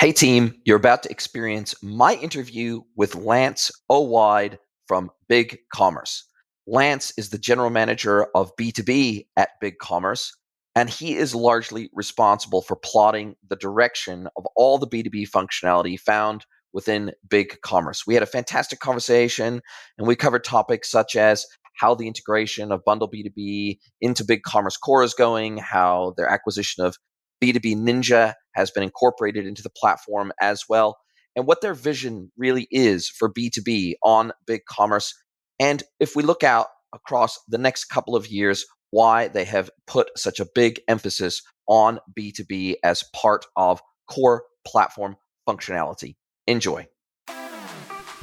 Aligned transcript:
Hey, 0.00 0.12
team, 0.12 0.60
you're 0.64 0.76
about 0.76 1.04
to 1.04 1.10
experience 1.10 1.74
my 1.80 2.14
interview 2.14 2.82
with 2.96 3.14
Lance 3.14 3.70
Owide 3.88 4.58
from 4.86 5.10
Big 5.28 5.58
Commerce. 5.72 6.24
Lance 6.66 7.12
is 7.16 7.30
the 7.30 7.38
general 7.38 7.70
manager 7.70 8.26
of 8.34 8.54
B2B 8.56 9.28
at 9.36 9.50
Big 9.60 9.78
Commerce, 9.78 10.36
and 10.74 10.90
he 10.90 11.14
is 11.14 11.34
largely 11.34 11.90
responsible 11.94 12.60
for 12.60 12.74
plotting 12.76 13.36
the 13.48 13.56
direction 13.56 14.28
of 14.36 14.44
all 14.56 14.78
the 14.78 14.88
B2B 14.88 15.30
functionality 15.30 15.98
found 15.98 16.44
within 16.72 17.12
Big 17.30 17.60
Commerce. 17.62 18.02
We 18.04 18.14
had 18.14 18.22
a 18.22 18.26
fantastic 18.26 18.80
conversation, 18.80 19.62
and 19.96 20.06
we 20.08 20.16
covered 20.16 20.42
topics 20.42 20.90
such 20.90 21.14
as 21.14 21.46
how 21.76 21.94
the 21.94 22.08
integration 22.08 22.72
of 22.72 22.84
Bundle 22.84 23.10
B2B 23.10 23.78
into 24.00 24.24
Big 24.24 24.42
Commerce 24.42 24.76
Core 24.76 25.04
is 25.04 25.14
going, 25.14 25.58
how 25.58 26.14
their 26.16 26.28
acquisition 26.28 26.84
of 26.84 26.96
B2B 27.44 27.76
Ninja 27.76 28.34
has 28.54 28.70
been 28.70 28.82
incorporated 28.82 29.46
into 29.46 29.62
the 29.62 29.70
platform 29.70 30.32
as 30.40 30.64
well, 30.68 30.96
and 31.36 31.46
what 31.46 31.60
their 31.60 31.74
vision 31.74 32.30
really 32.36 32.66
is 32.70 33.08
for 33.08 33.32
B2B 33.32 33.94
on 34.02 34.32
Big 34.46 34.62
Commerce. 34.68 35.14
And 35.60 35.82
if 36.00 36.16
we 36.16 36.22
look 36.22 36.42
out 36.42 36.68
across 36.94 37.38
the 37.48 37.58
next 37.58 37.86
couple 37.86 38.16
of 38.16 38.28
years, 38.28 38.64
why 38.90 39.28
they 39.28 39.44
have 39.44 39.70
put 39.86 40.08
such 40.16 40.40
a 40.40 40.46
big 40.54 40.80
emphasis 40.88 41.42
on 41.66 41.98
B2B 42.18 42.76
as 42.82 43.04
part 43.14 43.44
of 43.56 43.82
core 44.08 44.44
platform 44.66 45.16
functionality. 45.48 46.14
Enjoy. 46.46 46.86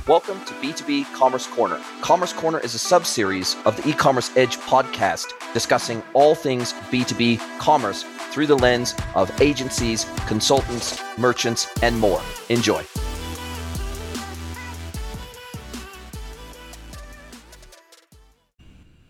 Welcome 0.07 0.43
to 0.45 0.53
B2B 0.55 1.13
Commerce 1.13 1.45
Corner. 1.45 1.79
Commerce 2.01 2.33
Corner 2.33 2.57
is 2.57 2.73
a 2.73 2.79
sub 2.79 3.05
series 3.05 3.55
of 3.65 3.77
the 3.77 3.87
e 3.87 3.93
commerce 3.93 4.35
edge 4.35 4.57
podcast 4.57 5.27
discussing 5.53 6.01
all 6.13 6.33
things 6.33 6.73
B2B 6.73 7.59
commerce 7.59 8.03
through 8.31 8.47
the 8.47 8.57
lens 8.57 8.95
of 9.13 9.29
agencies, 9.39 10.07
consultants, 10.25 10.99
merchants, 11.19 11.67
and 11.83 11.99
more. 11.99 12.19
Enjoy. 12.49 12.83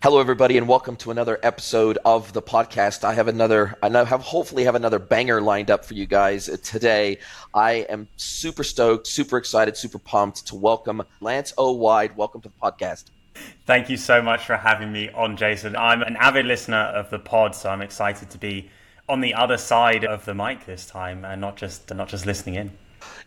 Hello, 0.03 0.19
everybody, 0.19 0.57
and 0.57 0.67
welcome 0.67 0.95
to 0.95 1.11
another 1.11 1.39
episode 1.43 1.99
of 2.03 2.33
the 2.33 2.41
podcast. 2.41 3.03
I 3.03 3.13
have 3.13 3.27
another, 3.27 3.77
I 3.83 3.89
now 3.89 4.03
have 4.03 4.21
hopefully 4.21 4.63
have 4.63 4.73
another 4.73 4.97
banger 4.97 5.41
lined 5.41 5.69
up 5.69 5.85
for 5.85 5.93
you 5.93 6.07
guys 6.07 6.47
today. 6.63 7.19
I 7.53 7.85
am 7.87 8.07
super 8.17 8.63
stoked, 8.63 9.05
super 9.05 9.37
excited, 9.37 9.77
super 9.77 9.99
pumped 9.99 10.47
to 10.47 10.55
welcome 10.55 11.03
Lance 11.19 11.53
Owide. 11.55 12.17
Welcome 12.17 12.41
to 12.41 12.49
the 12.49 12.55
podcast. 12.59 13.11
Thank 13.67 13.91
you 13.91 13.97
so 13.97 14.23
much 14.23 14.43
for 14.43 14.57
having 14.57 14.91
me 14.91 15.09
on, 15.09 15.37
Jason. 15.37 15.75
I'm 15.75 16.01
an 16.01 16.15
avid 16.15 16.47
listener 16.47 16.77
of 16.77 17.11
the 17.11 17.19
pod, 17.19 17.53
so 17.53 17.69
I'm 17.69 17.83
excited 17.83 18.31
to 18.31 18.39
be 18.39 18.71
on 19.07 19.21
the 19.21 19.35
other 19.35 19.57
side 19.57 20.03
of 20.03 20.25
the 20.25 20.33
mic 20.33 20.65
this 20.65 20.87
time 20.87 21.23
and 21.23 21.39
not 21.39 21.57
just 21.57 21.93
not 21.93 22.07
just 22.07 22.25
listening 22.25 22.55
in. 22.55 22.71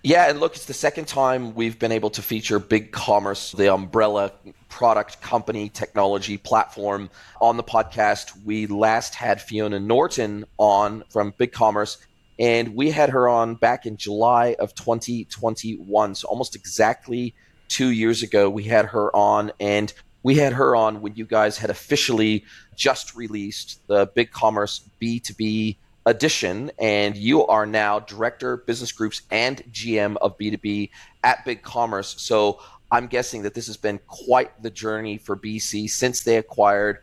Yeah, 0.02 0.28
and 0.28 0.40
look, 0.40 0.54
it's 0.54 0.66
the 0.66 0.74
second 0.74 1.06
time 1.06 1.54
we've 1.54 1.78
been 1.78 1.92
able 1.92 2.10
to 2.10 2.22
feature 2.22 2.58
Big 2.58 2.92
Commerce, 2.92 3.52
the 3.52 3.72
umbrella 3.72 4.32
product 4.68 5.20
company 5.20 5.68
technology 5.68 6.36
platform, 6.36 7.10
on 7.40 7.56
the 7.56 7.62
podcast. 7.62 8.32
We 8.44 8.66
last 8.66 9.14
had 9.14 9.40
Fiona 9.40 9.80
Norton 9.80 10.44
on 10.58 11.04
from 11.10 11.32
Big 11.38 11.52
Commerce, 11.52 11.98
and 12.38 12.74
we 12.74 12.90
had 12.90 13.10
her 13.10 13.28
on 13.28 13.54
back 13.54 13.86
in 13.86 13.96
July 13.96 14.56
of 14.58 14.74
2021. 14.74 16.14
So 16.14 16.28
almost 16.28 16.54
exactly 16.54 17.34
two 17.68 17.90
years 17.90 18.22
ago, 18.22 18.50
we 18.50 18.64
had 18.64 18.86
her 18.86 19.14
on, 19.14 19.52
and 19.60 19.92
we 20.22 20.36
had 20.36 20.54
her 20.54 20.74
on 20.74 21.02
when 21.02 21.14
you 21.14 21.24
guys 21.24 21.58
had 21.58 21.70
officially 21.70 22.44
just 22.74 23.14
released 23.14 23.86
the 23.86 24.10
Big 24.14 24.30
Commerce 24.30 24.88
B2B 25.00 25.76
Edition, 26.06 26.70
and 26.78 27.16
you 27.16 27.46
are 27.46 27.64
now 27.64 27.98
director, 27.98 28.58
business 28.58 28.92
groups, 28.92 29.22
and 29.30 29.62
GM 29.72 30.16
of 30.18 30.36
B2B 30.36 30.90
at 31.22 31.44
Big 31.46 31.62
Commerce. 31.62 32.14
So 32.18 32.60
I'm 32.90 33.06
guessing 33.06 33.42
that 33.42 33.54
this 33.54 33.66
has 33.68 33.78
been 33.78 33.98
quite 34.06 34.62
the 34.62 34.70
journey 34.70 35.16
for 35.16 35.34
BC 35.34 35.88
since 35.88 36.22
they 36.22 36.36
acquired 36.36 36.98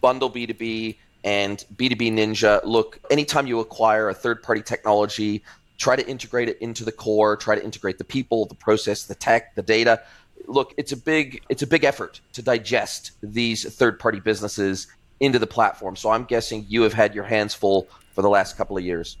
Bundle 0.00 0.30
B2B 0.30 0.96
and 1.24 1.64
B2B 1.74 2.12
Ninja. 2.12 2.60
Look, 2.64 3.00
anytime 3.10 3.46
you 3.46 3.58
acquire 3.58 4.08
a 4.08 4.14
third 4.14 4.42
party 4.42 4.62
technology, 4.62 5.42
try 5.76 5.96
to 5.96 6.08
integrate 6.08 6.48
it 6.48 6.58
into 6.60 6.84
the 6.84 6.92
core, 6.92 7.36
try 7.36 7.56
to 7.56 7.64
integrate 7.64 7.98
the 7.98 8.04
people, 8.04 8.46
the 8.46 8.54
process, 8.54 9.04
the 9.04 9.14
tech, 9.14 9.54
the 9.54 9.62
data. 9.62 10.02
Look, 10.46 10.74
it's 10.76 10.92
a 10.92 10.96
big 10.96 11.42
it's 11.48 11.62
a 11.62 11.66
big 11.66 11.84
effort 11.84 12.20
to 12.34 12.42
digest 12.42 13.12
these 13.22 13.64
third 13.74 13.98
party 13.98 14.20
businesses 14.20 14.86
into 15.20 15.38
the 15.38 15.46
platform. 15.46 15.96
So 15.96 16.10
I'm 16.10 16.24
guessing 16.24 16.66
you 16.68 16.82
have 16.82 16.92
had 16.92 17.14
your 17.14 17.24
hands 17.24 17.54
full 17.54 17.88
for 18.14 18.22
the 18.22 18.28
last 18.28 18.56
couple 18.56 18.76
of 18.76 18.84
years. 18.84 19.18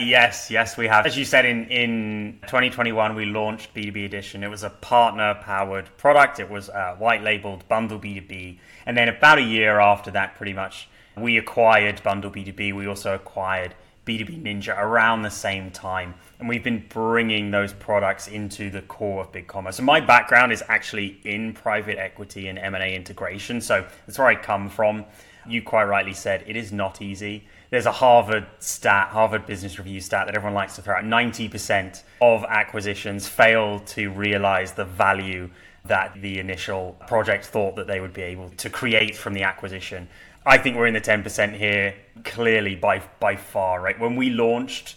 Yes, 0.00 0.50
yes, 0.50 0.76
we 0.76 0.88
have. 0.88 1.06
As 1.06 1.16
you 1.16 1.24
said, 1.24 1.44
in, 1.44 1.66
in 1.68 2.38
2021, 2.42 3.14
we 3.14 3.26
launched 3.26 3.72
B2B 3.74 4.04
Edition. 4.04 4.42
It 4.42 4.48
was 4.48 4.64
a 4.64 4.70
partner 4.70 5.36
powered 5.40 5.88
product, 5.96 6.40
it 6.40 6.50
was 6.50 6.68
uh, 6.68 6.96
white 6.98 7.22
labeled 7.22 7.66
Bundle 7.68 8.00
B2B. 8.00 8.58
And 8.86 8.96
then 8.96 9.08
about 9.08 9.38
a 9.38 9.42
year 9.42 9.78
after 9.78 10.10
that, 10.10 10.34
pretty 10.34 10.52
much, 10.52 10.88
we 11.16 11.38
acquired 11.38 12.02
Bundle 12.02 12.30
B2B. 12.30 12.74
We 12.74 12.88
also 12.88 13.14
acquired 13.14 13.76
B2B 14.04 14.42
Ninja 14.42 14.76
around 14.76 15.22
the 15.22 15.30
same 15.30 15.70
time. 15.70 16.14
And 16.40 16.48
we've 16.48 16.64
been 16.64 16.84
bringing 16.88 17.52
those 17.52 17.72
products 17.72 18.26
into 18.26 18.70
the 18.70 18.82
core 18.82 19.22
of 19.22 19.30
Big 19.30 19.46
Commerce. 19.46 19.78
And 19.78 19.86
my 19.86 20.00
background 20.00 20.52
is 20.52 20.62
actually 20.68 21.20
in 21.24 21.52
private 21.52 21.98
equity 21.98 22.48
and 22.48 22.58
M&A 22.58 22.96
integration. 22.96 23.60
So 23.60 23.86
that's 24.06 24.18
where 24.18 24.26
I 24.26 24.34
come 24.34 24.68
from. 24.68 25.04
You 25.46 25.62
quite 25.62 25.84
rightly 25.84 26.14
said 26.14 26.42
it 26.48 26.56
is 26.56 26.72
not 26.72 27.00
easy 27.00 27.44
there's 27.74 27.86
a 27.86 27.92
Harvard 27.92 28.46
stat, 28.60 29.08
Harvard 29.08 29.46
Business 29.46 29.78
Review 29.78 30.00
stat 30.00 30.26
that 30.26 30.36
everyone 30.36 30.54
likes 30.54 30.76
to 30.76 30.82
throw 30.82 30.94
out. 30.94 31.04
90% 31.04 32.04
of 32.20 32.44
acquisitions 32.44 33.26
fail 33.26 33.80
to 33.80 34.10
realize 34.10 34.72
the 34.72 34.84
value 34.84 35.50
that 35.84 36.14
the 36.22 36.38
initial 36.38 36.96
project 37.08 37.44
thought 37.44 37.74
that 37.74 37.88
they 37.88 38.00
would 38.00 38.12
be 38.12 38.22
able 38.22 38.48
to 38.50 38.70
create 38.70 39.16
from 39.16 39.34
the 39.34 39.42
acquisition. 39.42 40.08
I 40.46 40.56
think 40.56 40.76
we're 40.76 40.86
in 40.86 40.94
the 40.94 41.00
10% 41.00 41.56
here, 41.56 41.94
clearly 42.22 42.76
by 42.76 43.02
by 43.18 43.34
far, 43.34 43.80
right? 43.80 43.98
When 43.98 44.14
we 44.14 44.30
launched 44.30 44.96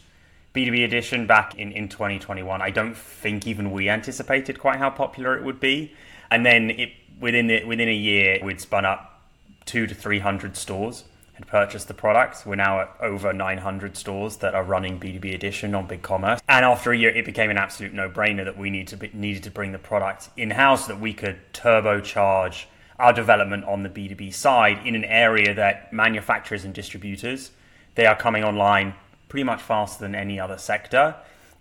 B2B 0.53 0.85
Edition 0.85 1.25
back 1.25 1.55
in, 1.55 1.71
in 1.71 1.89
2021, 1.89 2.61
I 2.61 2.69
don't 2.69 2.95
think 2.95 3.47
even 3.47 3.71
we 3.71 3.89
anticipated 3.89 4.59
quite 4.59 4.77
how 4.77 4.91
popular 4.91 5.35
it 5.35 5.43
would 5.43 5.59
be. 5.59 5.93
And 6.29 6.45
then 6.45 6.69
it 6.69 6.91
within 7.19 7.47
the, 7.47 7.63
within 7.63 7.89
a 7.89 7.93
year, 7.93 8.39
we'd 8.43 8.61
spun 8.61 8.85
up 8.85 9.21
two 9.65 9.87
to 9.87 9.95
300 9.95 10.55
stores 10.55 11.05
had 11.37 11.47
purchased 11.47 11.87
the 11.87 11.93
product. 11.93 12.45
We're 12.47 12.55
now 12.55 12.81
at 12.81 12.95
over 12.99 13.31
900 13.31 13.95
stores 13.95 14.37
that 14.37 14.55
are 14.55 14.63
running 14.63 14.99
B2B 14.99 15.35
Edition 15.35 15.75
on 15.75 15.87
BigCommerce. 15.87 16.41
And 16.49 16.65
after 16.65 16.91
a 16.91 16.97
year, 16.97 17.11
it 17.11 17.25
became 17.25 17.51
an 17.51 17.59
absolute 17.59 17.93
no-brainer 17.93 18.43
that 18.43 18.57
we 18.57 18.71
need 18.71 18.87
to 18.87 18.97
be, 18.97 19.11
needed 19.13 19.43
to 19.43 19.51
bring 19.51 19.71
the 19.71 19.77
product 19.77 20.29
in-house 20.35 20.87
so 20.87 20.93
that 20.93 20.99
we 20.99 21.13
could 21.13 21.37
turbocharge 21.53 22.65
our 22.97 23.13
development 23.13 23.65
on 23.65 23.83
the 23.83 23.89
B2B 23.89 24.33
side 24.33 24.79
in 24.83 24.95
an 24.95 25.05
area 25.05 25.53
that 25.53 25.93
manufacturers 25.93 26.65
and 26.65 26.73
distributors, 26.73 27.51
they 27.93 28.07
are 28.07 28.15
coming 28.15 28.43
online 28.43 28.95
pretty 29.29 29.43
much 29.43 29.61
faster 29.61 30.03
than 30.03 30.15
any 30.15 30.39
other 30.39 30.57
sector. 30.57 31.15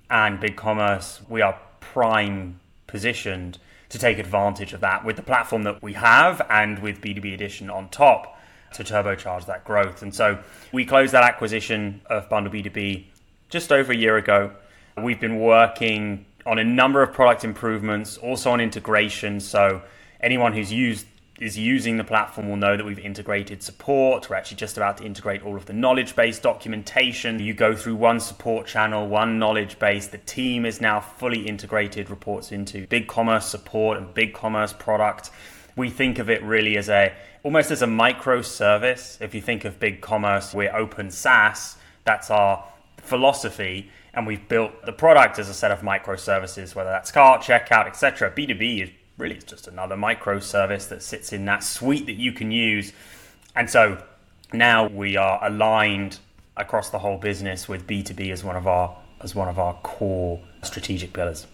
And 0.08 0.40
BigCommerce, 0.40 1.28
we 1.28 1.42
are 1.42 1.60
prime 1.80 2.60
positioned 2.86 3.58
to 3.90 3.98
take 3.98 4.18
advantage 4.18 4.72
of 4.72 4.80
that 4.80 5.04
with 5.04 5.16
the 5.16 5.22
platform 5.22 5.64
that 5.64 5.82
we 5.82 5.92
have 5.92 6.40
and 6.48 6.78
with 6.78 7.02
B2B 7.02 7.34
Edition 7.34 7.68
on 7.68 7.90
top 7.90 8.35
to 8.76 8.84
turbocharge 8.84 9.46
that 9.46 9.64
growth. 9.64 10.02
And 10.02 10.14
so 10.14 10.38
we 10.72 10.84
closed 10.84 11.12
that 11.12 11.24
acquisition 11.24 12.00
of 12.06 12.28
Bundle 12.28 12.52
B2B 12.52 13.04
just 13.48 13.72
over 13.72 13.92
a 13.92 13.96
year 13.96 14.16
ago. 14.16 14.52
We've 14.96 15.20
been 15.20 15.40
working 15.40 16.26
on 16.44 16.58
a 16.58 16.64
number 16.64 17.02
of 17.02 17.12
product 17.12 17.44
improvements, 17.44 18.16
also 18.16 18.50
on 18.50 18.60
integration. 18.60 19.40
So 19.40 19.82
anyone 20.20 20.52
who's 20.52 20.72
used 20.72 21.06
is 21.40 21.58
using 21.58 21.98
the 21.98 22.04
platform 22.04 22.48
will 22.48 22.56
know 22.56 22.76
that 22.76 22.84
we've 22.84 22.98
integrated 22.98 23.62
support. 23.62 24.30
We're 24.30 24.36
actually 24.36 24.56
just 24.56 24.76
about 24.76 24.96
to 24.98 25.04
integrate 25.04 25.42
all 25.42 25.56
of 25.56 25.66
the 25.66 25.74
knowledge 25.74 26.16
base 26.16 26.38
documentation. 26.38 27.40
You 27.40 27.52
go 27.52 27.76
through 27.76 27.96
one 27.96 28.20
support 28.20 28.66
channel, 28.66 29.06
one 29.06 29.38
knowledge 29.38 29.78
base. 29.78 30.06
The 30.06 30.18
team 30.18 30.64
is 30.64 30.80
now 30.80 31.00
fully 31.00 31.46
integrated, 31.46 32.08
reports 32.08 32.52
into 32.52 32.86
Big 32.86 33.06
Commerce 33.06 33.46
support 33.46 33.98
and 33.98 34.14
Big 34.14 34.32
Commerce 34.32 34.72
product. 34.72 35.30
We 35.76 35.90
think 35.90 36.18
of 36.18 36.30
it 36.30 36.42
really 36.42 36.76
as 36.76 36.88
a 36.88 37.12
almost 37.42 37.70
as 37.70 37.82
a 37.82 37.86
microservice. 37.86 39.20
If 39.20 39.34
you 39.34 39.40
think 39.40 39.64
of 39.64 39.78
big 39.78 40.00
commerce, 40.00 40.54
we're 40.54 40.74
open 40.74 41.10
SaaS. 41.10 41.76
That's 42.04 42.30
our 42.30 42.64
philosophy, 42.96 43.90
and 44.14 44.26
we've 44.26 44.48
built 44.48 44.84
the 44.84 44.92
product 44.92 45.38
as 45.38 45.48
a 45.48 45.54
set 45.54 45.70
of 45.70 45.80
microservices, 45.80 46.74
whether 46.74 46.90
that's 46.90 47.12
cart, 47.12 47.42
checkout, 47.42 47.86
etc. 47.86 48.30
B2B 48.30 48.82
is 48.82 48.90
really 49.18 49.38
just 49.46 49.68
another 49.68 49.96
microservice 49.96 50.88
that 50.88 51.02
sits 51.02 51.32
in 51.32 51.44
that 51.44 51.62
suite 51.62 52.06
that 52.06 52.16
you 52.16 52.32
can 52.32 52.50
use. 52.50 52.92
And 53.54 53.68
so 53.70 54.02
now 54.52 54.88
we 54.88 55.16
are 55.16 55.38
aligned 55.44 56.18
across 56.56 56.90
the 56.90 56.98
whole 56.98 57.18
business 57.18 57.68
with 57.68 57.86
B2B 57.86 58.32
as 58.32 58.42
one 58.42 58.56
of 58.56 58.66
our 58.66 58.96
as 59.20 59.34
one 59.34 59.48
of 59.48 59.58
our 59.58 59.74
core 59.82 60.40
strategic 60.62 61.12
pillars. 61.12 61.46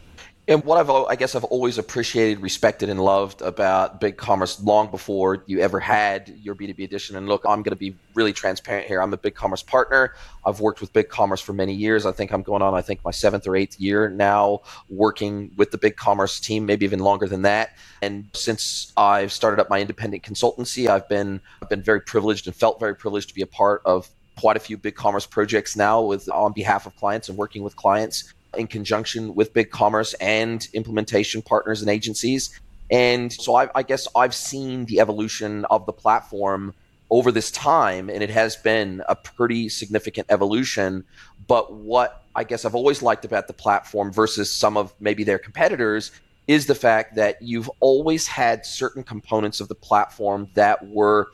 And 0.49 0.65
what 0.65 0.77
I've, 0.77 0.91
I 0.91 1.15
guess, 1.15 1.37
I've 1.37 1.45
always 1.45 1.79
appreciated, 1.79 2.41
respected, 2.41 2.89
and 2.89 2.99
loved 2.99 3.43
about 3.43 4.01
Big 4.01 4.17
Commerce 4.17 4.61
long 4.61 4.91
before 4.91 5.45
you 5.47 5.61
ever 5.61 5.79
had 5.79 6.35
your 6.43 6.57
B2B 6.57 6.81
edition. 6.81 7.15
And 7.15 7.29
look, 7.29 7.43
I'm 7.45 7.63
going 7.63 7.71
to 7.71 7.77
be 7.77 7.95
really 8.15 8.33
transparent 8.33 8.89
here. 8.89 9.01
I'm 9.01 9.13
a 9.13 9.17
Big 9.17 9.37
Commerce 9.37 9.63
partner. 9.63 10.17
I've 10.45 10.59
worked 10.59 10.81
with 10.81 10.93
Big 10.93 11.09
Commerce 11.09 11.41
for 11.41 11.53
many 11.53 11.73
years. 11.73 12.07
I 12.07 12.11
think 12.11 12.33
I'm 12.33 12.43
going 12.43 12.61
on, 12.61 12.75
I 12.75 12.83
think, 12.83 13.05
my 13.05 13.13
seventh 13.13 13.47
or 13.47 13.55
eighth 13.55 13.79
year 13.79 14.11
now 14.11 14.63
working 14.91 15.53
with 15.57 15.71
the 15.71 15.79
Big 15.79 15.95
Commerce 15.95 16.41
team, 16.41 16.67
maybe 16.67 16.85
even 16.87 16.99
longer 16.99 17.29
than 17.29 17.43
that. 17.43 17.77
And 18.03 18.29
since 18.33 18.93
I've 18.97 19.31
started 19.31 19.61
up 19.61 19.71
my 19.71 19.81
independent 19.81 20.25
consultancy, 20.25 20.89
I've 20.89 21.09
been, 21.09 21.41
I've 21.63 21.69
been 21.69 21.83
very 21.83 22.01
privileged 22.01 22.49
and 22.49 22.57
felt 22.57 22.81
very 22.81 22.97
privileged 22.97 23.29
to 23.29 23.35
be 23.37 23.43
a 23.43 23.47
part 23.47 23.81
of 23.85 24.11
quite 24.41 24.57
a 24.57 24.61
few 24.61 24.77
big 24.77 24.97
commerce 24.97 25.25
projects 25.25 25.77
now 25.77 26.03
with 26.03 26.29
on 26.31 26.53
behalf 26.53 26.85
of 26.85 26.97
clients 26.97 27.29
and 27.29 27.39
working 27.39 27.63
with 27.63 27.77
clients 27.77 28.33
in 28.57 28.67
conjunction 28.67 29.35
with 29.35 29.53
big 29.53 29.71
commerce 29.71 30.15
and 30.15 30.69
implementation 30.73 31.43
partners 31.43 31.81
and 31.81 31.91
agencies. 31.91 32.59
And 32.91 33.33
so 33.33 33.55
I, 33.55 33.69
I 33.75 33.83
guess 33.83 34.07
I've 34.15 34.35
seen 34.35 34.85
the 34.85 35.01
evolution 35.01 35.65
of 35.67 35.87
the 35.87 35.93
platform 35.93 36.75
over 37.11 37.31
this 37.31 37.51
time, 37.51 38.09
and 38.09 38.23
it 38.23 38.31
has 38.31 38.57
been 38.57 39.03
a 39.09 39.15
pretty 39.15 39.69
significant 39.69 40.27
evolution. 40.31 41.05
But 41.47 41.73
what 41.73 42.25
I 42.35 42.45
guess 42.45 42.65
I've 42.65 42.75
always 42.75 43.03
liked 43.03 43.25
about 43.25 43.47
the 43.47 43.53
platform 43.53 44.13
versus 44.13 44.55
some 44.55 44.77
of 44.77 44.95
maybe 45.01 45.25
their 45.25 45.39
competitors 45.39 46.11
is 46.49 46.67
the 46.67 46.75
fact 46.75 47.15
that 47.17 47.41
you've 47.41 47.71
always 47.81 48.27
had 48.27 48.67
certain 48.67 49.05
components 49.05 49.61
of 49.61 49.69
the 49.69 49.75
platform 49.75 50.49
that 50.55 50.89
were 50.89 51.29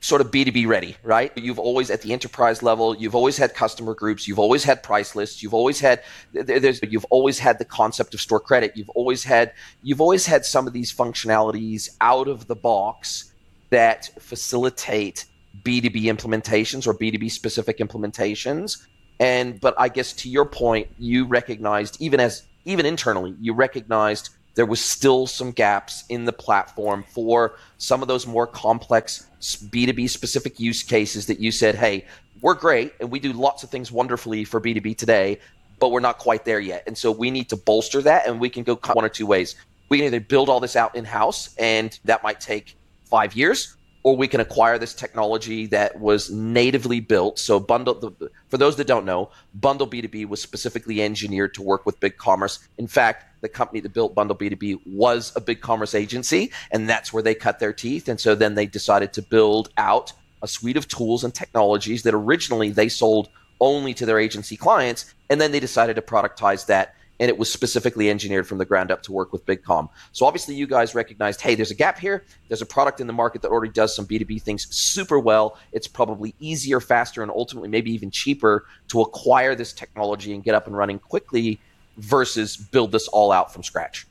sort 0.00 0.20
of 0.20 0.30
B2B 0.30 0.66
ready, 0.66 0.96
right? 1.02 1.36
You've 1.36 1.58
always 1.58 1.90
at 1.90 2.02
the 2.02 2.12
enterprise 2.12 2.62
level, 2.62 2.96
you've 2.96 3.14
always 3.14 3.36
had 3.36 3.54
customer 3.54 3.94
groups, 3.94 4.28
you've 4.28 4.38
always 4.38 4.62
had 4.62 4.82
price 4.82 5.16
lists, 5.16 5.42
you've 5.42 5.54
always 5.54 5.80
had 5.80 6.02
there's 6.32 6.80
you've 6.82 7.06
always 7.10 7.38
had 7.38 7.58
the 7.58 7.64
concept 7.64 8.14
of 8.14 8.20
store 8.20 8.40
credit, 8.40 8.76
you've 8.76 8.88
always 8.90 9.24
had 9.24 9.52
you've 9.82 10.00
always 10.00 10.26
had 10.26 10.44
some 10.44 10.66
of 10.66 10.72
these 10.72 10.94
functionalities 10.94 11.90
out 12.00 12.28
of 12.28 12.46
the 12.46 12.54
box 12.54 13.32
that 13.70 14.08
facilitate 14.20 15.24
B2B 15.62 16.04
implementations 16.04 16.86
or 16.86 16.94
B2B 16.94 17.30
specific 17.30 17.78
implementations. 17.78 18.86
And 19.18 19.60
but 19.60 19.74
I 19.78 19.88
guess 19.88 20.12
to 20.14 20.30
your 20.30 20.46
point, 20.46 20.88
you 20.98 21.26
recognized 21.26 22.00
even 22.00 22.20
as 22.20 22.44
even 22.64 22.86
internally, 22.86 23.34
you 23.40 23.52
recognized 23.52 24.30
there 24.58 24.66
was 24.66 24.80
still 24.80 25.28
some 25.28 25.52
gaps 25.52 26.02
in 26.08 26.24
the 26.24 26.32
platform 26.32 27.04
for 27.04 27.54
some 27.76 28.02
of 28.02 28.08
those 28.08 28.26
more 28.26 28.44
complex 28.44 29.28
B2B 29.40 30.10
specific 30.10 30.58
use 30.58 30.82
cases 30.82 31.26
that 31.26 31.38
you 31.38 31.52
said, 31.52 31.76
hey, 31.76 32.04
we're 32.40 32.54
great 32.54 32.92
and 32.98 33.08
we 33.08 33.20
do 33.20 33.32
lots 33.32 33.62
of 33.62 33.70
things 33.70 33.92
wonderfully 33.92 34.42
for 34.42 34.60
B2B 34.60 34.98
today, 34.98 35.38
but 35.78 35.92
we're 35.92 36.00
not 36.00 36.18
quite 36.18 36.44
there 36.44 36.58
yet. 36.58 36.82
And 36.88 36.98
so 36.98 37.12
we 37.12 37.30
need 37.30 37.48
to 37.50 37.56
bolster 37.56 38.02
that 38.02 38.26
and 38.26 38.40
we 38.40 38.50
can 38.50 38.64
go 38.64 38.74
one 38.94 39.04
or 39.04 39.08
two 39.08 39.26
ways. 39.26 39.54
We 39.90 39.98
can 39.98 40.08
either 40.08 40.18
build 40.18 40.48
all 40.48 40.58
this 40.58 40.74
out 40.74 40.96
in 40.96 41.04
house 41.04 41.54
and 41.56 41.96
that 42.04 42.24
might 42.24 42.40
take 42.40 42.76
five 43.04 43.36
years, 43.36 43.76
or 44.02 44.16
we 44.16 44.26
can 44.26 44.40
acquire 44.40 44.76
this 44.76 44.92
technology 44.92 45.66
that 45.66 46.00
was 46.00 46.32
natively 46.32 46.98
built. 46.98 47.38
So 47.38 47.60
bundle 47.60 48.12
for 48.48 48.58
those 48.58 48.74
that 48.74 48.88
don't 48.88 49.04
know, 49.04 49.30
Bundle 49.54 49.86
B2B 49.86 50.26
was 50.26 50.42
specifically 50.42 51.00
engineered 51.00 51.54
to 51.54 51.62
work 51.62 51.86
with 51.86 52.00
big 52.00 52.16
commerce. 52.16 52.58
In 52.76 52.88
fact, 52.88 53.26
the 53.40 53.48
company 53.48 53.80
that 53.80 53.92
built 53.92 54.14
Bundle 54.14 54.36
B2B 54.36 54.80
was 54.86 55.32
a 55.36 55.40
big 55.40 55.60
commerce 55.60 55.94
agency, 55.94 56.50
and 56.70 56.88
that's 56.88 57.12
where 57.12 57.22
they 57.22 57.34
cut 57.34 57.58
their 57.58 57.72
teeth. 57.72 58.08
And 58.08 58.18
so 58.18 58.34
then 58.34 58.54
they 58.54 58.66
decided 58.66 59.12
to 59.14 59.22
build 59.22 59.70
out 59.76 60.12
a 60.42 60.48
suite 60.48 60.76
of 60.76 60.88
tools 60.88 61.24
and 61.24 61.34
technologies 61.34 62.02
that 62.02 62.14
originally 62.14 62.70
they 62.70 62.88
sold 62.88 63.28
only 63.60 63.92
to 63.94 64.06
their 64.06 64.18
agency 64.18 64.56
clients, 64.56 65.14
and 65.30 65.40
then 65.40 65.52
they 65.52 65.60
decided 65.60 65.96
to 65.96 66.02
productize 66.02 66.66
that 66.66 66.94
and 67.20 67.28
it 67.28 67.38
was 67.38 67.52
specifically 67.52 68.10
engineered 68.10 68.46
from 68.46 68.58
the 68.58 68.64
ground 68.64 68.90
up 68.90 69.02
to 69.02 69.12
work 69.12 69.32
with 69.32 69.44
BigCom. 69.44 69.88
So 70.12 70.26
obviously, 70.26 70.54
you 70.54 70.66
guys 70.66 70.94
recognized, 70.94 71.40
hey, 71.40 71.54
there's 71.54 71.70
a 71.70 71.74
gap 71.74 71.98
here. 71.98 72.24
There's 72.48 72.62
a 72.62 72.66
product 72.66 73.00
in 73.00 73.06
the 73.06 73.12
market 73.12 73.42
that 73.42 73.48
already 73.48 73.72
does 73.72 73.94
some 73.94 74.06
B2B 74.06 74.42
things 74.42 74.66
super 74.74 75.18
well. 75.18 75.58
It's 75.72 75.88
probably 75.88 76.34
easier, 76.38 76.80
faster, 76.80 77.22
and 77.22 77.30
ultimately 77.30 77.68
maybe 77.68 77.92
even 77.92 78.10
cheaper 78.10 78.66
to 78.88 79.00
acquire 79.00 79.54
this 79.54 79.72
technology 79.72 80.32
and 80.32 80.44
get 80.44 80.54
up 80.54 80.66
and 80.66 80.76
running 80.76 80.98
quickly 80.98 81.60
versus 81.98 82.56
build 82.56 82.92
this 82.92 83.08
all 83.08 83.32
out 83.32 83.52
from 83.52 83.62
scratch. 83.62 84.06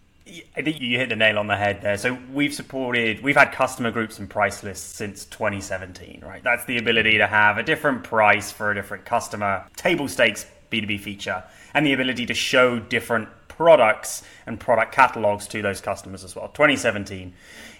I 0.55 0.61
think 0.61 0.81
you 0.81 0.97
hit 0.97 1.09
the 1.09 1.15
nail 1.15 1.39
on 1.39 1.47
the 1.47 1.55
head 1.55 1.81
there. 1.81 1.97
So 1.97 2.17
we've 2.33 2.53
supported, 2.53 3.23
we've 3.23 3.37
had 3.37 3.53
customer 3.53 3.91
groups 3.91 4.19
and 4.19 4.29
price 4.29 4.61
lists 4.61 4.95
since 4.95 5.25
2017, 5.25 6.21
right? 6.21 6.43
That's 6.43 6.65
the 6.65 6.77
ability 6.77 7.17
to 7.17 7.27
have 7.27 7.57
a 7.57 7.63
different 7.63 8.03
price 8.03 8.51
for 8.51 8.71
a 8.71 8.75
different 8.75 9.05
customer, 9.05 9.65
table 9.77 10.09
stakes 10.09 10.45
B2B 10.69 10.99
feature 10.99 11.43
and 11.73 11.85
the 11.85 11.93
ability 11.93 12.25
to 12.25 12.33
show 12.33 12.77
different 12.77 13.29
products 13.47 14.23
and 14.45 14.59
product 14.59 14.91
catalogs 14.91 15.47
to 15.47 15.61
those 15.61 15.79
customers 15.79 16.23
as 16.23 16.35
well. 16.35 16.49
2017. 16.49 17.33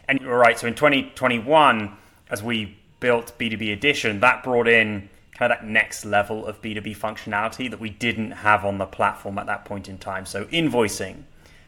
And 0.08 0.22
you're 0.22 0.38
right, 0.38 0.58
so 0.58 0.68
in 0.68 0.74
2021, 0.76 1.98
as 2.30 2.42
we 2.42 2.78
built 3.00 3.38
B2B 3.38 3.74
Edition, 3.74 4.22
that 4.22 4.44
brought 4.44 4.68
in 4.68 5.10
kind 5.38 5.52
of 5.52 5.60
that 5.60 5.68
next 5.68 6.04
level 6.04 6.46
of 6.46 6.62
B2B 6.62 6.98
functionality 6.98 7.70
that 7.70 7.80
we 7.80 7.92
didn't 7.92 8.32
have 8.32 8.66
on 8.66 8.80
the 8.80 8.88
platform 8.88 9.38
at 9.38 9.46
that 9.46 9.66
point 9.66 9.88
in 9.88 9.98
time. 10.00 10.26
So 10.26 10.46
invoicing, 10.46 11.24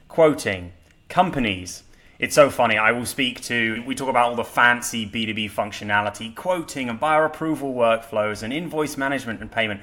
quoting, 0.07 0.73
companies. 1.07 1.83
It's 2.17 2.35
so 2.35 2.49
funny. 2.49 2.77
I 2.77 2.91
will 2.91 3.05
speak 3.05 3.41
to, 3.43 3.83
we 3.85 3.93
talk 3.95 4.09
about 4.09 4.29
all 4.29 4.35
the 4.35 4.43
fancy 4.43 5.05
B2B 5.05 5.51
functionality, 5.51 6.35
quoting 6.35 6.89
and 6.89 6.99
buyer 6.99 7.25
approval 7.25 7.73
workflows 7.73 8.41
and 8.43 8.51
invoice 8.51 8.97
management 8.97 9.39
and 9.39 9.51
payment. 9.51 9.81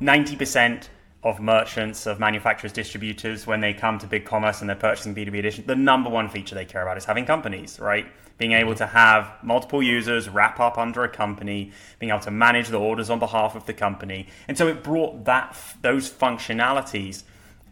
90% 0.00 0.88
of 1.22 1.38
merchants, 1.38 2.06
of 2.06 2.18
manufacturers, 2.18 2.72
distributors, 2.72 3.46
when 3.46 3.60
they 3.60 3.74
come 3.74 3.98
to 3.98 4.06
big 4.06 4.24
commerce 4.24 4.60
and 4.60 4.68
they're 4.68 4.76
purchasing 4.76 5.14
B2B 5.14 5.38
edition, 5.38 5.64
the 5.66 5.76
number 5.76 6.08
one 6.08 6.28
feature 6.28 6.54
they 6.54 6.64
care 6.64 6.82
about 6.82 6.96
is 6.96 7.04
having 7.04 7.26
companies, 7.26 7.78
right? 7.78 8.06
Being 8.38 8.52
able 8.52 8.74
to 8.76 8.86
have 8.86 9.30
multiple 9.42 9.82
users 9.82 10.30
wrap 10.30 10.58
up 10.60 10.78
under 10.78 11.04
a 11.04 11.08
company, 11.08 11.72
being 11.98 12.10
able 12.10 12.20
to 12.20 12.30
manage 12.30 12.68
the 12.68 12.80
orders 12.80 13.10
on 13.10 13.18
behalf 13.18 13.54
of 13.54 13.66
the 13.66 13.74
company. 13.74 14.28
And 14.48 14.56
so 14.56 14.66
it 14.66 14.82
brought 14.82 15.26
that 15.26 15.56
those 15.82 16.10
functionalities 16.10 17.24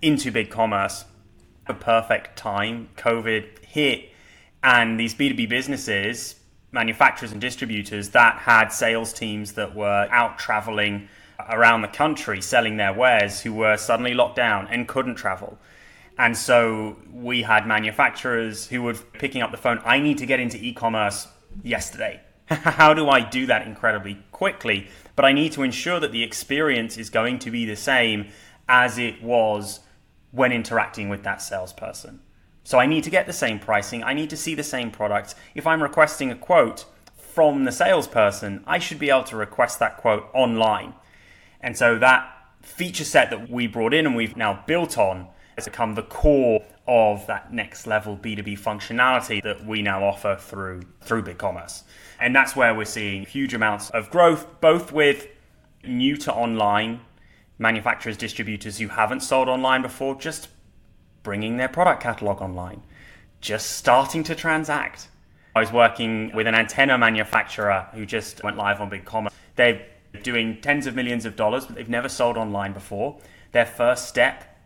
into 0.03 0.31
big 0.31 0.51
commerce 0.51 1.07
a 1.67 1.75
perfect 1.75 2.37
time. 2.37 2.89
COVID 2.97 3.65
hit 3.65 4.11
and 4.63 4.99
these 5.01 5.15
B2B 5.15 5.49
businesses, 5.49 6.37
manufacturers 6.73 7.33
and 7.33 7.41
distributors 7.41 8.11
that 8.11 8.37
had 8.39 8.69
sales 8.69 9.13
teams 9.13 9.53
that 9.53 9.75
were 9.75 10.09
out 10.11 10.39
traveling 10.39 11.09
around 11.49 11.83
the 11.83 11.89
country 11.89 12.41
selling 12.41 12.77
their 12.77 12.93
wares 12.93 13.41
who 13.41 13.53
were 13.53 13.77
suddenly 13.77 14.15
locked 14.15 14.37
down 14.37 14.67
and 14.69 14.87
couldn't 14.89 15.17
travel. 15.17 15.59
And 16.19 16.37
so 16.37 16.97
we 17.13 17.43
had 17.43 17.67
manufacturers 17.67 18.67
who 18.67 18.83
were 18.83 18.95
picking 18.95 19.41
up 19.41 19.51
the 19.51 19.57
phone, 19.57 19.81
I 19.85 20.01
need 20.01 20.19
to 20.19 20.27
get 20.27 20.41
into 20.41 20.59
e 20.59 20.73
commerce 20.73 21.29
yesterday. 21.63 22.21
How 22.49 22.93
do 22.95 23.09
I 23.09 23.21
do 23.21 23.47
that 23.47 23.67
incredibly 23.67 24.19
quickly? 24.33 24.89
But 25.15 25.25
I 25.25 25.33
need 25.33 25.53
to 25.53 25.63
ensure 25.63 26.01
that 26.01 26.13
the 26.13 26.23
experience 26.23 26.97
is 26.97 27.11
going 27.11 27.39
to 27.41 27.51
be 27.51 27.65
the 27.65 27.77
same 27.77 28.29
as 28.69 28.99
it 28.99 29.23
was 29.23 29.81
when 30.31 30.53
interacting 30.53 31.09
with 31.09 31.23
that 31.23 31.41
salesperson. 31.41 32.21
So 32.65 32.79
I 32.79 32.87
need 32.87 33.05
to 33.05 33.11
get 33.11 33.27
the 33.27 33.33
same 33.33 33.59
pricing, 33.59 34.03
I 34.05 34.13
need 34.13 34.31
to 34.31 34.37
see 34.37 34.55
the 34.55 34.63
same 34.63 34.91
product. 34.91 35.35
If 35.55 35.67
I'm 35.67 35.83
requesting 35.83 36.31
a 36.31 36.37
quote 36.37 36.85
from 37.17 37.65
the 37.65 37.73
salesperson, 37.73 38.63
I 38.67 38.79
should 38.79 38.99
be 38.99 39.11
able 39.11 39.25
to 39.25 39.37
request 39.37 39.79
that 39.79 39.97
quote 39.97 40.29
online. 40.35 40.95
And 41.61 41.77
so 41.77 41.99
that 41.99 42.33
feature 42.63 43.05
set 43.05 43.31
that 43.31 43.51
we 43.51 43.67
brought 43.67 43.95
in 43.95 44.07
and 44.07 44.15
we've 44.15 44.37
now 44.37 44.63
built 44.67 44.99
on 44.99 45.29
has 45.57 45.65
become 45.65 45.95
the 45.95 46.03
core 46.03 46.65
of 46.87 47.27
that 47.27 47.53
next 47.53 47.87
level 47.87 48.17
B2B 48.17 48.59
functionality 48.59 49.43
that 49.43 49.65
we 49.67 49.83
now 49.83 50.05
offer 50.05 50.37
through 50.37 50.83
through 51.01 51.23
BigCommerce. 51.23 51.83
And 52.21 52.35
that's 52.35 52.57
where 52.57 52.75
we're 52.75 52.85
seeing 52.85 53.25
huge 53.25 53.55
amounts 53.55 53.91
of 53.91 54.11
growth, 54.11 54.61
both 54.61 54.93
with 54.93 55.29
new 55.85 56.17
to 56.19 56.33
online 56.33 57.01
manufacturers, 57.59 58.17
distributors 58.17 58.79
who 58.79 58.89
haven't 58.89 59.21
sold 59.21 59.49
online 59.49 59.83
before, 59.83 60.15
just 60.15 60.49
bringing 61.23 61.57
their 61.57 61.69
product 61.69 62.03
catalog 62.03 62.41
online, 62.41 62.83
just 63.41 63.73
starting 63.73 64.23
to 64.25 64.35
transact. 64.35 65.09
I 65.55 65.61
was 65.61 65.73
working 65.73 66.33
with 66.35 66.47
an 66.47 66.55
antenna 66.55 66.97
manufacturer 66.97 67.89
who 67.93 68.07
just 68.07 68.43
went 68.45 68.57
live 68.57 68.81
on 68.81 68.91
BigCommerce. 68.91 69.33
They've 69.57 69.83
doing 70.23 70.61
tens 70.61 70.87
of 70.87 70.95
millions 70.95 71.25
of 71.25 71.37
dollars, 71.37 71.67
but 71.67 71.77
they've 71.77 71.89
never 71.89 72.09
sold 72.09 72.37
online 72.37 72.73
before. 72.73 73.19
Their 73.53 73.67
first 73.67 74.09
step 74.09 74.57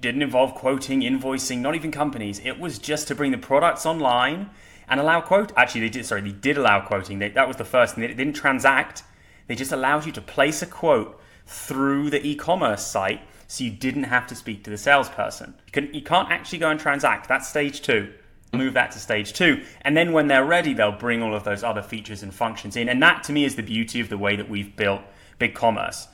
didn't 0.00 0.22
involve 0.22 0.54
quoting, 0.54 1.00
invoicing, 1.02 1.58
not 1.58 1.74
even 1.74 1.90
companies. 1.90 2.40
It 2.44 2.58
was 2.58 2.78
just 2.78 3.08
to 3.08 3.14
bring 3.14 3.30
the 3.30 3.38
products 3.38 3.86
online 3.86 4.50
and 4.88 4.98
allow 4.98 5.20
quote. 5.20 5.52
Actually, 5.56 5.82
they 5.82 5.88
did. 5.90 6.06
Sorry, 6.06 6.20
they 6.20 6.32
did 6.32 6.58
allow 6.58 6.80
quoting. 6.80 7.18
They, 7.18 7.28
that 7.30 7.48
was 7.48 7.56
the 7.56 7.64
first 7.64 7.94
thing. 7.94 8.02
They 8.02 8.14
didn't 8.14 8.34
transact. 8.34 9.04
They 9.46 9.54
just 9.54 9.72
allowed 9.72 10.06
you 10.06 10.12
to 10.12 10.20
place 10.20 10.62
a 10.62 10.66
quote 10.66 11.20
through 11.46 12.10
the 12.10 12.24
e-commerce 12.24 12.86
site, 12.86 13.20
so 13.48 13.64
you 13.64 13.70
didn't 13.70 14.04
have 14.04 14.26
to 14.28 14.34
speak 14.34 14.62
to 14.64 14.70
the 14.70 14.78
salesperson. 14.78 15.54
You, 15.66 15.72
can, 15.72 15.94
you 15.94 16.02
can't 16.02 16.30
actually 16.30 16.58
go 16.58 16.70
and 16.70 16.78
transact. 16.78 17.28
That's 17.28 17.48
stage 17.48 17.82
two 17.82 18.12
move 18.52 18.74
that 18.74 18.92
to 18.92 18.98
stage 18.98 19.32
two. 19.32 19.64
And 19.82 19.96
then 19.96 20.12
when 20.12 20.26
they're 20.26 20.44
ready, 20.44 20.74
they'll 20.74 20.92
bring 20.92 21.22
all 21.22 21.34
of 21.34 21.44
those 21.44 21.62
other 21.62 21.82
features 21.82 22.22
and 22.22 22.34
functions 22.34 22.76
in. 22.76 22.88
And 22.88 23.02
that 23.02 23.24
to 23.24 23.32
me 23.32 23.44
is 23.44 23.56
the 23.56 23.62
beauty 23.62 24.00
of 24.00 24.08
the 24.08 24.18
way 24.18 24.36
that 24.36 24.48
we've 24.48 24.74
built 24.74 25.02
big 25.38 25.54
commerce. 25.54 26.08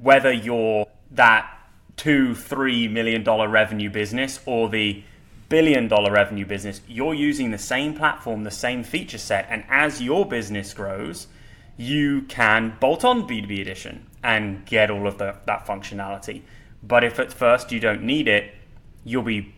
Whether 0.00 0.32
you're 0.32 0.86
that 1.12 1.50
two, 1.96 2.34
three 2.34 2.88
million 2.88 3.22
dollar 3.22 3.48
revenue 3.48 3.90
business 3.90 4.40
or 4.46 4.68
the 4.68 5.02
billion 5.48 5.88
dollar 5.88 6.12
revenue 6.12 6.44
business, 6.44 6.80
you're 6.88 7.14
using 7.14 7.50
the 7.50 7.58
same 7.58 7.94
platform, 7.94 8.44
the 8.44 8.50
same 8.50 8.82
feature 8.82 9.18
set. 9.18 9.46
And 9.48 9.64
as 9.68 10.02
your 10.02 10.26
business 10.26 10.74
grows, 10.74 11.28
you 11.76 12.22
can 12.22 12.76
bolt 12.80 13.04
on 13.04 13.28
B2B 13.28 13.60
Edition 13.60 14.06
and 14.22 14.64
get 14.66 14.90
all 14.90 15.06
of 15.06 15.18
the, 15.18 15.36
that 15.46 15.66
functionality. 15.66 16.42
But 16.82 17.04
if 17.04 17.18
at 17.18 17.32
first 17.32 17.70
you 17.70 17.80
don't 17.80 18.02
need 18.02 18.28
it, 18.28 18.54
you'll 19.04 19.22
be 19.22 19.54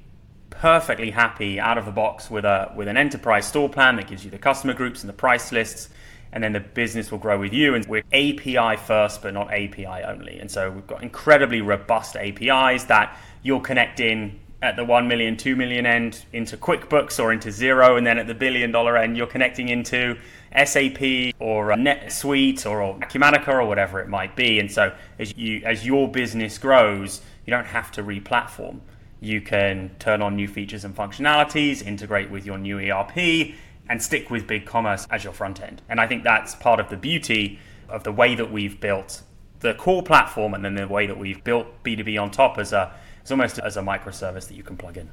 perfectly 0.51 1.11
happy 1.11 1.61
out 1.61 1.79
of 1.79 1.85
the 1.85 1.93
box 1.93 2.31
with 2.31 2.45
a 2.45 2.73
with 2.77 2.89
an 2.89 2.97
enterprise 2.97 3.47
store 3.47 3.69
plan 3.69 3.97
that 3.97 4.07
gives 4.07 4.25
you 4.25 4.31
the 4.31 4.39
customer 4.39 4.75
groups 4.75 5.03
and 5.03 5.09
the 5.09 5.15
price 5.15 5.53
lists 5.53 5.89
and 6.33 6.45
then 6.45 6.53
the 6.53 6.61
business 6.61 7.11
will 7.11 7.19
grow 7.19 7.39
with 7.39 7.53
you 7.53 7.75
and 7.75 7.87
we're 7.87 8.03
API 8.13 8.77
first 8.77 9.23
but 9.23 9.33
not 9.33 9.53
API 9.53 9.87
only. 9.87 10.39
And 10.39 10.51
so 10.51 10.71
we've 10.71 10.87
got 10.87 11.03
incredibly 11.03 11.61
robust 11.61 12.17
APIs 12.17 12.85
that 12.85 13.17
you'll 13.43 13.61
connect 13.61 14.01
in 14.01 14.39
at 14.61 14.75
the 14.77 14.85
1 14.85 15.07
million 15.07 15.37
2 15.37 15.55
million 15.55 15.87
end 15.87 16.25
into 16.33 16.57
QuickBooks 16.57 17.23
or 17.23 17.33
into 17.33 17.49
Xero 17.49 17.97
and 17.97 18.07
then 18.07 18.19
at 18.19 18.27
the 18.27 18.35
billion 18.35 18.73
dollar 18.73 18.97
end 18.97 19.17
you're 19.17 19.27
connecting 19.27 19.69
into 19.69 20.19
SAP 20.53 21.35
or 21.39 21.73
uh, 21.73 21.77
NetSuite 21.77 22.67
or 22.67 22.99
Acumatica 22.99 23.49
or 23.49 23.65
whatever 23.67 24.01
it 24.01 24.09
might 24.09 24.35
be. 24.35 24.59
And 24.59 24.71
so 24.71 24.93
as 25.19 25.37
you 25.37 25.63
as 25.65 25.87
your 25.87 26.09
business 26.09 26.59
grows 26.59 27.23
you 27.47 27.53
don't 27.53 27.67
have 27.67 27.93
to 27.93 28.03
re-platform 28.03 28.83
you 29.21 29.41
can 29.41 29.91
turn 29.99 30.23
on 30.23 30.37
new 30.37 30.49
features 30.49 30.85
and 30.85 30.95
functionalities, 30.95 31.85
integrate 31.85 32.31
with 32.31 32.47
your 32.47 32.59
new 32.59 32.79
ERP, 32.79 33.55
and 33.89 34.03
stick 34.03 34.31
with 34.31 34.47
BigCommerce 34.47 35.07
as 35.11 35.25
your 35.25 35.33
front 35.33 35.61
end. 35.61 35.83
And 35.89 36.01
I 36.01 36.07
think 36.07 36.25
that's 36.25 36.55
part 36.55 36.79
of 36.79 36.89
the 36.91 36.97
beauty 36.97 37.59
of 37.89 38.05
the 38.05 38.13
way 38.13 38.35
that 38.35 38.53
we've 38.53 38.79
built 38.81 39.23
the 39.61 39.75
core 39.75 40.03
platform 40.03 40.55
and 40.55 40.65
then 40.65 40.75
the 40.75 40.87
way 40.87 41.07
that 41.07 41.19
we've 41.19 41.43
built 41.43 41.67
B2B 41.83 42.21
on 42.21 42.31
top 42.31 42.59
as 42.59 42.73
a 42.73 42.95
it's 43.21 43.31
almost 43.31 43.59
as 43.59 43.77
a 43.77 43.83
microservice 43.83 44.49
that 44.49 44.55
you 44.55 44.63
can 44.63 44.77
plug 44.77 44.97
in. 44.97 45.11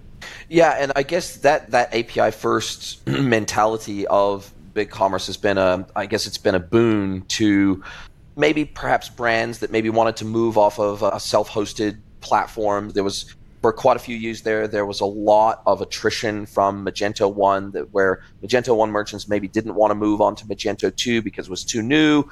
Yeah, 0.48 0.78
and 0.80 0.94
I 0.96 1.04
guess 1.04 1.38
that 1.38 1.72
that 1.72 1.94
API 1.94 2.32
first 2.32 3.06
mentality 3.08 4.08
of 4.08 4.54
BigCommerce 4.74 5.28
has 5.28 5.38
been 5.38 5.58
a 5.58 5.86
I 5.96 6.06
guess 6.06 6.28
it's 6.28 6.38
been 6.38 6.56
a 6.56 6.60
boon 6.60 7.24
to 7.30 7.84
maybe 8.38 8.66
perhaps 8.66 9.10
brands 9.10 9.60
that 9.60 9.72
maybe 9.72 9.90
wanted 9.90 10.18
to 10.18 10.26
move 10.26 10.58
off 10.58 10.80
of 10.80 11.02
a 11.04 11.20
self-hosted 11.20 11.98
platform. 12.22 12.90
There 12.90 13.04
was 13.04 13.34
for 13.66 13.74
quite 13.74 13.96
a 13.96 14.00
few 14.00 14.16
years 14.16 14.44
there, 14.44 14.68
there 14.68 14.86
was 14.86 15.00
a 15.00 15.08
lot 15.08 15.64
of 15.66 15.82
attrition 15.82 16.46
from 16.46 16.86
Magento 16.86 17.34
1, 17.34 17.72
that, 17.72 17.92
where 17.92 18.22
Magento 18.44 18.76
1 18.76 18.92
merchants 18.92 19.28
maybe 19.28 19.48
didn't 19.48 19.74
want 19.74 19.90
to 19.90 19.96
move 19.96 20.22
on 20.22 20.36
to 20.36 20.46
Magento 20.46 20.96
2 20.96 21.24
because 21.24 21.48
it 21.48 21.50
was 21.50 21.64
too 21.64 21.82
new. 21.82 22.26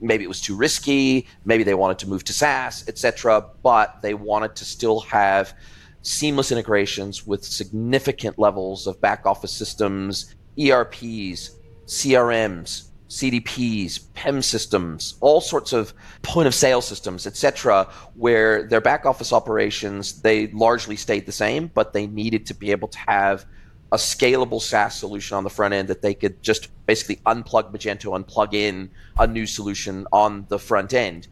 Maybe 0.00 0.24
it 0.24 0.26
was 0.26 0.40
too 0.40 0.56
risky. 0.56 1.28
Maybe 1.44 1.62
they 1.62 1.74
wanted 1.74 2.00
to 2.00 2.08
move 2.08 2.24
to 2.24 2.32
SaaS, 2.32 2.88
etc. 2.88 3.46
But 3.62 4.02
they 4.02 4.14
wanted 4.14 4.56
to 4.56 4.64
still 4.64 4.98
have 5.02 5.54
seamless 6.02 6.50
integrations 6.50 7.24
with 7.24 7.44
significant 7.44 8.36
levels 8.36 8.88
of 8.88 9.00
back 9.00 9.26
office 9.26 9.52
systems, 9.52 10.34
ERPs, 10.58 11.52
CRMs, 11.86 12.89
CDPs, 13.10 14.00
PIM 14.14 14.40
systems, 14.40 15.14
all 15.20 15.40
sorts 15.40 15.72
of 15.72 15.92
point 16.22 16.46
of 16.46 16.54
sale 16.54 16.80
systems, 16.80 17.26
etc., 17.26 17.88
where 18.14 18.62
their 18.62 18.80
back 18.80 19.04
office 19.04 19.32
operations 19.32 20.22
they 20.22 20.46
largely 20.48 20.94
stayed 20.94 21.26
the 21.26 21.32
same, 21.32 21.70
but 21.74 21.92
they 21.92 22.06
needed 22.06 22.46
to 22.46 22.54
be 22.54 22.70
able 22.70 22.86
to 22.88 22.98
have 23.00 23.44
a 23.92 23.96
scalable 23.96 24.62
SaaS 24.62 24.94
solution 24.94 25.36
on 25.36 25.42
the 25.42 25.50
front 25.50 25.74
end 25.74 25.88
that 25.88 26.02
they 26.02 26.14
could 26.14 26.40
just 26.40 26.68
basically 26.86 27.16
unplug 27.26 27.72
Magento 27.72 28.14
and 28.14 28.24
plug 28.24 28.54
in 28.54 28.88
a 29.18 29.26
new 29.26 29.44
solution 29.44 30.06
on 30.12 30.46
the 30.48 30.60
front 30.60 30.94
end. 30.94 31.26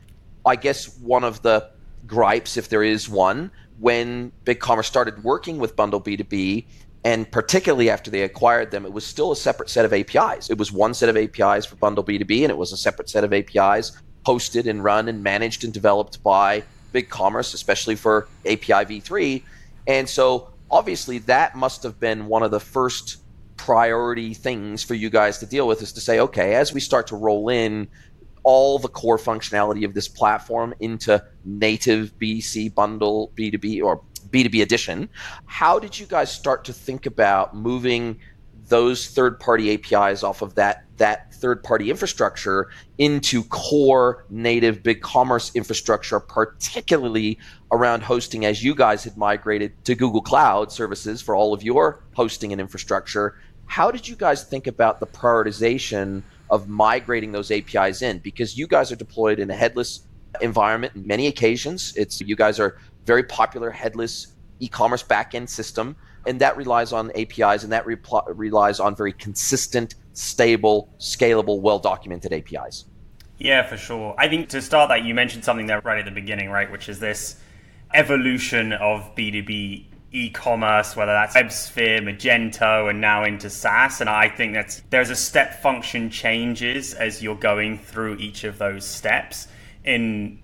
I 0.44 0.56
guess 0.56 0.98
one 0.98 1.22
of 1.22 1.42
the 1.42 1.70
gripes, 2.08 2.56
if 2.56 2.68
there 2.68 2.82
is 2.82 3.08
one, 3.08 3.52
when 3.78 4.32
BigCommerce 4.44 4.86
started 4.86 5.22
working 5.22 5.58
with 5.58 5.76
Bundle 5.76 6.00
B2B, 6.00 6.64
and 7.04 7.30
particularly 7.30 7.90
after 7.90 8.10
they 8.10 8.22
acquired 8.22 8.70
them, 8.70 8.84
it 8.84 8.92
was 8.92 9.06
still 9.06 9.32
a 9.32 9.36
separate 9.36 9.70
set 9.70 9.84
of 9.84 9.92
APIs. 9.92 10.50
It 10.50 10.58
was 10.58 10.72
one 10.72 10.94
set 10.94 11.08
of 11.08 11.16
APIs 11.16 11.64
for 11.64 11.76
Bundle 11.76 12.04
B2B, 12.04 12.42
and 12.42 12.50
it 12.50 12.58
was 12.58 12.72
a 12.72 12.76
separate 12.76 13.08
set 13.08 13.24
of 13.24 13.32
APIs 13.32 13.92
hosted 14.26 14.66
and 14.66 14.82
run 14.82 15.08
and 15.08 15.22
managed 15.22 15.64
and 15.64 15.72
developed 15.72 16.22
by 16.22 16.62
BigCommerce, 16.92 17.54
especially 17.54 17.94
for 17.94 18.28
API 18.44 18.84
v3. 18.84 19.42
And 19.86 20.08
so 20.08 20.50
obviously 20.70 21.18
that 21.18 21.54
must 21.54 21.82
have 21.82 21.98
been 21.98 22.26
one 22.26 22.42
of 22.42 22.50
the 22.50 22.60
first 22.60 23.18
priority 23.56 24.34
things 24.34 24.82
for 24.82 24.94
you 24.94 25.10
guys 25.10 25.38
to 25.38 25.46
deal 25.46 25.66
with 25.66 25.82
is 25.82 25.92
to 25.92 26.00
say, 26.00 26.20
okay, 26.20 26.54
as 26.54 26.72
we 26.72 26.80
start 26.80 27.06
to 27.08 27.16
roll 27.16 27.48
in 27.48 27.88
all 28.44 28.78
the 28.78 28.88
core 28.88 29.18
functionality 29.18 29.84
of 29.84 29.94
this 29.94 30.08
platform 30.08 30.72
into 30.80 31.22
native 31.44 32.16
BC 32.18 32.74
bundle 32.74 33.32
B2B 33.36 33.82
or 33.82 34.02
B2B 34.18 34.62
edition. 34.62 35.08
How 35.46 35.78
did 35.78 35.98
you 35.98 36.06
guys 36.06 36.30
start 36.30 36.64
to 36.66 36.72
think 36.72 37.06
about 37.06 37.54
moving 37.54 38.18
those 38.68 39.08
third 39.08 39.40
party 39.40 39.72
APIs 39.72 40.22
off 40.22 40.42
of 40.42 40.54
that 40.56 40.84
that 40.98 41.32
third 41.32 41.62
party 41.62 41.90
infrastructure 41.90 42.70
into 42.98 43.44
core 43.44 44.24
native 44.30 44.82
big 44.82 45.00
commerce 45.00 45.52
infrastructure, 45.54 46.18
particularly 46.20 47.38
around 47.70 48.02
hosting 48.02 48.44
as 48.44 48.64
you 48.64 48.74
guys 48.74 49.04
had 49.04 49.16
migrated 49.16 49.72
to 49.84 49.94
Google 49.94 50.20
Cloud 50.20 50.72
services 50.72 51.22
for 51.22 51.34
all 51.34 51.54
of 51.54 51.62
your 51.62 52.02
hosting 52.14 52.52
and 52.52 52.60
infrastructure. 52.60 53.38
How 53.66 53.90
did 53.90 54.08
you 54.08 54.16
guys 54.16 54.44
think 54.44 54.66
about 54.66 54.98
the 54.98 55.06
prioritization 55.06 56.22
of 56.50 56.68
migrating 56.68 57.32
those 57.32 57.50
APIs 57.50 58.02
in? 58.02 58.18
Because 58.18 58.58
you 58.58 58.66
guys 58.66 58.90
are 58.90 58.96
deployed 58.96 59.38
in 59.38 59.50
a 59.50 59.54
headless 59.54 60.00
environment 60.40 60.94
in 60.96 61.06
many 61.06 61.26
occasions. 61.26 61.94
It's 61.96 62.20
you 62.20 62.36
guys 62.36 62.58
are 62.58 62.78
very 63.08 63.24
popular 63.24 63.70
headless 63.70 64.34
e-commerce 64.60 65.02
backend 65.02 65.48
system, 65.48 65.96
and 66.26 66.38
that 66.40 66.56
relies 66.56 66.92
on 66.92 67.10
APIs 67.16 67.64
and 67.64 67.72
that 67.72 67.86
relies 67.86 68.80
on 68.80 68.94
very 68.94 69.14
consistent, 69.14 69.94
stable, 70.12 70.92
scalable, 70.98 71.60
well-documented 71.60 72.32
APIs. 72.32 72.84
Yeah, 73.38 73.62
for 73.66 73.78
sure. 73.78 74.14
I 74.18 74.28
think 74.28 74.50
to 74.50 74.60
start 74.60 74.90
that, 74.90 75.04
you 75.04 75.14
mentioned 75.14 75.42
something 75.42 75.66
there 75.66 75.80
right 75.80 75.98
at 75.98 76.04
the 76.04 76.10
beginning, 76.10 76.50
right, 76.50 76.70
which 76.70 76.88
is 76.88 77.00
this 77.00 77.40
evolution 77.94 78.74
of 78.74 79.14
B2B 79.16 79.86
e-commerce, 80.12 80.96
whether 80.96 81.12
that's 81.12 81.34
WebSphere, 81.34 82.00
Magento, 82.00 82.90
and 82.90 83.00
now 83.00 83.24
into 83.24 83.48
SaaS. 83.48 84.02
And 84.02 84.10
I 84.10 84.28
think 84.28 84.52
that 84.52 84.82
there's 84.90 85.10
a 85.10 85.16
step 85.16 85.62
function 85.62 86.10
changes 86.10 86.92
as 86.92 87.22
you're 87.22 87.36
going 87.36 87.78
through 87.78 88.16
each 88.16 88.44
of 88.44 88.58
those 88.58 88.84
steps. 88.84 89.48
In 89.84 90.40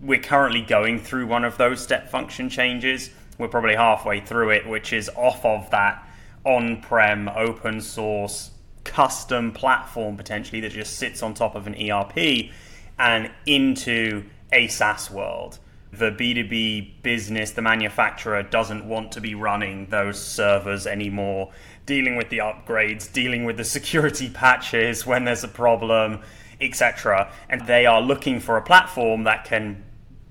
we're 0.00 0.20
currently 0.20 0.62
going 0.62 0.98
through 0.98 1.26
one 1.26 1.44
of 1.44 1.56
those 1.56 1.82
step 1.82 2.10
function 2.10 2.48
changes. 2.48 3.10
We're 3.38 3.48
probably 3.48 3.76
halfway 3.76 4.20
through 4.20 4.50
it, 4.50 4.66
which 4.66 4.92
is 4.92 5.10
off 5.16 5.44
of 5.44 5.70
that 5.70 6.06
on-prem 6.44 7.28
open 7.28 7.80
source 7.80 8.50
custom 8.84 9.52
platform 9.52 10.16
potentially 10.16 10.60
that 10.60 10.70
just 10.70 10.96
sits 10.96 11.22
on 11.22 11.34
top 11.34 11.56
of 11.56 11.66
an 11.66 11.74
ERP 11.74 12.50
and 12.98 13.30
into 13.44 14.24
a 14.52 14.68
SaaS 14.68 15.10
world. 15.10 15.58
The 15.92 16.10
B2B 16.10 17.02
business, 17.02 17.50
the 17.52 17.62
manufacturer 17.62 18.42
doesn't 18.42 18.86
want 18.86 19.12
to 19.12 19.20
be 19.20 19.34
running 19.34 19.86
those 19.86 20.22
servers 20.22 20.86
anymore, 20.86 21.52
dealing 21.84 22.16
with 22.16 22.28
the 22.28 22.38
upgrades, 22.38 23.12
dealing 23.12 23.44
with 23.44 23.56
the 23.56 23.64
security 23.76 24.28
patches 24.28 25.06
when 25.06 25.24
there's 25.24 25.42
a 25.42 25.48
problem, 25.48 26.20
etc. 26.60 27.32
And 27.48 27.66
they 27.66 27.86
are 27.86 28.00
looking 28.00 28.40
for 28.40 28.56
a 28.56 28.62
platform 28.62 29.24
that 29.24 29.44
can 29.44 29.84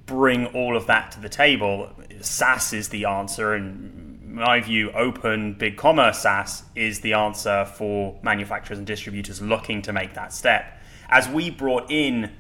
bring 0.06 0.48
all 0.48 0.76
of 0.78 0.88
that 0.88 1.12
to 1.12 1.20
the 1.20 1.30
table. 1.30 1.90
SaaS 2.22 2.74
is 2.74 2.90
the 2.90 3.06
answer, 3.06 3.54
and 3.54 4.22
my 4.36 4.60
view, 4.60 4.92
open 4.92 5.54
big 5.54 5.78
commerce 5.78 6.20
SaaS 6.20 6.64
is 6.76 7.00
the 7.02 7.14
answer 7.14 7.66
for 7.66 8.18
manufacturers 8.22 8.78
and 8.78 8.88
distributors 8.88 9.42
looking 9.42 9.82
to 9.84 9.94
make 9.94 10.14
that 10.14 10.34
step. 10.34 10.80
As 11.10 11.28
we 11.30 11.50
brought 11.50 11.90
in, 11.90 12.32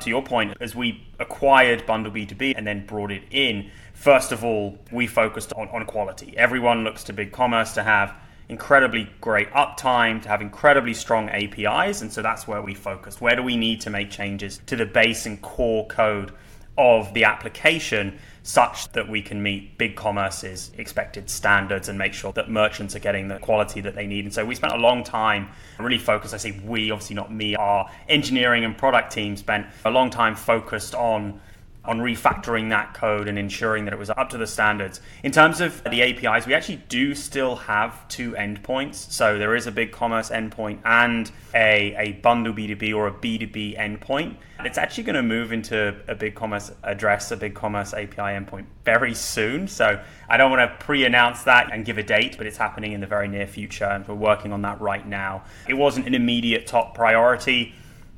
to 0.00 0.08
your 0.08 0.22
point, 0.22 0.56
as 0.60 0.74
we 0.74 1.06
acquired 1.18 1.84
Bundle 1.86 2.12
B2B 2.12 2.54
and 2.56 2.66
then 2.66 2.86
brought 2.86 3.10
it 3.10 3.22
in, 3.30 3.70
first 3.92 4.32
of 4.32 4.44
all, 4.44 4.78
we 4.90 5.06
focused 5.06 5.52
on, 5.54 5.68
on 5.68 5.84
quality. 5.84 6.36
Everyone 6.36 6.84
looks 6.84 7.04
to 7.04 7.12
big 7.12 7.32
commerce 7.32 7.74
to 7.74 7.82
have 7.82 8.14
incredibly 8.48 9.08
great 9.20 9.50
uptime, 9.52 10.20
to 10.22 10.28
have 10.28 10.40
incredibly 10.40 10.94
strong 10.94 11.28
APIs, 11.28 12.02
and 12.02 12.12
so 12.12 12.20
that's 12.22 12.48
where 12.48 12.62
we 12.62 12.74
focused. 12.74 13.20
Where 13.20 13.36
do 13.36 13.42
we 13.42 13.56
need 13.56 13.80
to 13.82 13.90
make 13.90 14.10
changes 14.10 14.60
to 14.66 14.76
the 14.76 14.86
base 14.86 15.26
and 15.26 15.40
core 15.40 15.86
code 15.86 16.32
of 16.78 17.12
the 17.14 17.24
application 17.24 18.18
such 18.42 18.90
that 18.92 19.08
we 19.08 19.20
can 19.20 19.42
meet 19.42 19.76
big 19.76 19.96
commerce's 19.96 20.70
expected 20.78 21.28
standards 21.28 21.88
and 21.88 21.98
make 21.98 22.14
sure 22.14 22.32
that 22.32 22.50
merchants 22.50 22.96
are 22.96 23.00
getting 23.00 23.28
the 23.28 23.38
quality 23.38 23.80
that 23.82 23.94
they 23.94 24.06
need. 24.06 24.24
And 24.24 24.32
so 24.32 24.44
we 24.44 24.54
spent 24.54 24.72
a 24.72 24.78
long 24.78 25.04
time 25.04 25.48
really 25.78 25.98
focused. 25.98 26.32
I 26.32 26.38
say 26.38 26.58
we, 26.64 26.90
obviously 26.90 27.16
not 27.16 27.32
me, 27.32 27.54
our 27.54 27.90
engineering 28.08 28.64
and 28.64 28.76
product 28.76 29.12
team 29.12 29.36
spent 29.36 29.66
a 29.84 29.90
long 29.90 30.10
time 30.10 30.34
focused 30.34 30.94
on 30.94 31.40
on 31.90 31.98
refactoring 31.98 32.70
that 32.70 32.94
code 32.94 33.26
and 33.26 33.36
ensuring 33.36 33.84
that 33.84 33.92
it 33.92 33.98
was 33.98 34.10
up 34.10 34.30
to 34.30 34.38
the 34.38 34.46
standards. 34.46 35.00
In 35.24 35.32
terms 35.32 35.60
of 35.60 35.82
the 35.82 36.02
APIs, 36.02 36.46
we 36.46 36.54
actually 36.54 36.80
do 36.88 37.16
still 37.16 37.56
have 37.56 38.06
two 38.06 38.30
endpoints. 38.34 38.94
So 39.10 39.38
there 39.38 39.56
is 39.56 39.66
a 39.66 39.72
big 39.72 39.90
commerce 39.90 40.30
endpoint 40.30 40.78
and 40.84 41.28
a, 41.52 41.96
a 41.98 42.12
bundle 42.22 42.54
B2B 42.54 42.94
or 42.94 43.08
a 43.08 43.12
B2B 43.12 43.76
endpoint. 43.76 44.36
It's 44.64 44.78
actually 44.78 45.02
going 45.02 45.16
to 45.16 45.22
move 45.24 45.50
into 45.50 45.96
a 46.06 46.14
big 46.14 46.36
commerce 46.36 46.70
address, 46.84 47.32
a 47.32 47.36
big 47.36 47.56
commerce 47.56 47.92
API 47.92 48.16
endpoint 48.16 48.66
very 48.84 49.12
soon. 49.12 49.66
So 49.66 50.00
I 50.28 50.36
don't 50.36 50.52
want 50.52 50.70
to 50.70 50.84
pre 50.84 51.04
announce 51.04 51.42
that 51.42 51.72
and 51.72 51.84
give 51.84 51.98
a 51.98 52.04
date, 52.04 52.38
but 52.38 52.46
it's 52.46 52.58
happening 52.58 52.92
in 52.92 53.00
the 53.00 53.08
very 53.08 53.26
near 53.26 53.48
future. 53.48 53.86
And 53.86 54.06
we're 54.06 54.14
working 54.14 54.52
on 54.52 54.62
that 54.62 54.80
right 54.80 55.04
now. 55.04 55.42
It 55.68 55.74
wasn't 55.74 56.06
an 56.06 56.14
immediate 56.14 56.68
top 56.68 56.94
priority 56.94 57.74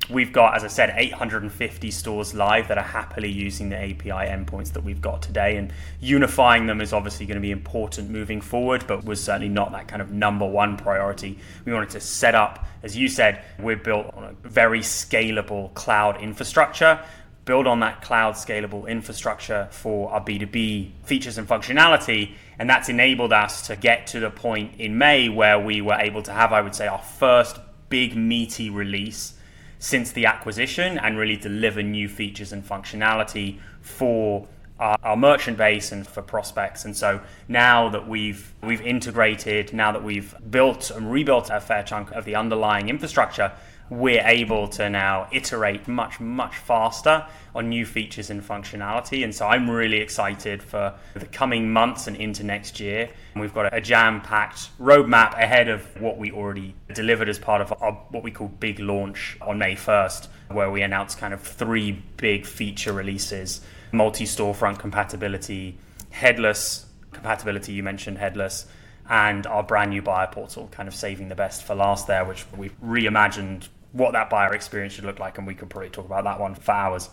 we've 0.09 0.33
got, 0.33 0.55
as 0.55 0.63
I 0.63 0.67
said, 0.67 0.93
850 0.95 1.91
stores 1.91 2.33
live 2.33 2.67
that 2.67 2.77
are 2.77 2.83
happily 2.83 3.29
using 3.29 3.69
the 3.69 3.77
API 3.77 4.09
endpoints 4.09 4.73
that 4.73 4.83
we've 4.83 5.01
got 5.01 5.21
today. 5.21 5.57
And 5.57 5.71
unifying 5.99 6.67
them 6.67 6.81
is 6.81 6.93
obviously 6.93 7.25
going 7.25 7.35
to 7.35 7.41
be 7.41 7.51
important 7.51 8.09
moving 8.09 8.41
forward, 8.41 8.85
but 8.87 9.05
was 9.05 9.23
certainly 9.23 9.49
not 9.49 9.71
that 9.71 9.87
kind 9.87 10.01
of 10.01 10.11
number 10.11 10.45
one 10.45 10.77
priority. 10.77 11.39
We 11.65 11.73
wanted 11.73 11.91
to 11.91 11.99
set 11.99 12.35
up, 12.35 12.65
as 12.83 12.97
you 12.97 13.07
said, 13.07 13.43
we're 13.59 13.77
built 13.77 14.13
on 14.13 14.23
a 14.23 14.47
very 14.47 14.81
scalable 14.81 15.73
cloud 15.73 16.21
infrastructure. 16.21 16.99
Build 17.45 17.67
on 17.67 17.81
that 17.81 18.01
cloud 18.01 18.35
scalable 18.35 18.87
infrastructure 18.87 19.67
for 19.71 20.11
our 20.11 20.23
B2B 20.23 20.91
features 21.03 21.37
and 21.37 21.47
functionality. 21.47 22.35
And 22.59 22.69
that's 22.69 22.89
enabled 22.89 23.33
us 23.33 23.67
to 23.67 23.75
get 23.75 24.07
to 24.07 24.19
the 24.19 24.29
point 24.29 24.79
in 24.79 24.97
May 24.97 25.29
where 25.29 25.59
we 25.59 25.81
were 25.81 25.95
able 25.95 26.21
to 26.23 26.31
have, 26.31 26.53
I 26.53 26.61
would 26.61 26.75
say, 26.75 26.87
our 26.87 27.01
first 27.01 27.59
big 27.89 28.15
meaty 28.15 28.69
release 28.69 29.35
since 29.83 30.13
the 30.13 30.25
acquisition 30.25 30.97
and 30.97 31.17
really 31.17 31.35
deliver 31.35 31.83
new 31.83 32.07
features 32.07 32.53
and 32.53 32.65
functionality 32.65 33.59
for 33.81 34.47
our, 34.79 34.97
our, 35.03 35.17
merchant 35.17 35.57
base 35.57 35.91
and 35.91 36.07
for 36.07 36.21
prospects. 36.21 36.85
And 36.85 36.95
so 36.95 37.19
now 37.49 37.89
that 37.89 38.07
we've 38.07 38.53
we've 38.63 38.79
integrated, 38.79 39.73
now 39.73 39.91
that 39.91 40.01
we've 40.01 40.33
built 40.49 40.89
and 40.89 41.11
rebuilt 41.11 41.49
a 41.49 41.59
fair 41.59 41.83
chunk 41.83 42.11
of 42.11 42.23
the 42.23 42.33
underlying 42.33 42.87
infrastructure, 42.87 43.51
we're 43.99 44.25
able 44.25 44.67
to 44.67 44.89
now 44.89 45.27
iterate 45.31 45.87
much, 45.87 46.19
much 46.19 46.57
faster 46.57 47.25
on 47.53 47.69
new 47.69 47.85
features 47.85 48.29
and 48.29 48.41
functionality. 48.41 49.23
And 49.23 49.33
so 49.33 49.47
I'm 49.47 49.69
really 49.69 49.97
excited 49.97 50.63
for 50.63 50.95
the 51.13 51.27
coming 51.27 51.71
months 51.71 52.07
and 52.07 52.17
into 52.17 52.43
next 52.43 52.79
year. 52.79 53.09
We've 53.35 53.53
got 53.53 53.71
a 53.73 53.79
jam 53.79 54.21
packed 54.21 54.75
roadmap 54.79 55.33
ahead 55.33 55.69
of 55.69 55.83
what 56.01 56.17
we 56.17 56.31
already 56.31 56.73
delivered 56.93 57.29
as 57.29 57.37
part 57.37 57.61
of 57.61 57.73
our, 57.81 57.93
what 58.09 58.23
we 58.23 58.31
call 58.31 58.47
big 58.47 58.79
launch 58.79 59.37
on 59.41 59.59
May 59.59 59.75
1st, 59.75 60.27
where 60.49 60.71
we 60.71 60.81
announced 60.81 61.19
kind 61.19 61.33
of 61.33 61.41
three 61.41 61.91
big 62.17 62.45
feature 62.45 62.93
releases 62.93 63.61
multi 63.91 64.25
storefront 64.25 64.79
compatibility, 64.79 65.77
headless 66.09 66.87
compatibility, 67.11 67.73
you 67.73 67.83
mentioned 67.83 68.17
headless 68.17 68.65
and 69.09 69.45
our 69.47 69.63
brand 69.63 69.91
new 69.91 70.01
buyer 70.01 70.27
portal, 70.27 70.67
kind 70.71 70.87
of 70.87 70.95
saving 70.95 71.27
the 71.27 71.35
best 71.35 71.63
for 71.63 71.75
last 71.75 72.07
there, 72.07 72.23
which 72.23 72.45
we've 72.55 72.79
reimagined 72.81 73.67
what 73.93 74.11
that 74.13 74.29
buyer 74.29 74.53
experience 74.53 74.93
should 74.93 75.05
look 75.05 75.19
like, 75.19 75.37
and 75.37 75.47
we 75.47 75.55
could 75.55 75.69
probably 75.69 75.89
talk 75.89 76.05
about 76.05 76.25
that 76.25 76.39
one 76.39 76.55
for 76.55 76.71
hours. 76.71 77.09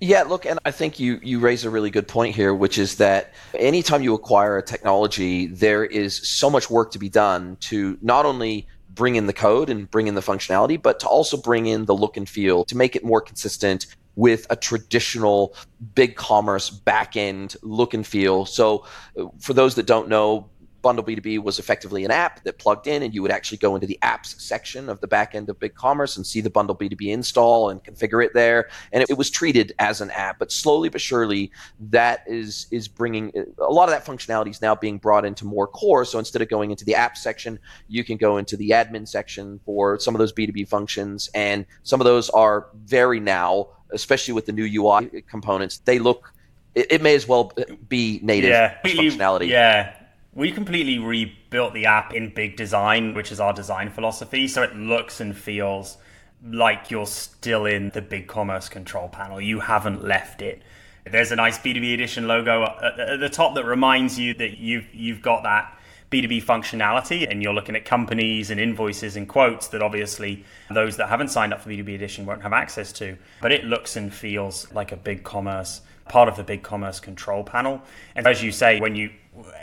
Yeah, 0.00 0.24
look, 0.24 0.46
and 0.46 0.58
I 0.64 0.72
think 0.72 0.98
you 0.98 1.20
you 1.22 1.38
raise 1.38 1.64
a 1.64 1.70
really 1.70 1.90
good 1.90 2.08
point 2.08 2.34
here, 2.34 2.52
which 2.52 2.76
is 2.76 2.96
that 2.96 3.32
anytime 3.54 4.02
you 4.02 4.14
acquire 4.14 4.58
a 4.58 4.62
technology, 4.62 5.46
there 5.46 5.84
is 5.84 6.28
so 6.28 6.50
much 6.50 6.68
work 6.68 6.90
to 6.92 6.98
be 6.98 7.08
done 7.08 7.56
to 7.60 7.96
not 8.02 8.26
only 8.26 8.66
bring 8.90 9.14
in 9.14 9.26
the 9.26 9.32
code 9.32 9.70
and 9.70 9.88
bring 9.90 10.08
in 10.08 10.16
the 10.16 10.20
functionality, 10.20 10.80
but 10.80 10.98
to 11.00 11.06
also 11.06 11.36
bring 11.36 11.66
in 11.66 11.84
the 11.84 11.94
look 11.94 12.16
and 12.16 12.28
feel 12.28 12.64
to 12.64 12.76
make 12.76 12.96
it 12.96 13.04
more 13.04 13.20
consistent 13.20 13.86
with 14.16 14.46
a 14.50 14.56
traditional 14.56 15.54
BigCommerce 15.94 16.82
backend 16.82 17.56
look 17.62 17.94
and 17.94 18.06
feel. 18.06 18.44
So, 18.44 18.84
uh, 19.18 19.26
for 19.38 19.54
those 19.54 19.76
that 19.76 19.86
don't 19.86 20.08
know, 20.08 20.50
Bundle 20.82 21.04
B2B 21.04 21.42
was 21.42 21.58
effectively 21.58 22.04
an 22.04 22.10
app 22.10 22.42
that 22.44 22.58
plugged 22.58 22.86
in, 22.86 23.02
and 23.02 23.14
you 23.14 23.22
would 23.22 23.30
actually 23.30 23.58
go 23.58 23.74
into 23.74 23.86
the 23.86 23.98
apps 24.02 24.38
section 24.40 24.88
of 24.88 25.00
the 25.00 25.06
back 25.06 25.34
end 25.34 25.48
of 25.48 25.58
BigCommerce 25.58 26.16
and 26.16 26.26
see 26.26 26.40
the 26.40 26.50
Bundle 26.50 26.76
B2B 26.76 27.08
install 27.08 27.70
and 27.70 27.82
configure 27.82 28.24
it 28.24 28.32
there. 28.34 28.68
And 28.92 29.02
it, 29.02 29.10
it 29.10 29.16
was 29.16 29.30
treated 29.30 29.72
as 29.78 30.00
an 30.00 30.10
app, 30.10 30.38
but 30.38 30.50
slowly 30.50 30.88
but 30.88 31.00
surely, 31.00 31.52
that 31.80 32.24
is 32.26 32.66
is 32.70 32.88
bringing 32.88 33.32
a 33.58 33.72
lot 33.72 33.88
of 33.88 33.90
that 33.90 34.04
functionality 34.04 34.50
is 34.50 34.60
now 34.60 34.74
being 34.74 34.98
brought 34.98 35.24
into 35.24 35.44
more 35.44 35.66
core. 35.66 36.04
So 36.04 36.18
instead 36.18 36.42
of 36.42 36.48
going 36.48 36.70
into 36.70 36.84
the 36.84 36.94
app 36.94 37.16
section, 37.16 37.58
you 37.88 38.04
can 38.04 38.16
go 38.16 38.36
into 38.36 38.56
the 38.56 38.70
admin 38.70 39.06
section 39.06 39.60
for 39.64 39.98
some 39.98 40.14
of 40.14 40.18
those 40.18 40.32
B2B 40.32 40.68
functions, 40.68 41.30
and 41.34 41.64
some 41.84 42.00
of 42.00 42.04
those 42.04 42.28
are 42.30 42.68
very 42.84 43.20
now, 43.20 43.68
especially 43.92 44.34
with 44.34 44.46
the 44.46 44.52
new 44.52 44.82
UI 44.82 45.22
components, 45.28 45.78
they 45.78 45.98
look 45.98 46.34
it, 46.74 46.90
it, 46.90 47.02
may 47.02 47.14
as 47.14 47.28
well 47.28 47.52
be 47.88 48.18
native 48.22 48.50
yeah. 48.50 48.78
functionality. 48.84 49.48
Yeah, 49.48 49.94
we 50.34 50.50
completely 50.50 50.98
rebuilt 50.98 51.74
the 51.74 51.86
app 51.86 52.14
in 52.14 52.32
big 52.32 52.56
design, 52.56 53.14
which 53.14 53.30
is 53.30 53.40
our 53.40 53.52
design 53.52 53.90
philosophy. 53.90 54.48
So 54.48 54.62
it 54.62 54.74
looks 54.74 55.20
and 55.20 55.36
feels 55.36 55.98
like 56.44 56.90
you're 56.90 57.06
still 57.06 57.66
in 57.66 57.90
the 57.90 58.02
big 58.02 58.26
commerce 58.26 58.68
control 58.68 59.08
panel. 59.08 59.40
You 59.40 59.60
haven't 59.60 60.04
left 60.04 60.42
it. 60.42 60.62
There's 61.04 61.32
a 61.32 61.36
nice 61.36 61.58
B2B 61.58 61.94
edition 61.94 62.28
logo 62.28 62.62
at 62.64 63.20
the 63.20 63.28
top 63.28 63.54
that 63.56 63.64
reminds 63.64 64.18
you 64.18 64.34
that 64.34 64.58
you've 64.58 64.86
you've 64.94 65.20
got 65.20 65.42
that 65.42 65.76
B2B 66.12 66.44
functionality 66.44 67.28
and 67.28 67.42
you're 67.42 67.54
looking 67.54 67.74
at 67.74 67.84
companies 67.84 68.50
and 68.50 68.60
invoices 68.60 69.16
and 69.16 69.28
quotes 69.28 69.68
that 69.68 69.82
obviously 69.82 70.44
those 70.70 70.98
that 70.98 71.08
haven't 71.08 71.28
signed 71.28 71.52
up 71.52 71.60
for 71.60 71.70
B2B 71.70 71.94
edition 71.94 72.24
won't 72.24 72.42
have 72.42 72.52
access 72.52 72.92
to. 72.92 73.16
But 73.40 73.50
it 73.50 73.64
looks 73.64 73.96
and 73.96 74.14
feels 74.14 74.72
like 74.72 74.92
a 74.92 74.96
big 74.96 75.24
commerce 75.24 75.80
part 76.08 76.28
of 76.28 76.36
the 76.36 76.44
big 76.44 76.62
commerce 76.62 77.00
control 77.00 77.42
panel. 77.42 77.82
And 78.14 78.26
as 78.26 78.42
you 78.42 78.52
say, 78.52 78.80
when 78.80 78.94
you 78.94 79.10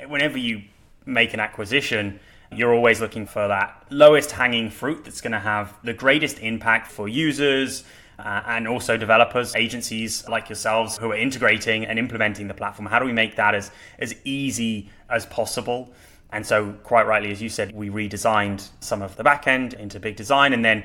whenever 0.08 0.38
you 0.38 0.64
make 1.06 1.34
an 1.34 1.40
acquisition, 1.40 2.20
you're 2.52 2.74
always 2.74 3.00
looking 3.00 3.26
for 3.26 3.48
that 3.48 3.86
lowest 3.90 4.32
hanging 4.32 4.70
fruit 4.70 5.06
that's 5.06 5.22
going 5.22 5.32
to 5.32 5.40
have 5.40 5.74
the 5.84 5.94
greatest 5.94 6.40
impact 6.40 6.92
for 6.92 7.08
users 7.08 7.84
uh, 8.18 8.42
and 8.48 8.68
also 8.68 8.98
developers, 8.98 9.56
agencies 9.56 10.28
like 10.28 10.50
yourselves 10.50 10.98
who 10.98 11.12
are 11.12 11.16
integrating 11.16 11.86
and 11.86 11.98
implementing 11.98 12.48
the 12.48 12.54
platform. 12.54 12.88
How 12.88 13.00
do 13.00 13.06
we 13.06 13.14
make 13.14 13.36
that 13.38 13.56
as, 13.56 13.72
as 13.98 14.16
easy 14.24 14.90
as 15.10 15.26
possible? 15.26 15.94
And 16.32 16.46
so, 16.46 16.74
quite 16.84 17.08
rightly, 17.08 17.32
as 17.32 17.42
you 17.42 17.50
said, 17.50 17.74
we 17.74 17.90
redesigned 17.90 18.68
some 18.82 19.02
of 19.02 19.16
the 19.16 19.24
backend 19.24 19.74
into 19.74 20.00
big 20.00 20.16
design, 20.16 20.54
and 20.54 20.64
then 20.64 20.84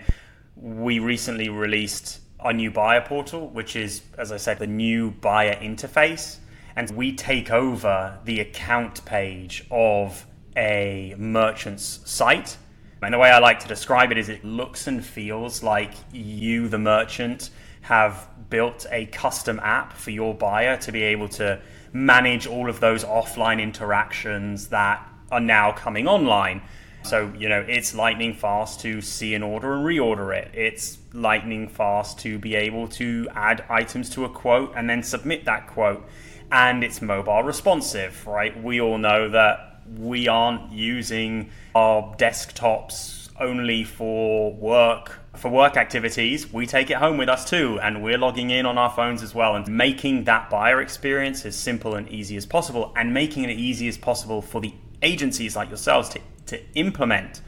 we 0.56 1.00
recently 1.00 1.48
released 1.48 2.20
our 2.40 2.52
new 2.52 2.70
buyer 2.70 3.00
portal, 3.00 3.48
which 3.48 3.76
is, 3.76 4.02
as 4.16 4.32
I 4.32 4.36
said, 4.36 4.58
the 4.58 4.66
new 4.66 5.10
buyer 5.10 5.54
interface 5.56 6.38
and 6.76 6.90
we 6.90 7.14
take 7.14 7.50
over 7.50 8.18
the 8.24 8.40
account 8.40 9.04
page 9.04 9.66
of 9.70 10.26
a 10.56 11.14
merchant's 11.18 12.00
site. 12.04 12.56
And 13.02 13.12
the 13.12 13.18
way 13.18 13.30
I 13.30 13.38
like 13.38 13.60
to 13.60 13.68
describe 13.68 14.12
it 14.12 14.18
is 14.18 14.28
it 14.28 14.44
looks 14.44 14.86
and 14.86 15.04
feels 15.04 15.62
like 15.62 15.92
you, 16.12 16.68
the 16.68 16.78
merchant, 16.78 17.50
have 17.82 18.28
built 18.48 18.86
a 18.90 19.06
custom 19.06 19.60
app 19.62 19.92
for 19.92 20.10
your 20.10 20.34
buyer 20.34 20.76
to 20.78 20.92
be 20.92 21.02
able 21.02 21.28
to 21.28 21.60
manage 21.92 22.46
all 22.46 22.68
of 22.70 22.80
those 22.80 23.04
offline 23.04 23.60
interactions 23.60 24.68
that 24.68 25.06
are 25.30 25.40
now 25.40 25.72
coming 25.72 26.08
online. 26.08 26.62
So, 27.02 27.30
you 27.36 27.50
know, 27.50 27.60
it's 27.68 27.94
lightning 27.94 28.32
fast 28.32 28.80
to 28.80 29.02
see 29.02 29.34
an 29.34 29.42
order 29.42 29.74
and 29.74 29.84
reorder 29.84 30.34
it. 30.34 30.50
It's 30.54 30.96
lightning 31.12 31.68
fast 31.68 32.18
to 32.20 32.38
be 32.38 32.54
able 32.54 32.88
to 32.88 33.28
add 33.34 33.64
items 33.68 34.08
to 34.10 34.24
a 34.24 34.28
quote 34.30 34.72
and 34.74 34.88
then 34.88 35.02
submit 35.02 35.44
that 35.44 35.66
quote 35.66 36.08
and 36.54 36.84
it's 36.84 37.02
mobile 37.02 37.42
responsive, 37.42 38.24
right? 38.28 38.62
We 38.62 38.80
all 38.80 38.96
know 38.96 39.28
that 39.28 39.80
we 39.98 40.28
aren't 40.28 40.70
using 40.70 41.50
our 41.74 42.14
desktops 42.14 43.28
only 43.40 43.82
for 43.82 44.52
work 44.54 45.18
for 45.34 45.50
work 45.50 45.76
activities 45.76 46.52
we 46.52 46.64
take 46.64 46.88
it 46.88 46.96
home 46.96 47.16
with 47.16 47.28
us 47.28 47.50
too 47.50 47.80
and 47.82 48.00
we're 48.00 48.16
logging 48.16 48.50
in 48.50 48.64
on 48.64 48.78
our 48.78 48.88
phones 48.88 49.24
as 49.24 49.34
well 49.34 49.56
and 49.56 49.66
making 49.66 50.22
that 50.22 50.48
buyer 50.48 50.80
experience 50.80 51.44
as 51.44 51.56
simple 51.56 51.96
and 51.96 52.08
easy 52.08 52.36
as 52.36 52.46
possible 52.46 52.92
and 52.96 53.12
making 53.12 53.42
it 53.42 53.50
easy 53.50 53.88
as 53.88 53.98
possible 53.98 54.40
for 54.40 54.60
the 54.60 54.72
agencies 55.02 55.56
like 55.56 55.68
yourselves 55.68 56.08
to, 56.08 56.20
to 56.46 56.60
implement 56.76 57.42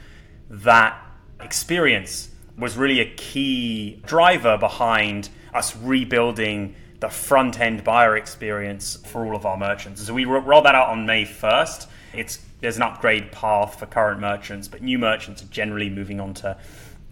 that 0.51 1.01
experience 1.41 2.31
was 2.59 2.77
really 2.77 2.99
a 2.99 3.15
key 3.15 4.03
driver 4.05 4.59
behind 4.59 5.29
us 5.55 5.77
rebuilding 5.77 6.75
the 7.07 7.13
front 7.13 7.61
end 7.61 7.85
buyer 7.85 8.17
experience 8.17 8.97
for 8.97 9.25
all 9.25 9.37
of 9.37 9.47
our 9.47 9.57
merchants. 9.57 10.05
So 10.05 10.13
we 10.13 10.25
roll 10.25 10.63
that 10.63 10.75
out 10.75 10.89
on 10.89 11.07
May 11.07 11.25
1st. 11.25 11.87
It's 12.15 12.41
there's 12.61 12.77
an 12.77 12.83
upgrade 12.83 13.31
path 13.31 13.79
for 13.79 13.87
current 13.87 14.21
merchants, 14.21 14.67
but 14.67 14.83
new 14.83 14.99
merchants 14.99 15.41
are 15.43 15.47
generally 15.47 15.89
moving 15.89 16.19
on 16.19 16.35
to 16.35 16.57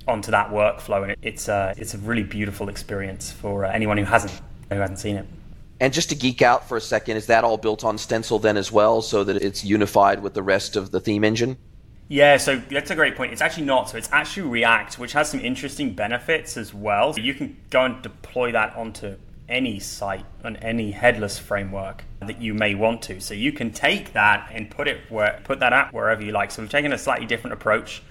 onto 0.09 0.33
that 0.33 0.51
workflow, 0.51 1.05
and 1.05 1.17
it's 1.23 1.47
a 1.47 1.75
it's 1.77 1.95
a 1.95 1.99
really 1.99 2.25
beautiful 2.25 2.69
experience 2.69 3.31
for 3.31 3.65
uh, 3.65 3.71
anyone 3.71 3.97
who 3.97 4.05
hasn't 4.05 4.33
who 4.71 4.77
hasn't 4.77 4.99
seen 4.99 5.17
it. 5.17 5.27
And 5.79 5.93
just 5.93 6.09
to 6.09 6.17
geek 6.17 6.43
out 6.43 6.69
for 6.69 6.77
a 6.77 6.81
second, 6.81 7.17
is 7.17 7.27
that 7.27 7.45
all 7.45 7.57
built 7.57 7.85
on 7.85 7.97
Stencil 7.97 8.41
then 8.41 8.57
as 8.57 8.73
well, 8.73 9.01
so 9.01 9.23
that 9.23 9.37
it's 9.37 9.65
unified 9.65 10.23
with 10.23 10.35
the 10.35 10.43
rest 10.43 10.75
of 10.75 10.91
the 10.91 10.99
theme 10.99 11.23
engine? 11.23 11.57
Yeah, 12.09 12.37
so 12.39 12.57
that's 12.57 12.91
a 12.91 12.97
great 12.97 13.15
point. 13.17 13.33
It's 13.33 13.43
actually 13.43 13.67
not. 13.67 13.91
So 13.91 13.97
it's 13.97 14.11
actually 14.11 14.49
React, 14.49 14.99
which 14.99 15.13
has 15.13 15.31
some 15.31 15.41
interesting 15.41 15.95
benefits 15.95 16.57
as 16.57 16.75
well. 16.75 17.13
So 17.13 17.21
you 17.21 17.35
can 17.35 17.57
go 17.71 17.85
and 17.85 18.03
deploy 18.03 18.51
that 18.53 18.75
onto 18.77 19.17
any 19.49 19.79
site 19.79 20.25
on 20.43 20.57
any 20.57 20.91
headless 20.91 21.39
framework 21.39 22.05
that 22.21 22.41
you 22.41 22.55
may 22.55 22.75
want 22.75 23.03
to. 23.03 23.21
So 23.21 23.35
you 23.35 23.53
can 23.53 23.73
take 23.73 24.13
that 24.15 24.51
and 24.53 24.71
put 24.71 24.89
it 24.89 25.01
where 25.11 25.41
put 25.45 25.61
that 25.61 25.73
app 25.73 25.93
wherever 25.93 26.23
you 26.23 26.33
like. 26.33 26.51
So 26.51 26.63
we've 26.63 26.71
taken 26.71 26.93
a 26.93 26.99
slightly 26.99 27.27
different 27.27 27.55
approach 27.55 28.03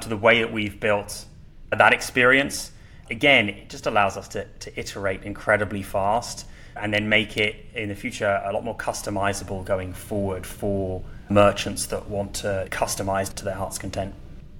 to 0.00 0.08
the 0.08 0.16
way 0.16 0.40
that 0.40 0.52
we've 0.52 0.78
built 0.78 1.24
that 1.70 1.92
experience. 1.92 2.72
Again, 3.10 3.48
it 3.48 3.70
just 3.70 3.86
allows 3.86 4.16
us 4.16 4.28
to, 4.28 4.44
to 4.44 4.78
iterate 4.78 5.22
incredibly 5.22 5.82
fast 5.82 6.46
and 6.76 6.92
then 6.92 7.08
make 7.08 7.36
it 7.36 7.56
in 7.74 7.88
the 7.88 7.94
future 7.94 8.42
a 8.44 8.52
lot 8.52 8.64
more 8.64 8.76
customizable 8.76 9.64
going 9.64 9.92
forward 9.92 10.46
for 10.46 11.02
merchants 11.28 11.86
that 11.86 12.08
want 12.08 12.34
to 12.34 12.68
customize 12.70 13.32
to 13.34 13.44
their 13.44 13.54
heart's 13.54 13.78
content. 13.78 14.14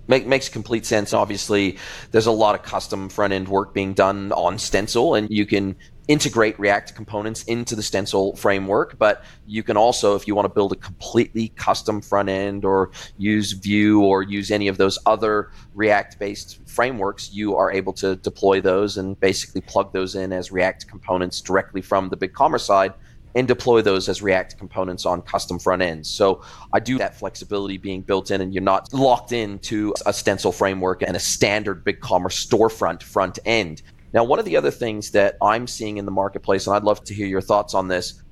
Make, 0.08 0.26
makes 0.26 0.48
complete 0.48 0.86
sense. 0.86 1.12
Obviously, 1.12 1.78
there's 2.12 2.26
a 2.26 2.32
lot 2.32 2.54
of 2.54 2.62
custom 2.62 3.08
front 3.08 3.32
end 3.32 3.48
work 3.48 3.74
being 3.74 3.92
done 3.92 4.32
on 4.32 4.58
Stencil, 4.58 5.14
and 5.14 5.28
you 5.30 5.44
can 5.44 5.76
integrate 6.08 6.58
React 6.58 6.94
components 6.94 7.42
into 7.44 7.74
the 7.74 7.82
Stencil 7.82 8.36
framework. 8.36 8.98
But 8.98 9.24
you 9.46 9.62
can 9.62 9.76
also, 9.76 10.14
if 10.14 10.26
you 10.26 10.34
want 10.34 10.46
to 10.46 10.54
build 10.54 10.72
a 10.72 10.76
completely 10.76 11.48
custom 11.56 12.00
front 12.00 12.28
end 12.28 12.64
or 12.64 12.90
use 13.18 13.52
Vue 13.52 14.02
or 14.02 14.22
use 14.22 14.50
any 14.50 14.68
of 14.68 14.76
those 14.76 14.98
other 15.06 15.50
React 15.74 16.18
based 16.18 16.60
frameworks, 16.68 17.32
you 17.32 17.56
are 17.56 17.72
able 17.72 17.92
to 17.94 18.16
deploy 18.16 18.60
those 18.60 18.96
and 18.96 19.18
basically 19.18 19.60
plug 19.60 19.92
those 19.92 20.14
in 20.14 20.32
as 20.32 20.52
React 20.52 20.86
components 20.86 21.40
directly 21.40 21.82
from 21.82 22.08
the 22.08 22.16
BigCommerce 22.16 22.60
side 22.60 22.94
and 23.36 23.46
deploy 23.46 23.82
those 23.82 24.08
as 24.08 24.22
React 24.22 24.56
components 24.56 25.04
on 25.04 25.20
custom 25.20 25.58
front 25.58 25.82
ends. 25.82 26.08
So 26.08 26.42
I 26.72 26.80
do 26.80 26.96
that 26.98 27.18
flexibility 27.18 27.76
being 27.76 28.00
built 28.00 28.30
in, 28.30 28.40
and 28.40 28.54
you're 28.54 28.62
not 28.62 28.92
locked 28.94 29.30
into 29.30 29.94
a 30.06 30.12
stencil 30.12 30.52
framework 30.52 31.02
and 31.02 31.14
a 31.14 31.20
standard 31.20 31.84
BigCommerce 31.84 32.48
storefront 32.48 33.02
front 33.02 33.38
end. 33.44 33.82
Now, 34.12 34.24
one 34.24 34.38
of 34.38 34.44
the 34.44 34.56
other 34.56 34.70
things 34.70 35.10
that 35.12 35.36
I'm 35.42 35.66
seeing 35.66 35.96
in 35.98 36.04
the 36.04 36.10
marketplace, 36.10 36.66
and 36.66 36.76
I'd 36.76 36.84
love 36.84 37.02
to 37.04 37.14
hear 37.14 37.26
your 37.26 37.40
thoughts 37.40 37.74
on 37.74 37.88
this, 37.88 38.22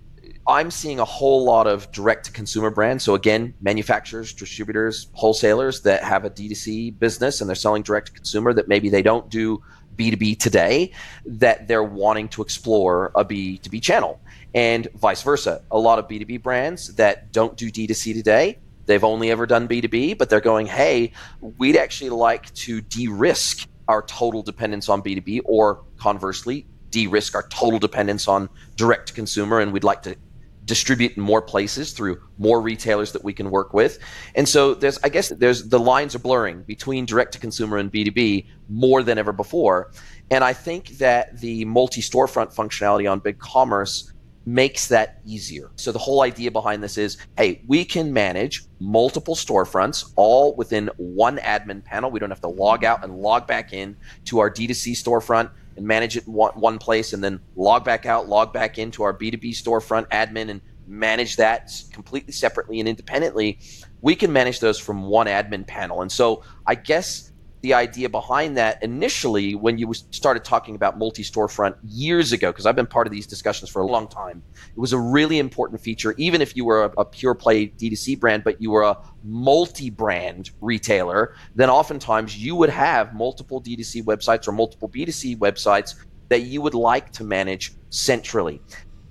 I'm 0.46 0.70
seeing 0.70 1.00
a 1.00 1.04
whole 1.04 1.44
lot 1.44 1.66
of 1.66 1.90
direct 1.90 2.26
to 2.26 2.32
consumer 2.32 2.70
brands. 2.70 3.02
So, 3.02 3.14
again, 3.14 3.54
manufacturers, 3.60 4.32
distributors, 4.32 5.08
wholesalers 5.12 5.82
that 5.82 6.04
have 6.04 6.24
a 6.24 6.30
D2C 6.30 6.98
business 6.98 7.40
and 7.40 7.48
they're 7.48 7.54
selling 7.54 7.82
direct 7.82 8.08
to 8.08 8.12
consumer 8.12 8.52
that 8.52 8.68
maybe 8.68 8.88
they 8.88 9.02
don't 9.02 9.28
do 9.30 9.62
B2B 9.96 10.38
today, 10.38 10.92
that 11.24 11.68
they're 11.68 11.82
wanting 11.82 12.28
to 12.28 12.42
explore 12.42 13.12
a 13.14 13.24
B2B 13.24 13.82
channel 13.82 14.20
and 14.54 14.88
vice 14.94 15.22
versa. 15.22 15.62
A 15.70 15.78
lot 15.78 15.98
of 15.98 16.08
B2B 16.08 16.42
brands 16.42 16.94
that 16.96 17.32
don't 17.32 17.56
do 17.56 17.70
D2C 17.70 18.14
today, 18.14 18.58
they've 18.87 19.04
only 19.04 19.30
ever 19.30 19.46
done 19.46 19.68
B2B, 19.68 20.18
but 20.18 20.28
they're 20.28 20.40
going, 20.40 20.66
hey, 20.66 21.12
we'd 21.58 21.76
actually 21.76 22.10
like 22.10 22.52
to 22.54 22.80
de 22.80 23.08
risk 23.08 23.68
our 23.88 24.02
total 24.02 24.42
dependence 24.42 24.88
on 24.88 25.02
B2B, 25.02 25.40
or 25.44 25.84
conversely, 25.96 26.66
de 26.90 27.06
risk 27.06 27.34
our 27.34 27.46
total 27.48 27.78
dependence 27.78 28.28
on 28.28 28.48
direct 28.76 29.08
to 29.08 29.14
consumer, 29.14 29.60
and 29.60 29.72
we'd 29.72 29.84
like 29.84 30.02
to 30.02 30.16
distribute 30.64 31.16
in 31.16 31.22
more 31.22 31.42
places 31.42 31.92
through 31.92 32.20
more 32.38 32.60
retailers 32.60 33.12
that 33.12 33.22
we 33.22 33.32
can 33.32 33.50
work 33.50 33.74
with. 33.74 33.98
And 34.34 34.48
so 34.48 34.74
there's 34.74 34.98
I 35.04 35.08
guess 35.08 35.28
there's 35.28 35.68
the 35.68 35.78
lines 35.78 36.14
are 36.14 36.20
blurring 36.20 36.62
between 36.62 37.04
direct 37.04 37.32
to 37.32 37.38
consumer 37.38 37.76
and 37.76 37.92
B2B 37.92 38.46
more 38.68 39.02
than 39.02 39.18
ever 39.18 39.32
before. 39.32 39.92
And 40.30 40.42
I 40.42 40.54
think 40.54 40.88
that 40.98 41.38
the 41.40 41.66
multi-storefront 41.66 42.54
functionality 42.54 43.10
on 43.10 43.20
BigCommerce 43.20 44.12
makes 44.46 44.88
that 44.88 45.20
easier. 45.24 45.70
So 45.76 45.92
the 45.92 45.98
whole 45.98 46.22
idea 46.22 46.50
behind 46.50 46.83
this 46.83 46.98
is, 46.98 47.16
hey, 47.37 47.62
we 47.66 47.85
can 47.85 48.12
manage 48.12 48.64
multiple 48.78 49.35
storefronts 49.35 50.12
all 50.16 50.54
within 50.54 50.90
one 50.96 51.38
admin 51.38 51.85
panel. 51.85 52.11
We 52.11 52.20
don't 52.20 52.30
have 52.30 52.40
to 52.42 52.48
log 52.48 52.85
out 52.85 53.02
and 53.04 53.18
log 53.18 53.46
back 53.46 53.72
in 53.72 53.96
to 54.26 54.38
our 54.38 54.50
D2C 54.50 54.92
storefront 54.92 55.50
and 55.76 55.87
manage 55.87 56.16
it 56.16 56.26
in 56.26 56.33
one, 56.33 56.52
one 56.52 56.78
place 56.78 57.12
and 57.12 57.24
then 57.24 57.40
log 57.57 57.85
back 57.85 58.07
out, 58.07 58.28
log 58.28 58.52
back 58.52 58.78
into 58.78 59.02
our 59.02 59.16
B2B 59.16 59.50
storefront 59.50 60.09
admin 60.09 60.50
and 60.50 60.61
manage 60.87 61.37
that 61.37 61.72
completely 61.92 62.33
separately 62.33 62.80
and 62.80 62.88
independently. 62.88 63.59
We 64.02 64.14
can 64.14 64.33
manage 64.33 64.61
those 64.61 64.78
from 64.78 65.04
one 65.04 65.26
admin 65.26 65.66
panel. 65.66 66.02
And 66.02 66.12
so 66.12 66.42
I 66.66 66.74
guess 66.74 67.33
the 67.64 67.72
idea 67.72 68.11
behind 68.11 68.59
that 68.59 68.83
initially 68.83 69.55
when 69.55 69.79
you 69.79 69.90
started 69.94 70.44
talking 70.44 70.74
about 70.74 70.98
multi 70.98 71.22
storefront 71.22 71.74
years 71.83 72.31
ago, 72.31 72.53
because 72.53 72.66
I've 72.66 72.77
been 72.77 72.87
part 72.87 73.07
of 73.07 73.11
these 73.11 73.27
discussions 73.27 73.70
for 73.70 73.81
a 73.81 73.87
long 73.87 74.07
time. 74.07 74.42
It 74.77 74.79
was 74.79 74.92
a 74.92 74.98
really 74.98 75.38
important 75.38 75.81
feature, 75.81 76.14
even 76.18 76.42
if 76.42 76.55
you 76.55 76.66
were 76.66 76.85
a, 76.85 76.92
a 76.98 77.05
pure 77.07 77.35
play 77.35 77.68
D2C 77.68 78.20
brand, 78.20 78.44
but 78.44 78.61
you 78.61 78.70
were 78.70 78.83
a 78.83 78.98
multi 79.22 79.88
brand 79.88 80.50
retailer, 80.61 81.35
then 81.55 81.70
oftentimes 81.70 82.37
you 82.37 82.55
would 82.55 82.68
have 82.68 83.14
multiple 83.14 83.62
D2C 83.62 84.05
websites 84.05 84.46
or 84.46 84.53
multiple 84.53 84.90
B2C 84.90 85.38
websites 85.38 85.94
that 86.29 86.42
you 86.42 86.61
would 86.61 86.74
like 86.74 87.12
to 87.12 87.24
manage 87.24 87.72
centrally. 87.88 88.61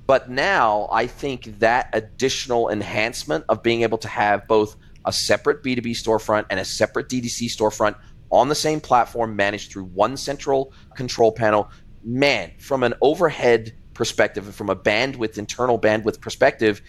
But 0.05 0.29
now 0.29 0.89
I 0.91 1.07
think 1.07 1.57
that 1.57 1.89
additional 1.93 2.69
enhancement 2.69 3.45
of 3.49 3.63
being 3.63 3.81
able 3.81 3.97
to 3.97 4.07
have 4.07 4.47
both 4.47 4.75
a 5.05 5.11
separate 5.11 5.63
B2B 5.63 5.91
storefront 5.91 6.45
and 6.49 6.59
a 6.59 6.65
separate 6.65 7.09
D2C 7.09 7.47
storefront 7.47 7.95
on 8.33 8.49
the 8.49 8.55
same 8.55 8.81
platform, 8.81 9.35
managed 9.35 9.71
through 9.71 9.85
one 9.85 10.17
central 10.17 10.73
control 10.95 11.31
panel. 11.31 11.69
Man, 12.03 12.51
from 12.57 12.83
an 12.83 12.95
overhead 12.99 13.73
perspective 13.93 14.45
and 14.45 14.55
from 14.55 14.69
a 14.69 14.75
bandwidth, 14.75 15.37
internal 15.37 15.79
bandwidth 15.79 16.19
perspective, 16.19 16.81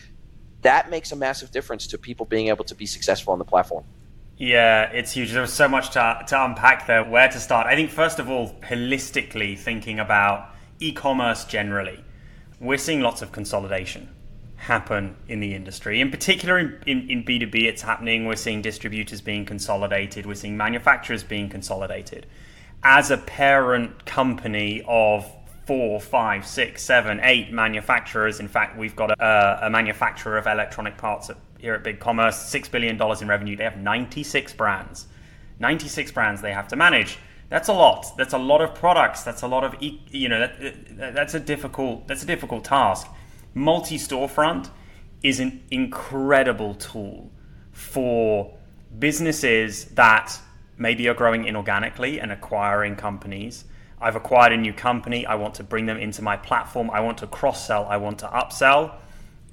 that 0.62 0.88
makes 0.88 1.12
a 1.12 1.16
massive 1.16 1.50
difference 1.50 1.86
to 1.88 1.98
people 1.98 2.24
being 2.24 2.48
able 2.48 2.64
to 2.64 2.74
be 2.74 2.86
successful 2.86 3.34
on 3.34 3.38
the 3.38 3.44
platform. 3.44 3.84
Yeah, 4.38 4.90
it's 4.90 5.12
huge. 5.12 5.32
There 5.32 5.42
was 5.42 5.52
so 5.52 5.68
much 5.68 5.90
to, 5.90 6.24
to 6.26 6.44
unpack 6.44 6.86
there. 6.86 7.04
Where 7.04 7.28
to 7.28 7.38
start? 7.38 7.66
I 7.66 7.76
think, 7.76 7.90
first 7.90 8.18
of 8.18 8.28
all, 8.30 8.56
holistically 8.62 9.56
thinking 9.56 10.00
about 10.00 10.50
e 10.80 10.92
commerce 10.92 11.44
generally, 11.44 12.02
we're 12.58 12.78
seeing 12.78 13.02
lots 13.02 13.20
of 13.22 13.30
consolidation 13.30 14.08
happen 14.56 15.16
in 15.28 15.40
the 15.40 15.54
industry. 15.54 16.00
In 16.00 16.10
particular, 16.10 16.58
in, 16.58 16.78
in, 16.86 17.10
in, 17.10 17.24
B2B, 17.24 17.64
it's 17.64 17.82
happening. 17.82 18.26
We're 18.26 18.36
seeing 18.36 18.62
distributors 18.62 19.20
being 19.20 19.44
consolidated, 19.44 20.26
we're 20.26 20.34
seeing 20.34 20.56
manufacturers 20.56 21.22
being 21.22 21.48
consolidated. 21.48 22.26
As 22.82 23.10
a 23.10 23.18
parent 23.18 24.04
company 24.04 24.84
of 24.86 25.30
four, 25.66 26.00
five, 26.00 26.46
six, 26.46 26.82
seven, 26.82 27.20
eight 27.22 27.50
manufacturers, 27.50 28.40
in 28.40 28.48
fact, 28.48 28.76
we've 28.76 28.94
got 28.94 29.10
a, 29.10 29.66
a 29.66 29.70
manufacturer 29.70 30.36
of 30.36 30.46
electronic 30.46 30.98
parts 30.98 31.30
here 31.58 31.74
at 31.74 31.82
Big 31.82 31.98
Commerce, 31.98 32.36
$6 32.52 32.70
billion 32.70 33.00
in 33.00 33.28
revenue. 33.28 33.56
They 33.56 33.64
have 33.64 33.78
96 33.78 34.52
brands. 34.52 35.06
96 35.60 36.12
brands 36.12 36.42
they 36.42 36.52
have 36.52 36.68
to 36.68 36.76
manage. 36.76 37.18
That's 37.48 37.68
a 37.68 37.72
lot. 37.72 38.16
That's 38.18 38.34
a 38.34 38.38
lot 38.38 38.60
of 38.60 38.74
products. 38.74 39.22
That's 39.22 39.42
a 39.42 39.46
lot 39.46 39.64
of, 39.64 39.74
you 39.80 40.28
know, 40.28 40.40
that, 40.40 41.14
that's 41.14 41.32
a 41.32 41.40
difficult, 41.40 42.06
that's 42.06 42.22
a 42.22 42.26
difficult 42.26 42.64
task 42.64 43.08
multi 43.54 43.96
storefront 43.96 44.70
is 45.22 45.40
an 45.40 45.62
incredible 45.70 46.74
tool 46.74 47.30
for 47.72 48.54
businesses 48.98 49.86
that 49.86 50.38
maybe 50.76 51.08
are 51.08 51.14
growing 51.14 51.44
inorganically 51.44 52.22
and 52.22 52.30
acquiring 52.32 52.96
companies. 52.96 53.64
I've 54.00 54.16
acquired 54.16 54.52
a 54.52 54.56
new 54.56 54.72
company. 54.72 55.24
I 55.24 55.36
want 55.36 55.54
to 55.54 55.64
bring 55.64 55.86
them 55.86 55.96
into 55.96 56.20
my 56.20 56.36
platform. 56.36 56.90
I 56.90 57.00
want 57.00 57.18
to 57.18 57.26
cross 57.26 57.66
sell. 57.66 57.86
I 57.86 57.96
want 57.96 58.18
to 58.20 58.26
upsell. 58.26 58.96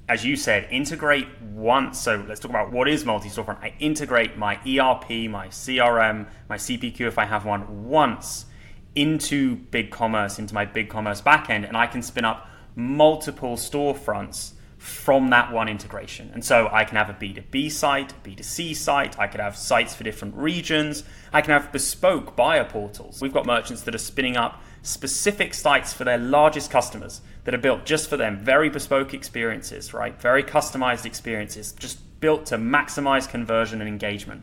As 0.08 0.24
you 0.26 0.36
said, 0.36 0.68
integrate 0.70 1.28
once. 1.40 2.00
So 2.00 2.24
let's 2.28 2.40
talk 2.40 2.50
about 2.50 2.72
what 2.72 2.88
is 2.88 3.04
multi 3.04 3.28
storefront. 3.28 3.62
I 3.62 3.72
integrate 3.78 4.36
my 4.36 4.56
ERP, 4.56 5.30
my 5.30 5.48
CRM, 5.48 6.26
my 6.48 6.56
CPQ 6.56 7.00
if 7.02 7.18
I 7.18 7.24
have 7.24 7.46
one 7.46 7.88
once 7.88 8.46
into 8.94 9.56
BigCommerce, 9.56 10.38
into 10.38 10.54
my 10.54 10.66
BigCommerce 10.66 11.22
backend, 11.22 11.66
and 11.66 11.76
I 11.76 11.86
can 11.86 12.02
spin 12.02 12.24
up 12.24 12.46
multiple 12.74 13.56
storefronts 13.56 14.52
from 14.78 15.30
that 15.30 15.52
one 15.52 15.68
integration. 15.68 16.30
And 16.34 16.44
so 16.44 16.68
I 16.72 16.84
can 16.84 16.96
have 16.96 17.08
a 17.08 17.14
B2B 17.14 17.70
site, 17.70 18.12
B2C 18.24 18.74
site, 18.74 19.16
I 19.18 19.28
could 19.28 19.40
have 19.40 19.56
sites 19.56 19.94
for 19.94 20.02
different 20.02 20.34
regions, 20.34 21.04
I 21.32 21.40
can 21.40 21.52
have 21.52 21.70
bespoke 21.70 22.34
buyer 22.34 22.64
portals. 22.64 23.20
We've 23.20 23.32
got 23.32 23.46
merchants 23.46 23.82
that 23.82 23.94
are 23.94 23.98
spinning 23.98 24.36
up 24.36 24.60
specific 24.82 25.54
sites 25.54 25.92
for 25.92 26.02
their 26.02 26.18
largest 26.18 26.70
customers 26.70 27.20
that 27.44 27.54
are 27.54 27.58
built 27.58 27.84
just 27.84 28.10
for 28.10 28.16
them, 28.16 28.38
very 28.38 28.68
bespoke 28.68 29.14
experiences, 29.14 29.94
right? 29.94 30.20
Very 30.20 30.42
customized 30.42 31.04
experiences, 31.04 31.72
just 31.72 32.20
built 32.20 32.46
to 32.46 32.56
maximize 32.56 33.28
conversion 33.28 33.80
and 33.80 33.88
engagement. 33.88 34.42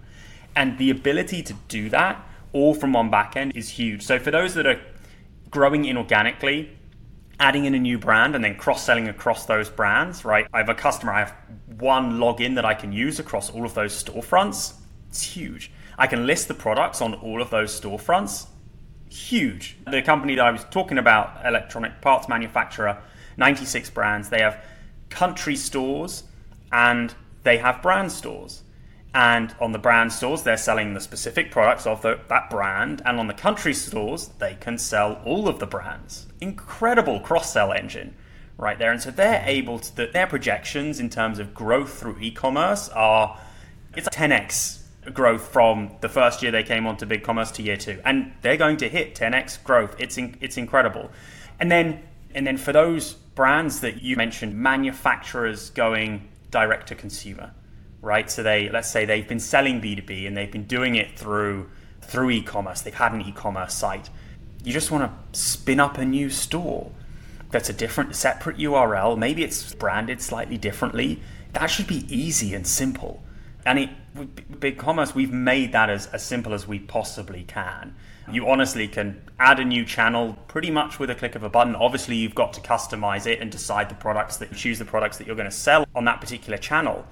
And 0.56 0.78
the 0.78 0.89
ability 0.89 1.44
to 1.44 1.54
do 1.68 1.89
that 1.89 2.26
all 2.54 2.74
from 2.74 2.94
one 2.94 3.12
backend 3.12 3.56
is 3.56 3.70
huge. 3.70 4.04
So 4.04 4.20
for 4.20 4.32
those 4.32 4.54
that 4.56 4.65
are 4.65 4.82
growing 5.52 5.84
inorganically, 5.84 6.70
adding 7.39 7.65
in 7.65 7.73
a 7.73 7.80
new 7.80 7.97
brand 7.97 8.36
and 8.36 8.43
then 8.43 8.56
cross 8.56 8.84
selling 8.84 9.08
across 9.08 9.45
those 9.45 9.69
brands, 9.69 10.25
right? 10.25 10.47
I 10.54 10.58
have 10.58 10.69
a 10.69 10.75
customer, 10.75 11.13
I 11.13 11.19
have 11.19 11.36
one 11.78 12.19
login 12.19 12.56
that 12.56 12.65
I 12.65 12.73
can 12.73 12.91
use 12.91 13.19
across 13.19 13.49
all 13.49 13.65
of 13.65 13.73
those 13.73 14.04
storefronts. 14.04 14.73
It's 15.10 15.23
huge. 15.23 15.71
I 15.97 16.08
can 16.08 16.28
list 16.28 16.47
the 16.47 16.54
products 16.54 17.02
on 17.02 17.13
all 17.15 17.41
of 17.41 17.49
those 17.49 17.80
storefronts. 17.80 18.47
Huge. 19.10 19.78
The 19.89 20.02
company 20.02 20.36
that 20.36 20.45
I 20.45 20.52
was 20.52 20.65
talking 20.65 20.97
about, 20.97 21.45
electronic 21.45 22.02
parts 22.02 22.28
manufacturer, 22.28 22.97
96 23.38 23.89
brands, 23.91 24.30
they 24.30 24.41
have 24.41 24.63
country 25.10 25.56
stores 25.56 26.23
and 26.71 27.13
they 27.43 27.58
have 27.58 27.82
brand 27.82 28.12
stores. 28.12 28.63
And 29.13 29.56
on 29.60 29.72
the 29.72 29.80
brand 29.80 30.13
stores, 30.13 30.43
they're 30.43 30.58
selling 30.58 30.93
the 30.93 31.00
specific 31.00 31.52
products 31.52 31.88
of 31.88 32.02
the, 32.04 32.19
that 32.28 32.50
brand. 32.50 33.02
And 33.06 33.19
on 33.19 33.28
the 33.28 33.34
country 33.34 33.74
stores, 33.74 34.30
they 34.38 34.56
can 34.60 34.78
sell 34.78 35.22
all 35.26 35.48
of 35.48 35.60
the 35.60 35.65
brands. 35.65 36.28
Incredible 36.39 37.19
cross 37.19 37.52
sell 37.52 37.74
engine 37.74 38.15
right 38.58 38.78
there. 38.78 38.91
And 38.91 39.02
so 39.02 39.10
they're 39.10 39.43
able 39.45 39.80
to, 39.80 40.08
their 40.08 40.28
projections 40.28 41.00
in 41.00 41.10
terms 41.10 41.39
of 41.39 41.54
growth 41.54 42.00
through 42.00 42.19
e 42.19 42.30
commerce 42.30 42.89
are 42.89 43.39
it's 43.95 44.08
10x 44.10 44.80
growth 45.13 45.48
from 45.48 45.91
the 46.02 46.10
first 46.10 46.43
year 46.43 46.52
they 46.52 46.62
came 46.62 46.86
onto 46.86 47.06
Big 47.06 47.24
Commerce 47.24 47.50
to 47.52 47.63
year 47.63 47.78
two. 47.78 48.00
And 48.06 48.34
they're 48.41 48.58
going 48.58 48.78
to 48.78 48.89
hit 48.89 49.15
10x 49.15 49.63
growth. 49.63 49.95
It's, 49.98 50.17
in, 50.17 50.38
it's 50.39 50.58
incredible. 50.58 51.10
And 51.60 51.72
then, 51.72 52.04
and 52.36 52.45
then 52.45 52.58
for 52.58 52.74
those 52.74 53.13
brands 53.13 53.80
that 53.80 54.04
you 54.04 54.15
mentioned, 54.15 54.56
manufacturers 54.56 55.72
going 55.72 56.28
direct 56.52 56.88
to 56.89 56.95
consumer 56.95 57.54
right? 58.02 58.30
So 58.30 58.44
they 58.44 58.70
let's 58.70 58.90
say 58.90 59.06
they've 59.06 59.28
been 59.28 59.40
selling 59.40 59.82
B2B 59.82 60.28
and 60.28 60.36
they've 60.36 60.52
been 60.52 60.66
doing 60.66 60.96
it 60.96 61.18
through 61.18 61.70
through 62.02 62.32
e-commerce. 62.32 62.82
They've 62.82 62.94
had 62.94 63.14
an 63.14 63.22
e-commerce 63.22 63.74
site. 63.74 64.10
You 64.64 64.74
just 64.74 64.92
want 64.92 65.12
to 65.34 65.40
spin 65.40 65.80
up 65.80 65.98
a 65.98 66.06
new 66.06 66.30
store 66.30 66.92
that's 67.52 67.70
a 67.70 67.74
different 67.74 68.16
separate 68.16 68.58
URL. 68.58 69.18
Maybe 69.18 69.44
it's 69.44 69.74
branded 69.74 70.22
slightly 70.22 70.58
differently. 70.58 71.22
That 71.54 71.68
should 71.68 71.88
be 71.88 72.06
easy 72.14 72.54
and 72.54 72.66
simple. 72.66 73.24
And 73.66 73.80
it, 73.80 73.90
with 74.16 74.60
BigCommerce, 74.60 75.16
we've 75.16 75.32
made 75.32 75.72
that 75.74 75.90
as, 75.90 76.08
as 76.08 76.24
simple 76.24 76.54
as 76.54 76.68
we 76.68 76.80
possibly 76.80 77.44
can. 77.44 77.96
You 78.32 78.48
honestly 78.48 78.88
can 78.88 79.22
add 79.40 79.60
a 79.60 79.66
new 79.66 79.84
channel 79.84 80.38
pretty 80.48 80.70
much 80.70 81.00
with 81.00 81.10
a 81.10 81.16
click 81.16 81.34
of 81.34 81.42
a 81.42 81.50
button. 81.50 81.76
Obviously, 81.76 82.16
you've 82.16 82.36
got 82.36 82.54
to 82.54 82.62
customize 82.62 83.26
it 83.26 83.40
and 83.40 83.52
decide 83.52 83.90
the 83.90 83.96
products 83.96 84.38
that 84.38 84.52
you 84.52 84.58
choose 84.58 84.78
the 84.78 84.86
products 84.86 85.18
that 85.18 85.26
you're 85.26 85.36
going 85.36 85.50
to 85.50 85.56
sell 85.56 85.86
on 85.96 86.06
that 86.06 86.22
particular 86.22 86.58
channel. 86.58 87.06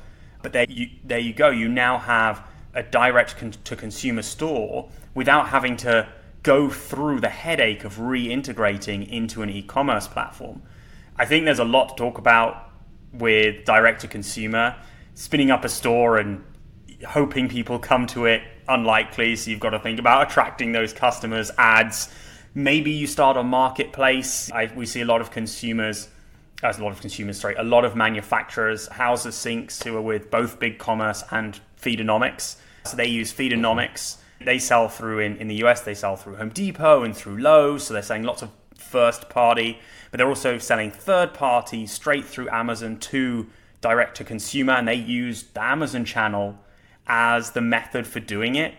But 0.48 0.54
there 0.54 0.66
you, 0.70 0.90
there 1.04 1.20
you 1.20 1.34
go. 1.34 1.50
You 1.50 1.68
now 1.68 1.98
have 1.98 2.42
a 2.74 2.82
direct 2.82 3.36
con- 3.36 3.52
to 3.66 3.76
consumer 3.76 4.22
store 4.22 4.90
without 5.14 5.50
having 5.50 5.76
to 5.76 6.08
go 6.42 6.70
through 6.70 7.20
the 7.20 7.28
headache 7.28 7.84
of 7.84 7.96
reintegrating 7.96 9.10
into 9.10 9.42
an 9.42 9.50
e-commerce 9.50 10.08
platform. 10.08 10.62
I 11.18 11.26
think 11.26 11.44
there's 11.44 11.60
a 11.60 11.66
lot 11.66 11.90
to 11.90 11.96
talk 11.96 12.18
about 12.18 12.70
with 13.12 13.66
direct 13.66 14.00
to 14.02 14.08
consumer, 14.08 14.78
spinning 15.16 15.52
up 15.52 15.66
a 15.66 15.70
store 15.70 16.16
and 16.18 16.46
hoping 17.06 17.50
people 17.50 17.78
come 17.78 18.08
to 18.08 18.26
it 18.26 18.42
unlikely. 18.70 19.36
So 19.36 19.52
you've 19.52 19.60
got 19.60 19.72
to 19.72 19.80
think 19.80 20.00
about 20.00 20.32
attracting 20.32 20.72
those 20.72 20.94
customers, 20.94 21.52
ads. 21.58 22.08
Maybe 22.54 22.92
you 22.92 23.06
start 23.06 23.36
a 23.36 23.44
marketplace. 23.44 24.50
I, 24.54 24.72
we 24.74 24.86
see 24.86 25.02
a 25.02 25.06
lot 25.06 25.20
of 25.20 25.30
consumers 25.30 26.08
as 26.64 26.80
a 26.80 26.84
lot 26.84 26.92
of 26.92 27.02
consumers, 27.02 27.40
sorry, 27.40 27.56
a 27.56 27.64
lot 27.64 27.86
of 27.86 27.96
manufacturers, 27.96 28.88
houses, 28.88 29.36
sinks 29.36 29.82
who 29.84 29.96
are 29.96 30.02
with 30.02 30.32
both 30.32 30.60
big 30.60 30.80
commerce 30.80 31.24
and 31.32 31.60
Feedonomics. 31.80 32.58
So 32.86 32.98
they 32.98 33.08
use 33.08 33.32
Feedonomics. 33.32 34.18
They 34.44 34.60
sell 34.60 34.90
through 34.90 35.20
in, 35.20 35.38
in 35.38 35.48
the 35.48 35.64
US, 35.66 35.82
they 35.82 35.94
sell 35.94 36.16
through 36.16 36.36
Home 36.36 36.50
Depot 36.50 37.04
and 37.04 37.16
through 37.16 37.38
Lowe's. 37.38 37.86
So 37.86 37.94
they're 37.94 38.04
selling 38.04 38.24
lots 38.24 38.42
of 38.42 38.50
first 38.76 39.30
party, 39.30 39.80
but 40.10 40.18
they're 40.18 40.28
also 40.28 40.58
selling 40.58 40.92
third 40.92 41.34
party 41.34 41.86
straight 41.86 42.26
through 42.26 42.50
Amazon 42.50 42.98
to 43.00 43.48
direct 43.82 44.18
to 44.18 44.24
consumer. 44.24 44.74
And 44.74 44.88
they 44.88 44.96
use 44.96 45.44
the 45.44 45.64
Amazon 45.64 46.06
channel 46.06 46.58
as 47.06 47.52
the 47.52 47.62
method 47.62 48.08
for 48.08 48.20
doing 48.20 48.56
it. 48.56 48.74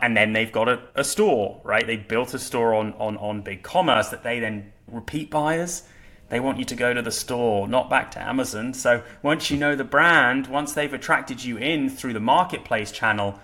And 0.00 0.16
then 0.16 0.32
they've 0.32 0.52
got 0.52 0.68
a, 0.68 0.80
a 0.94 1.04
store, 1.04 1.60
right? 1.64 1.86
They 1.86 1.96
built 1.96 2.32
a 2.32 2.38
store 2.38 2.74
on, 2.74 2.94
on, 2.94 3.16
on 3.16 3.42
BigCommerce 3.42 4.10
that 4.10 4.22
they 4.22 4.38
then 4.40 4.72
repeat 4.86 5.30
buyers 5.30 5.82
they 6.28 6.40
want 6.40 6.58
you 6.58 6.64
to 6.66 6.74
go 6.74 6.92
to 6.92 7.02
the 7.02 7.10
store, 7.10 7.66
not 7.68 7.88
back 7.88 8.10
to 8.12 8.22
Amazon. 8.22 8.74
So 8.74 9.02
once 9.22 9.50
you 9.50 9.56
know 9.56 9.74
the 9.74 9.84
brand, 9.84 10.46
once 10.46 10.74
they've 10.74 10.92
attracted 10.92 11.42
you 11.42 11.56
in 11.56 11.88
through 11.88 12.12
the 12.12 12.20
marketplace 12.20 12.92
channel, 12.92 13.38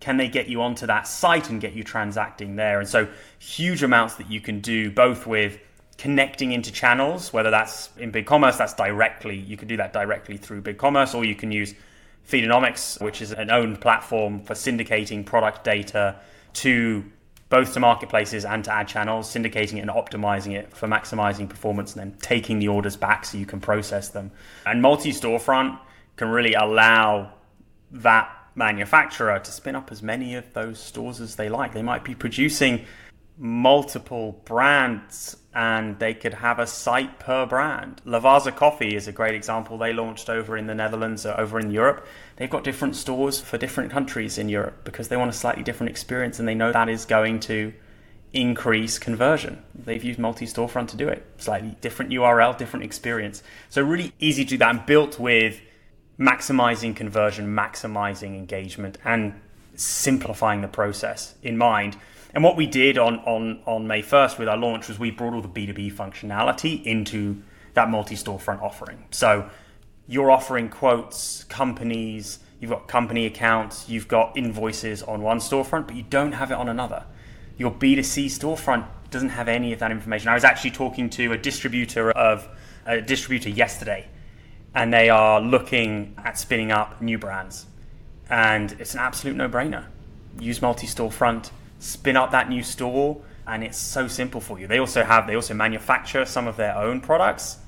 can 0.00 0.16
they 0.16 0.28
get 0.28 0.48
you 0.48 0.62
onto 0.62 0.86
that 0.86 1.06
site 1.06 1.50
and 1.50 1.60
get 1.60 1.72
you 1.72 1.82
transacting 1.82 2.56
there? 2.56 2.80
And 2.80 2.88
so 2.88 3.08
huge 3.38 3.82
amounts 3.82 4.14
that 4.16 4.30
you 4.30 4.40
can 4.40 4.60
do 4.60 4.90
both 4.90 5.26
with 5.26 5.58
connecting 5.96 6.52
into 6.52 6.70
channels, 6.70 7.32
whether 7.32 7.50
that's 7.50 7.90
in 7.98 8.12
BigCommerce, 8.12 8.56
that's 8.56 8.74
directly, 8.74 9.36
you 9.36 9.56
can 9.56 9.66
do 9.66 9.76
that 9.78 9.92
directly 9.92 10.36
through 10.36 10.62
BigCommerce, 10.62 11.14
or 11.14 11.24
you 11.24 11.34
can 11.34 11.50
use 11.50 11.74
Feedonomics, 12.28 13.00
which 13.00 13.20
is 13.22 13.32
an 13.32 13.50
owned 13.50 13.80
platform 13.80 14.40
for 14.40 14.54
syndicating 14.54 15.24
product 15.24 15.64
data 15.64 16.16
to 16.52 17.04
both 17.48 17.72
to 17.74 17.80
marketplaces 17.80 18.44
and 18.44 18.64
to 18.64 18.72
ad 18.72 18.88
channels, 18.88 19.32
syndicating 19.32 19.78
it 19.78 19.80
and 19.80 19.90
optimizing 19.90 20.54
it 20.54 20.76
for 20.76 20.86
maximizing 20.86 21.48
performance 21.48 21.94
and 21.94 22.12
then 22.12 22.18
taking 22.20 22.58
the 22.58 22.68
orders 22.68 22.96
back 22.96 23.24
so 23.24 23.38
you 23.38 23.46
can 23.46 23.60
process 23.60 24.10
them. 24.10 24.30
And 24.66 24.82
multi 24.82 25.12
storefront 25.12 25.78
can 26.16 26.28
really 26.28 26.54
allow 26.54 27.32
that 27.90 28.30
manufacturer 28.54 29.38
to 29.38 29.52
spin 29.52 29.76
up 29.76 29.90
as 29.90 30.02
many 30.02 30.34
of 30.34 30.52
those 30.52 30.78
stores 30.78 31.20
as 31.20 31.36
they 31.36 31.48
like. 31.48 31.72
They 31.72 31.82
might 31.82 32.04
be 32.04 32.14
producing 32.14 32.84
multiple 33.38 34.42
brands 34.44 35.36
and 35.54 35.98
they 35.98 36.12
could 36.12 36.34
have 36.34 36.58
a 36.58 36.66
site 36.66 37.18
per 37.20 37.46
brand. 37.46 38.02
Lavazza 38.04 38.54
Coffee 38.54 38.94
is 38.94 39.08
a 39.08 39.12
great 39.12 39.34
example. 39.34 39.78
They 39.78 39.92
launched 39.92 40.28
over 40.28 40.56
in 40.56 40.66
the 40.66 40.74
Netherlands 40.74 41.24
or 41.24 41.38
over 41.40 41.58
in 41.58 41.70
Europe. 41.70 42.06
They've 42.38 42.48
got 42.48 42.62
different 42.62 42.94
stores 42.94 43.40
for 43.40 43.58
different 43.58 43.90
countries 43.90 44.38
in 44.38 44.48
Europe 44.48 44.84
because 44.84 45.08
they 45.08 45.16
want 45.16 45.28
a 45.28 45.32
slightly 45.32 45.64
different 45.64 45.90
experience 45.90 46.38
and 46.38 46.46
they 46.46 46.54
know 46.54 46.70
that 46.70 46.88
is 46.88 47.04
going 47.04 47.40
to 47.40 47.74
increase 48.32 48.96
conversion. 48.96 49.60
They've 49.74 50.04
used 50.04 50.20
multi 50.20 50.46
storefront 50.46 50.86
to 50.88 50.96
do 50.96 51.08
it. 51.08 51.26
Slightly 51.38 51.76
different 51.80 52.12
URL, 52.12 52.56
different 52.56 52.84
experience. 52.84 53.42
So, 53.70 53.82
really 53.82 54.12
easy 54.20 54.44
to 54.44 54.50
do 54.50 54.58
that 54.58 54.70
and 54.70 54.86
built 54.86 55.18
with 55.18 55.60
maximizing 56.16 56.94
conversion, 56.94 57.56
maximizing 57.56 58.36
engagement, 58.36 58.98
and 59.04 59.40
simplifying 59.74 60.60
the 60.60 60.68
process 60.68 61.34
in 61.42 61.58
mind. 61.58 61.96
And 62.34 62.44
what 62.44 62.56
we 62.56 62.66
did 62.66 62.98
on, 62.98 63.18
on, 63.20 63.62
on 63.66 63.88
May 63.88 64.02
1st 64.02 64.38
with 64.38 64.48
our 64.48 64.56
launch 64.56 64.86
was 64.86 64.96
we 64.96 65.10
brought 65.10 65.34
all 65.34 65.42
the 65.42 65.48
B2B 65.48 65.92
functionality 65.92 66.84
into 66.84 67.42
that 67.74 67.90
multi 67.90 68.14
storefront 68.14 68.62
offering. 68.62 69.06
So 69.10 69.50
you're 70.08 70.30
offering 70.30 70.68
quotes, 70.68 71.44
companies, 71.44 72.38
you've 72.60 72.70
got 72.70 72.88
company 72.88 73.26
accounts, 73.26 73.88
you've 73.88 74.08
got 74.08 74.36
invoices 74.36 75.02
on 75.02 75.22
one 75.22 75.38
storefront, 75.38 75.86
but 75.86 75.94
you 75.94 76.02
don't 76.02 76.32
have 76.32 76.50
it 76.50 76.54
on 76.54 76.68
another. 76.68 77.04
Your 77.56 77.70
B2C 77.70 78.26
storefront 78.26 78.86
doesn't 79.10 79.28
have 79.30 79.48
any 79.48 79.72
of 79.72 79.78
that 79.80 79.90
information. 79.90 80.28
I 80.28 80.34
was 80.34 80.44
actually 80.44 80.70
talking 80.72 81.10
to 81.10 81.32
a 81.32 81.38
distributor 81.38 82.10
of 82.10 82.48
a 82.86 83.00
distributor 83.00 83.50
yesterday, 83.50 84.08
and 84.74 84.92
they 84.92 85.10
are 85.10 85.40
looking 85.40 86.14
at 86.24 86.38
spinning 86.38 86.72
up 86.72 87.00
new 87.02 87.18
brands. 87.18 87.66
And 88.30 88.72
it's 88.80 88.94
an 88.94 89.00
absolute 89.00 89.36
no 89.36 89.48
brainer. 89.48 89.84
Use 90.40 90.62
multi 90.62 90.86
storefront 90.86 91.50
spin 91.78 92.16
up 92.16 92.32
that 92.32 92.48
new 92.48 92.62
store 92.62 93.20
and 93.46 93.64
it's 93.64 93.78
so 93.78 94.08
simple 94.08 94.40
for 94.40 94.58
you. 94.58 94.66
They 94.66 94.78
also 94.78 95.02
have 95.04 95.26
they 95.26 95.34
also 95.34 95.54
manufacture 95.54 96.24
some 96.24 96.46
of 96.46 96.56
their 96.56 96.76
own 96.76 97.00
products. 97.00 97.58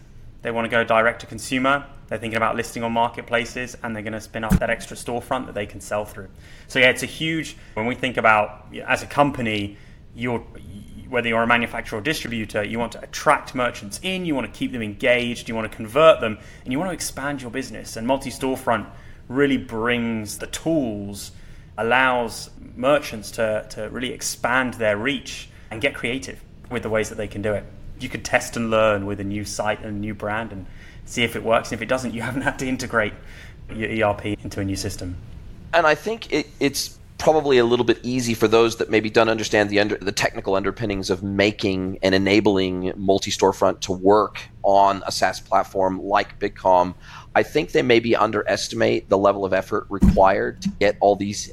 They 0.42 0.50
want 0.50 0.64
to 0.64 0.70
go 0.70 0.84
direct 0.84 1.20
to 1.20 1.26
consumer. 1.26 1.84
They're 2.08 2.18
thinking 2.18 2.36
about 2.36 2.56
listing 2.56 2.82
on 2.82 2.92
marketplaces 2.92 3.76
and 3.82 3.94
they're 3.94 4.02
going 4.02 4.14
to 4.14 4.20
spin 4.20 4.42
up 4.42 4.58
that 4.58 4.70
extra 4.70 4.96
storefront 4.96 5.46
that 5.46 5.54
they 5.54 5.66
can 5.66 5.80
sell 5.80 6.04
through. 6.04 6.28
So 6.66 6.78
yeah, 6.78 6.90
it's 6.90 7.02
a 7.02 7.06
huge 7.06 7.56
when 7.74 7.86
we 7.86 7.94
think 7.94 8.16
about 8.16 8.66
as 8.86 9.02
a 9.02 9.06
company, 9.06 9.76
you're 10.14 10.44
whether 11.08 11.28
you're 11.28 11.42
a 11.42 11.46
manufacturer 11.46 11.98
or 11.98 12.02
distributor, 12.02 12.62
you 12.62 12.78
want 12.78 12.92
to 12.92 13.02
attract 13.02 13.54
merchants 13.54 13.98
in, 14.02 14.24
you 14.24 14.34
want 14.34 14.52
to 14.52 14.56
keep 14.56 14.70
them 14.70 14.80
engaged, 14.80 15.48
you 15.48 15.56
want 15.56 15.70
to 15.70 15.76
convert 15.76 16.20
them, 16.20 16.38
and 16.64 16.72
you 16.72 16.78
want 16.78 16.88
to 16.88 16.94
expand 16.94 17.42
your 17.42 17.50
business. 17.50 17.96
And 17.96 18.06
multi-storefront 18.06 18.86
really 19.28 19.56
brings 19.56 20.38
the 20.38 20.46
tools 20.46 21.32
allows 21.76 22.50
merchants 22.76 23.30
to, 23.32 23.66
to 23.70 23.88
really 23.90 24.12
expand 24.12 24.74
their 24.74 24.96
reach 24.96 25.48
and 25.70 25.80
get 25.80 25.94
creative 25.94 26.40
with 26.70 26.82
the 26.82 26.88
ways 26.88 27.08
that 27.08 27.16
they 27.16 27.28
can 27.28 27.42
do 27.42 27.52
it. 27.54 27.64
You 28.00 28.08
could 28.08 28.24
test 28.24 28.56
and 28.56 28.70
learn 28.70 29.06
with 29.06 29.20
a 29.20 29.24
new 29.24 29.44
site 29.44 29.80
and 29.80 29.88
a 29.88 29.98
new 29.98 30.14
brand 30.14 30.52
and 30.52 30.66
see 31.04 31.22
if 31.22 31.36
it 31.36 31.42
works. 31.42 31.70
And 31.70 31.78
if 31.78 31.82
it 31.82 31.88
doesn't, 31.88 32.14
you 32.14 32.22
haven't 32.22 32.42
had 32.42 32.58
to 32.60 32.66
integrate 32.66 33.12
your 33.74 34.08
ERP 34.08 34.26
into 34.42 34.60
a 34.60 34.64
new 34.64 34.76
system. 34.76 35.16
And 35.72 35.86
I 35.86 35.94
think 35.94 36.32
it, 36.32 36.48
it's 36.58 36.98
probably 37.20 37.58
a 37.58 37.64
little 37.64 37.84
bit 37.84 38.00
easy 38.02 38.32
for 38.32 38.48
those 38.48 38.76
that 38.76 38.90
maybe 38.90 39.10
don't 39.10 39.28
understand 39.28 39.68
the 39.68 39.78
under, 39.78 39.96
the 39.96 40.10
technical 40.10 40.54
underpinnings 40.54 41.10
of 41.10 41.22
making 41.22 41.98
and 42.02 42.14
enabling 42.14 42.92
multi-storefront 42.96 43.80
to 43.80 43.92
work 43.92 44.40
on 44.62 45.02
a 45.06 45.12
SaaS 45.12 45.38
platform 45.38 46.02
like 46.02 46.38
BigCom. 46.40 46.94
I 47.34 47.42
think 47.42 47.72
they 47.72 47.82
maybe 47.82 48.16
underestimate 48.16 49.10
the 49.10 49.18
level 49.18 49.44
of 49.44 49.52
effort 49.52 49.86
required 49.90 50.62
to 50.62 50.70
get 50.80 50.96
all 51.00 51.14
these 51.14 51.52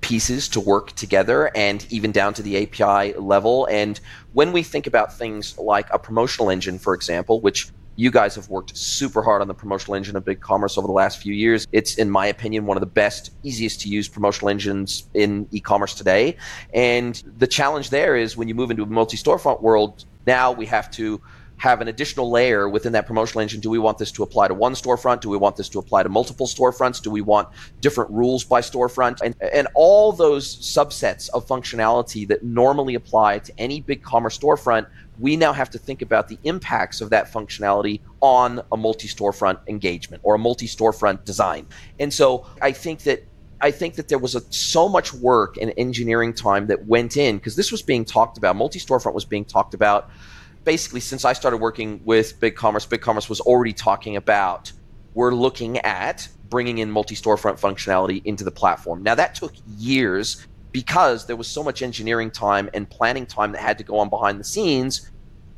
pieces 0.00 0.48
to 0.48 0.60
work 0.60 0.92
together 0.92 1.50
and 1.54 1.86
even 1.90 2.10
down 2.10 2.34
to 2.34 2.42
the 2.42 2.62
API 2.62 3.12
level. 3.14 3.66
And 3.66 4.00
when 4.32 4.52
we 4.52 4.62
think 4.62 4.86
about 4.86 5.16
things 5.16 5.56
like 5.58 5.88
a 5.90 5.98
promotional 5.98 6.50
engine, 6.50 6.78
for 6.78 6.94
example, 6.94 7.40
which 7.40 7.70
you 7.96 8.10
guys 8.10 8.34
have 8.34 8.48
worked 8.48 8.76
super 8.76 9.22
hard 9.22 9.42
on 9.42 9.48
the 9.48 9.54
promotional 9.54 9.94
engine 9.94 10.16
of 10.16 10.24
BigCommerce 10.24 10.78
over 10.78 10.86
the 10.86 10.92
last 10.92 11.20
few 11.20 11.34
years. 11.34 11.66
It's, 11.72 11.96
in 11.96 12.10
my 12.10 12.26
opinion, 12.26 12.64
one 12.64 12.76
of 12.76 12.80
the 12.80 12.86
best, 12.86 13.32
easiest 13.42 13.82
to 13.82 13.88
use 13.88 14.08
promotional 14.08 14.48
engines 14.48 15.08
in 15.14 15.46
e 15.50 15.60
commerce 15.60 15.94
today. 15.94 16.36
And 16.72 17.22
the 17.36 17.46
challenge 17.46 17.90
there 17.90 18.16
is 18.16 18.36
when 18.36 18.48
you 18.48 18.54
move 18.54 18.70
into 18.70 18.82
a 18.82 18.86
multi 18.86 19.16
storefront 19.16 19.60
world, 19.60 20.04
now 20.26 20.52
we 20.52 20.66
have 20.66 20.90
to 20.92 21.20
have 21.62 21.80
an 21.80 21.86
additional 21.86 22.28
layer 22.28 22.68
within 22.68 22.92
that 22.92 23.06
promotional 23.06 23.40
engine. 23.40 23.60
Do 23.60 23.70
we 23.70 23.78
want 23.78 23.96
this 23.96 24.10
to 24.12 24.24
apply 24.24 24.48
to 24.48 24.54
one 24.54 24.74
storefront? 24.74 25.20
Do 25.20 25.28
we 25.28 25.36
want 25.36 25.54
this 25.54 25.68
to 25.68 25.78
apply 25.78 26.02
to 26.02 26.08
multiple 26.08 26.48
storefronts? 26.48 27.00
Do 27.00 27.08
we 27.08 27.20
want 27.20 27.50
different 27.80 28.10
rules 28.10 28.42
by 28.42 28.60
storefront? 28.60 29.20
And, 29.22 29.36
and 29.40 29.68
all 29.76 30.10
those 30.10 30.56
subsets 30.56 31.30
of 31.30 31.46
functionality 31.46 32.26
that 32.26 32.42
normally 32.42 32.96
apply 32.96 33.38
to 33.38 33.52
any 33.58 33.80
big 33.80 34.02
commerce 34.02 34.36
storefront, 34.36 34.88
we 35.20 35.36
now 35.36 35.52
have 35.52 35.70
to 35.70 35.78
think 35.78 36.02
about 36.02 36.26
the 36.26 36.36
impacts 36.42 37.00
of 37.00 37.10
that 37.10 37.32
functionality 37.32 38.00
on 38.20 38.60
a 38.72 38.76
multi 38.76 39.06
storefront 39.06 39.60
engagement 39.68 40.20
or 40.24 40.34
a 40.34 40.38
multi 40.40 40.66
storefront 40.66 41.24
design. 41.24 41.64
And 42.00 42.12
so 42.12 42.44
I 42.60 42.72
think 42.72 43.04
that 43.04 43.24
I 43.60 43.70
think 43.70 43.94
that 43.94 44.08
there 44.08 44.18
was 44.18 44.34
a, 44.34 44.40
so 44.52 44.88
much 44.88 45.14
work 45.14 45.58
and 45.58 45.72
engineering 45.76 46.34
time 46.34 46.66
that 46.66 46.86
went 46.86 47.16
in 47.16 47.36
because 47.36 47.54
this 47.54 47.70
was 47.70 47.82
being 47.82 48.04
talked 48.04 48.36
about. 48.36 48.56
Multi 48.56 48.80
storefront 48.80 49.14
was 49.14 49.24
being 49.24 49.44
talked 49.44 49.74
about 49.74 50.10
basically 50.64 51.00
since 51.00 51.24
I 51.24 51.32
started 51.32 51.58
working 51.58 52.00
with 52.04 52.38
BigCommerce, 52.40 52.88
Big 52.88 53.00
Commerce 53.00 53.28
was 53.28 53.40
already 53.40 53.72
talking 53.72 54.16
about 54.16 54.72
we're 55.14 55.34
looking 55.34 55.78
at 55.78 56.28
bringing 56.48 56.78
in 56.78 56.90
multi 56.90 57.14
storefront 57.14 57.60
functionality 57.60 58.22
into 58.24 58.44
the 58.44 58.50
platform. 58.50 59.02
Now, 59.02 59.14
that 59.14 59.34
took 59.34 59.52
years 59.78 60.46
because 60.70 61.26
there 61.26 61.36
was 61.36 61.48
so 61.48 61.62
much 61.62 61.82
engineering 61.82 62.30
time 62.30 62.70
and 62.74 62.88
planning 62.88 63.26
time 63.26 63.52
that 63.52 63.60
had 63.60 63.78
to 63.78 63.84
go 63.84 63.98
on 63.98 64.08
behind 64.08 64.40
the 64.40 64.44
scenes. 64.44 65.10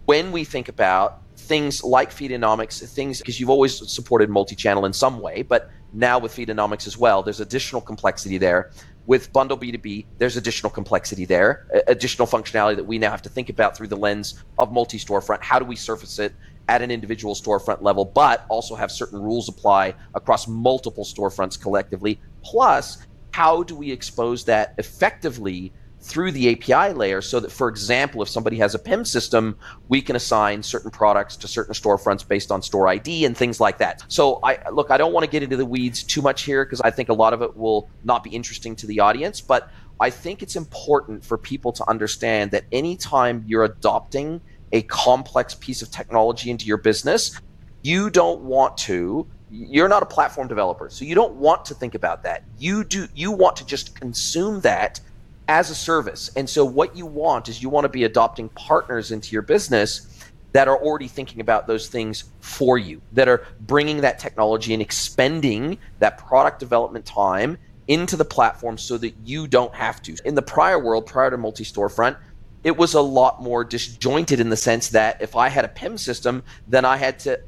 When 0.07 0.33
we 0.33 0.45
think 0.45 0.69
about 0.69 1.23
things 1.37 1.83
like 1.83 2.11
Feedonomics, 2.11 2.87
things 2.93 3.19
because 3.19 3.39
you've 3.39 3.51
always 3.51 3.91
supported 3.91 4.29
multi 4.29 4.57
channel 4.57 4.85
in 4.87 4.93
some 4.93 5.21
way, 5.21 5.43
but 5.43 5.71
now 5.93 6.19
with 6.19 6.33
Feedonomics 6.35 6.87
as 6.87 6.99
well, 6.99 7.23
there's 7.23 7.41
additional 7.41 7.81
complexity 7.81 8.39
there 8.39 8.73
with 9.07 9.33
Bundle 9.33 9.59
B2B, 9.59 10.07
there's 10.19 10.37
additional 10.37 10.71
complexity 10.71 11.25
there, 11.25 11.67
additional 11.87 12.27
functionality 12.27 12.77
that 12.77 12.87
we 12.87 12.99
now 12.99 13.11
have 13.11 13.23
to 13.23 13.29
think 13.29 13.51
about 13.51 13.77
through 13.77 13.89
the 13.89 13.97
lens 13.97 14.43
of 14.59 14.73
multi 14.73 14.99
storefront. 14.99 15.43
How 15.43 15.59
do 15.59 15.65
we 15.65 15.77
surface 15.77 16.19
it 16.19 16.33
at 16.69 16.81
an 16.81 16.91
individual 16.91 17.35
storefront 17.35 17.83
level, 17.83 18.05
but 18.05 18.47
also 18.49 18.75
have 18.75 18.91
certain 18.91 19.21
rules 19.21 19.49
apply 19.49 19.95
across 20.15 20.49
multiple 20.49 21.05
storefronts 21.05 21.61
collectively? 21.61 22.19
Plus, 22.43 23.07
how 23.33 23.63
do 23.63 23.75
we 23.75 23.91
expose 23.91 24.45
that 24.45 24.75
effectively 24.79 25.73
through 26.05 26.31
the 26.31 26.53
API 26.53 26.93
layer 26.93 27.23
so 27.23 27.41
that, 27.41 27.51
for 27.51 27.67
example, 27.67 28.21
if 28.21 28.29
somebody 28.29 28.59
has 28.59 28.75
a 28.75 28.79
PIM 28.79 29.07
system, 29.07 29.57
we 29.89 30.03
can 30.03 30.17
assign 30.17 30.63
certain 30.63 30.91
products 30.91 31.35
to 31.35 31.49
certain 31.49 31.73
storefronts 31.73 32.29
based 32.29 32.53
on 32.53 32.61
store 32.61 32.89
ID 32.89 33.25
and 33.25 33.35
things 33.35 33.59
like 33.59 33.79
that. 33.79 34.05
So, 34.09 34.39
I 34.43 34.59
look, 34.71 34.91
I 34.91 34.99
don't 34.99 35.15
want 35.15 35.25
to 35.25 35.31
get 35.31 35.43
into 35.43 35.57
the 35.57 35.65
weeds 35.65 36.03
too 36.03 36.21
much 36.21 36.43
here 36.43 36.67
because 36.67 36.83
I 36.83 36.91
think 36.91 37.09
a 37.09 37.15
lot 37.15 37.33
of 37.33 37.41
it 37.41 37.57
will 37.57 37.89
not 38.05 38.23
be 38.23 38.29
interesting 38.31 38.77
to 38.77 38.87
the 38.87 39.01
audience, 39.01 39.41
but 39.41 39.71
I 39.99 40.11
think 40.11 40.43
it's 40.43 40.57
important 40.57 41.25
for 41.25 41.39
people 41.39 41.73
to 41.73 41.89
understand 41.89 42.51
that 42.51 42.65
anytime 42.71 43.43
you're 43.47 43.65
adopting 43.65 44.43
a 44.73 44.83
complex 44.83 45.55
piece 45.55 45.81
of 45.81 45.91
technology 45.91 46.51
into 46.51 46.67
your 46.67 46.77
business, 46.77 47.41
you 47.81 48.11
don't 48.11 48.43
want 48.43 48.77
to 48.79 49.27
you're 49.51 49.89
not 49.89 50.03
a 50.03 50.07
platform 50.07 50.49
developer 50.49 50.91
so 50.91 51.05
you 51.05 51.15
don't 51.15 51.35
want 51.35 51.65
to 51.65 51.75
think 51.75 51.95
about 51.95 52.25
that 52.25 52.43
you 52.59 52.83
do 52.83 53.07
you 53.15 53.31
want 53.31 53.55
to 53.55 53.65
just 53.65 53.95
consume 53.95 54.61
that 54.63 54.99
as 55.49 55.71
a 55.71 55.75
service. 55.75 56.31
And 56.37 56.49
so 56.49 56.65
what 56.65 56.97
you 56.97 57.07
want 57.07 57.49
is 57.49 57.63
you 57.63 57.69
want 57.69 57.85
to 57.85 57.89
be 57.89 58.05
adopting 58.05 58.49
partners 58.51 59.11
into 59.11 59.33
your 59.33 59.43
business 59.43 60.09
that 60.53 60.69
are 60.69 60.77
already 60.77 61.09
thinking 61.09 61.41
about 61.41 61.67
those 61.67 61.89
things 61.89 62.25
for 62.41 62.79
you, 62.79 63.03
that 63.13 63.29
are 63.29 63.45
bringing 63.61 64.01
that 64.03 64.19
technology 64.19 64.73
and 64.73 64.81
expending 64.81 65.79
that 65.99 66.17
product 66.17 66.61
development 66.61 67.05
time 67.05 67.59
into 67.89 68.17
the 68.17 68.25
platform 68.25 68.79
so 68.79 68.97
that 68.97 69.15
you 69.25 69.47
don't 69.47 69.75
have 69.75 70.01
to. 70.03 70.17
In 70.25 70.35
the 70.35 70.43
prior 70.43 70.79
world, 70.79 71.07
prior 71.07 71.31
to 71.31 71.37
multi 71.37 71.65
storefront, 71.65 72.17
it 72.63 72.77
was 72.77 72.95
a 72.95 73.01
lot 73.01 73.43
more 73.43 73.65
disjointed 73.65 74.41
in 74.41 74.49
the 74.49 74.57
sense 74.57 74.89
that 74.91 75.21
if 75.21 75.37
I 75.37 75.49
had 75.49 75.65
a 75.65 75.69
PIM 75.69 75.99
system, 75.99 76.43
then 76.67 76.85
I 76.85 76.97
had 76.97 77.19
to 77.21 77.41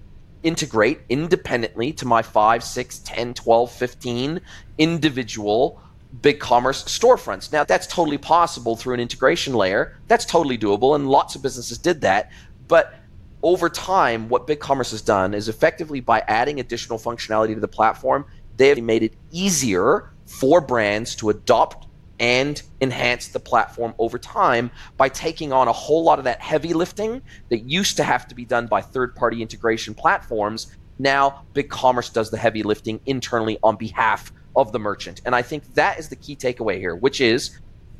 integrate 0.42 1.00
independently 1.08 1.92
to 1.94 2.06
my 2.06 2.22
5, 2.22 2.62
6, 2.62 2.98
10, 2.98 3.34
12, 3.34 3.70
15 3.70 4.40
individual 4.78 5.80
BigCommerce 6.20 6.84
storefronts. 6.86 7.52
Now, 7.52 7.64
that's 7.64 7.86
totally 7.86 8.18
possible 8.18 8.76
through 8.76 8.94
an 8.94 9.00
integration 9.00 9.54
layer. 9.54 9.98
That's 10.08 10.24
totally 10.24 10.58
doable, 10.58 10.94
and 10.94 11.08
lots 11.08 11.34
of 11.34 11.42
businesses 11.42 11.78
did 11.78 12.00
that. 12.02 12.30
But 12.68 12.94
over 13.42 13.68
time, 13.68 14.28
what 14.28 14.46
BigCommerce 14.46 14.90
has 14.90 15.02
done 15.02 15.34
is 15.34 15.48
effectively 15.48 16.00
by 16.00 16.20
adding 16.26 16.58
additional 16.60 16.98
functionality 16.98 17.54
to 17.54 17.60
the 17.60 17.68
platform, 17.68 18.26
they 18.56 18.68
have 18.68 18.78
made 18.78 19.02
it 19.02 19.14
easier 19.30 20.10
for 20.26 20.60
brands 20.60 21.14
to 21.16 21.30
adopt 21.30 21.86
and 22.18 22.62
enhance 22.80 23.28
the 23.28 23.38
platform 23.38 23.94
over 23.98 24.18
time 24.18 24.70
by 24.96 25.08
taking 25.08 25.52
on 25.52 25.68
a 25.68 25.72
whole 25.72 26.02
lot 26.02 26.18
of 26.18 26.24
that 26.24 26.40
heavy 26.40 26.72
lifting 26.72 27.20
that 27.50 27.58
used 27.68 27.96
to 27.98 28.02
have 28.02 28.26
to 28.26 28.34
be 28.34 28.44
done 28.44 28.66
by 28.66 28.80
third 28.80 29.14
party 29.14 29.42
integration 29.42 29.94
platforms. 29.94 30.74
Now, 30.98 31.44
BigCommerce 31.54 32.12
does 32.12 32.30
the 32.30 32.38
heavy 32.38 32.62
lifting 32.62 33.00
internally 33.04 33.58
on 33.62 33.76
behalf 33.76 34.32
of 34.56 34.72
the 34.72 34.78
merchant. 34.78 35.20
And 35.24 35.34
I 35.34 35.42
think 35.42 35.74
that 35.74 35.98
is 35.98 36.08
the 36.08 36.16
key 36.16 36.34
takeaway 36.34 36.78
here, 36.78 36.96
which 36.96 37.20
is 37.20 37.58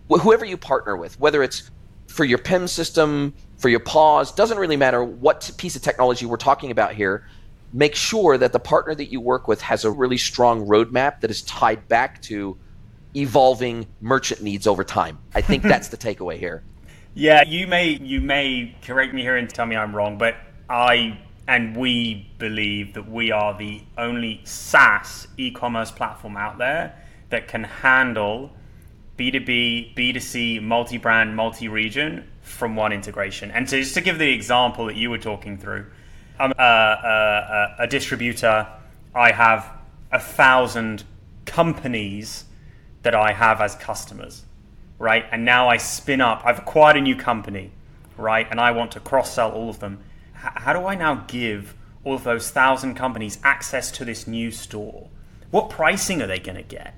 whoever 0.09 0.45
you 0.45 0.57
partner 0.57 0.97
with, 0.97 1.19
whether 1.21 1.43
it's 1.43 1.71
for 2.07 2.25
your 2.25 2.39
PIM 2.39 2.67
system, 2.67 3.35
for 3.59 3.69
your 3.69 3.81
POS, 3.81 4.33
doesn't 4.33 4.59
really 4.59 4.77
matter 4.77 5.05
what 5.05 5.51
piece 5.59 5.77
of 5.77 5.83
technology 5.83 6.27
we're 6.27 6.37
talking 6.37 6.71
about 6.71 6.95
here. 6.95 7.29
Make 7.73 7.95
sure 7.95 8.39
that 8.39 8.53
the 8.53 8.61
partner 8.61 8.95
that 8.95 9.07
you 9.07 9.21
work 9.21 9.49
with 9.49 9.61
has 9.61 9.85
a 9.85 9.91
really 9.91 10.17
strong 10.17 10.67
roadmap 10.67 11.21
that 11.21 11.31
is 11.31 11.43
tied 11.43 11.89
back 11.89 12.23
to 12.23 12.57
evolving 13.15 13.87
merchant 14.01 14.43
needs 14.43 14.67
over 14.67 14.85
time. 14.85 15.19
I 15.35 15.41
think 15.41 15.63
that's 15.65 15.89
the 15.89 15.97
takeaway 15.97 16.39
here. 16.39 16.63
Yeah, 17.15 17.45
you 17.47 17.67
may 17.67 17.89
you 17.89 18.21
may 18.21 18.77
correct 18.83 19.15
me 19.15 19.23
here 19.23 19.37
and 19.37 19.49
tell 19.49 19.65
me 19.65 19.75
I'm 19.75 19.97
wrong, 19.97 20.19
but 20.19 20.37
I 20.69 21.19
and 21.49 21.77
we 21.77 22.29
believe 22.39 22.95
that 22.95 23.11
we 23.11 23.31
are 23.31 23.57
the 23.57 23.83
only 23.97 24.41
SaaS 24.45 25.29
e 25.37 25.51
commerce 25.51 25.91
platform 25.91 26.37
out 26.37 26.59
there 26.59 27.01
that 27.31 27.49
can 27.49 27.65
handle 27.65 28.51
B2B, 29.17 29.95
B2C, 29.95 30.63
multi 30.63 30.99
brand, 30.99 31.35
multi 31.37 31.69
region 31.69 32.29
from 32.43 32.77
one 32.77 32.93
integration. 32.93 33.51
And 33.51 33.69
so, 33.69 33.79
just 33.79 33.95
to 33.95 34.01
give 34.01 34.19
the 34.19 34.31
example 34.31 34.87
that 34.87 34.97
you 34.97 35.11
were 35.11 35.19
talking 35.19 35.57
through, 35.57 35.87
I'm 36.39 36.53
a, 36.59 36.63
a, 36.63 37.75
a 37.85 37.87
distributor, 37.87 38.67
I 39.15 39.33
have 39.33 39.71
a 40.13 40.21
thousand 40.21 41.05
companies 41.47 42.45
that 43.03 43.15
I 43.15 43.33
have 43.33 43.61
as 43.61 43.75
customers, 43.77 44.45
right? 44.99 45.25
And 45.31 45.45
now 45.45 45.69
I 45.69 45.79
spin 45.79 46.21
up, 46.21 46.43
I've 46.45 46.59
acquired 46.59 46.97
a 46.97 47.01
new 47.01 47.17
company, 47.17 47.71
right? 48.17 48.47
And 48.51 48.61
I 48.61 48.73
want 48.73 48.91
to 48.93 49.01
cross 49.01 49.33
sell 49.33 49.53
all 49.53 49.71
of 49.71 49.79
them 49.79 50.01
how 50.37 50.73
do 50.73 50.87
I 50.87 50.95
now 50.95 51.25
give 51.27 51.75
all 52.05 52.15
of 52.15 52.25
those 52.25 52.51
thousand 52.51 52.95
companies 52.95 53.39
access 53.43 53.91
to 53.93 54.05
this 54.05 54.27
new 54.27 54.51
store? 54.51 55.09
What 55.51 55.71
pricing 55.71 56.23
are 56.23 56.27
they 56.27 56.39
going 56.39 56.57
to 56.57 56.63
get? 56.63 56.95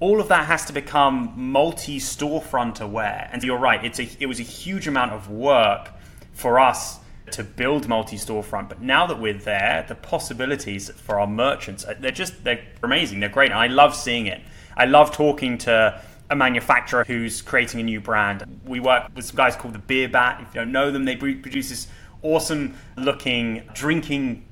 All 0.00 0.20
of 0.20 0.28
that 0.28 0.46
has 0.46 0.64
to 0.66 0.72
become 0.72 1.32
multi 1.36 1.98
storefront 1.98 2.80
aware. 2.80 3.28
And 3.32 3.42
you're 3.42 3.58
right, 3.58 3.84
it's 3.84 3.98
a, 3.98 4.08
it 4.20 4.26
was 4.26 4.38
a 4.38 4.44
huge 4.44 4.86
amount 4.86 5.12
of 5.12 5.28
work 5.30 5.90
for 6.32 6.60
us 6.60 7.00
to 7.32 7.44
build 7.44 7.88
multi 7.88 8.16
storefront. 8.16 8.68
But 8.68 8.80
now 8.80 9.06
that 9.06 9.20
we're 9.20 9.34
there, 9.34 9.84
the 9.88 9.94
possibilities 9.94 10.90
for 10.90 11.18
our 11.18 11.26
merchants, 11.26 11.84
uh, 11.84 11.94
they're 11.98 12.10
just, 12.10 12.44
they're 12.44 12.64
amazing. 12.82 13.20
They're 13.20 13.28
great. 13.28 13.50
And 13.50 13.58
I 13.58 13.66
love 13.66 13.94
seeing 13.94 14.26
it. 14.26 14.40
I 14.76 14.84
love 14.84 15.10
talking 15.10 15.58
to 15.58 16.00
a 16.30 16.36
manufacturer 16.36 17.04
who's 17.04 17.42
creating 17.42 17.80
a 17.80 17.82
new 17.82 18.00
brand. 18.00 18.60
We 18.64 18.80
work 18.80 19.10
with 19.14 19.24
some 19.24 19.36
guys 19.36 19.56
called 19.56 19.74
the 19.74 19.80
Beer 19.80 20.08
Bat. 20.08 20.42
If 20.42 20.54
you 20.54 20.60
don't 20.60 20.72
know 20.72 20.90
them, 20.90 21.04
they 21.04 21.16
produce 21.16 21.70
this 21.70 21.88
awesome 22.22 22.76
looking 22.96 23.68
drinking 23.74 24.44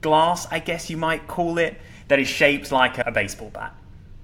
glass, 0.00 0.46
I 0.50 0.58
guess 0.58 0.90
you 0.90 0.96
might 0.96 1.26
call 1.26 1.58
it, 1.58 1.80
that 2.08 2.18
is 2.18 2.28
shaped 2.28 2.70
like 2.70 2.98
a 2.98 3.10
baseball 3.10 3.50
bat. 3.50 3.74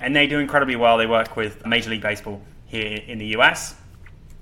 And 0.01 0.15
they 0.15 0.27
do 0.27 0.39
incredibly 0.39 0.77
well. 0.77 0.99
They 0.99 1.07
work 1.07 1.37
with 1.37 1.65
Major 1.67 1.91
League 1.91 2.03
Baseball 2.03 2.43
here 2.67 3.01
in 3.07 3.19
the 3.19 3.27
US. 3.39 3.75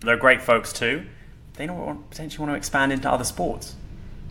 They're 0.01 0.17
great 0.17 0.43
folks 0.43 0.73
too. 0.73 1.07
They 1.55 1.67
don't 1.67 2.09
potentially 2.11 2.45
want 2.45 2.53
to 2.53 2.57
expand 2.57 2.93
into 2.93 3.11
other 3.11 3.25
sports, 3.25 3.77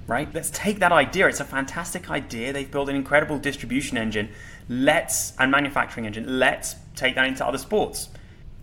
right? 0.05 0.31
Let's 0.33 0.51
take 0.51 0.79
that 0.79 0.91
idea. 0.91 1.27
It's 1.27 1.39
a 1.39 1.45
fantastic 1.45 2.11
idea. 2.11 2.53
They've 2.53 2.69
built 2.69 2.89
an 2.89 2.95
incredible 2.95 3.39
distribution 3.39 3.97
engine. 3.97 4.29
Let's 4.69 5.33
and 5.39 5.49
manufacturing 5.49 6.05
engine. 6.05 6.39
Let's 6.39 6.75
take 6.95 7.15
that 7.15 7.25
into 7.25 7.45
other 7.45 7.57
sports. 7.57 8.09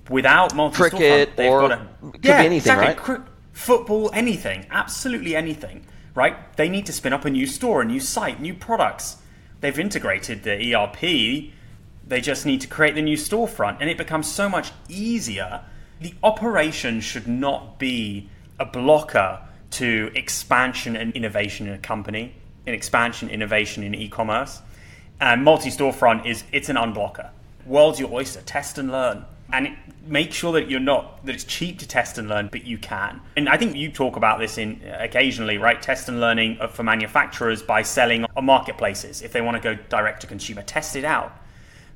Without 0.09 0.55
multi 0.55 0.77
cricket 0.77 1.31
or 1.38 1.68
got 1.68 1.72
a, 1.72 1.88
could 2.12 2.25
yeah, 2.25 2.40
be 2.40 2.46
anything, 2.46 2.72
exactly. 2.72 3.14
right? 3.14 3.22
Football, 3.52 4.10
anything, 4.12 4.66
absolutely 4.70 5.36
anything, 5.36 5.86
right? 6.14 6.56
They 6.56 6.68
need 6.68 6.86
to 6.86 6.92
spin 6.92 7.12
up 7.12 7.24
a 7.24 7.30
new 7.30 7.46
store, 7.46 7.82
a 7.82 7.84
new 7.84 8.00
site, 8.00 8.40
new 8.40 8.54
products. 8.54 9.18
They've 9.60 9.78
integrated 9.78 10.42
the 10.42 10.74
ERP. 10.74 11.52
They 12.06 12.20
just 12.20 12.44
need 12.44 12.60
to 12.62 12.66
create 12.66 12.94
the 12.94 13.02
new 13.02 13.16
storefront, 13.16 13.78
and 13.80 13.88
it 13.88 13.96
becomes 13.96 14.30
so 14.30 14.48
much 14.48 14.72
easier. 14.88 15.62
The 16.00 16.14
operation 16.22 17.00
should 17.00 17.28
not 17.28 17.78
be 17.78 18.28
a 18.58 18.64
blocker 18.64 19.40
to 19.72 20.10
expansion 20.14 20.96
and 20.96 21.12
innovation 21.14 21.66
in 21.66 21.74
a 21.74 21.78
company, 21.78 22.34
in 22.66 22.74
expansion, 22.74 23.28
innovation 23.28 23.82
in 23.82 23.94
e-commerce. 23.94 24.60
And 25.20 25.44
multi-storefront 25.44 26.26
is 26.26 26.44
it's 26.52 26.68
an 26.68 26.76
unblocker. 26.76 27.30
World's 27.64 28.00
your 28.00 28.12
oyster. 28.12 28.40
Test 28.42 28.78
and 28.78 28.90
learn 28.90 29.24
and 29.52 29.76
make 30.06 30.32
sure 30.32 30.52
that 30.52 30.68
you're 30.68 30.80
not 30.80 31.24
that 31.26 31.34
it's 31.34 31.44
cheap 31.44 31.78
to 31.78 31.86
test 31.86 32.18
and 32.18 32.28
learn 32.28 32.48
but 32.50 32.64
you 32.64 32.78
can. 32.78 33.20
And 33.36 33.48
i 33.48 33.56
think 33.56 33.76
you 33.76 33.90
talk 33.90 34.16
about 34.16 34.38
this 34.38 34.58
in 34.58 34.82
uh, 34.84 34.98
occasionally 35.00 35.59
right? 35.59 35.80
Test 35.80 36.09
and 36.09 36.20
learning 36.20 36.59
uh, 36.61 36.68
for 36.68 36.82
manufacturers 36.82 37.62
by 37.62 37.82
selling 37.82 38.24
on 38.36 38.44
marketplaces 38.44 39.22
if 39.22 39.32
they 39.32 39.40
want 39.40 39.62
to 39.62 39.62
go 39.62 39.80
direct 39.88 40.22
to 40.22 40.26
consumer. 40.26 40.62
Test 40.62 40.96
it 40.96 41.05
out. 41.05 41.32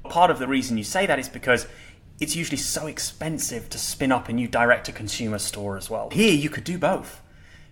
Part 0.04 0.30
of 0.30 0.38
the 0.38 0.46
reason 0.46 0.78
you 0.78 0.84
say 0.84 1.06
that 1.06 1.18
is 1.18 1.28
because 1.28 1.66
it's 2.20 2.36
usually 2.36 2.56
so 2.56 2.86
expensive 2.86 3.68
to 3.70 3.78
spin 3.78 4.12
up 4.12 4.28
a 4.28 4.32
new 4.32 4.48
direct 4.48 4.86
to 4.86 4.92
consumer 4.92 5.38
store 5.38 5.76
as 5.76 5.90
well. 5.90 6.10
Here 6.10 6.32
you 6.32 6.48
could 6.48 6.64
do 6.64 6.78
both 6.78 7.22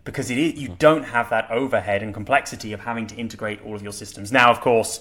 because 0.05 0.31
it 0.31 0.37
is, 0.37 0.55
you 0.55 0.69
don't 0.69 1.05
have 1.05 1.31
that 1.31 1.51
overhead 1.51 2.03
and 2.03 2.13
complexity 2.13 2.73
of 2.73 2.81
having 2.81 3.07
to 3.07 3.15
integrate 3.15 3.63
all 3.63 3.75
of 3.75 3.83
your 3.83 3.93
systems. 3.93 4.33
Now 4.33 4.51
of 4.51 4.61
course 4.61 5.01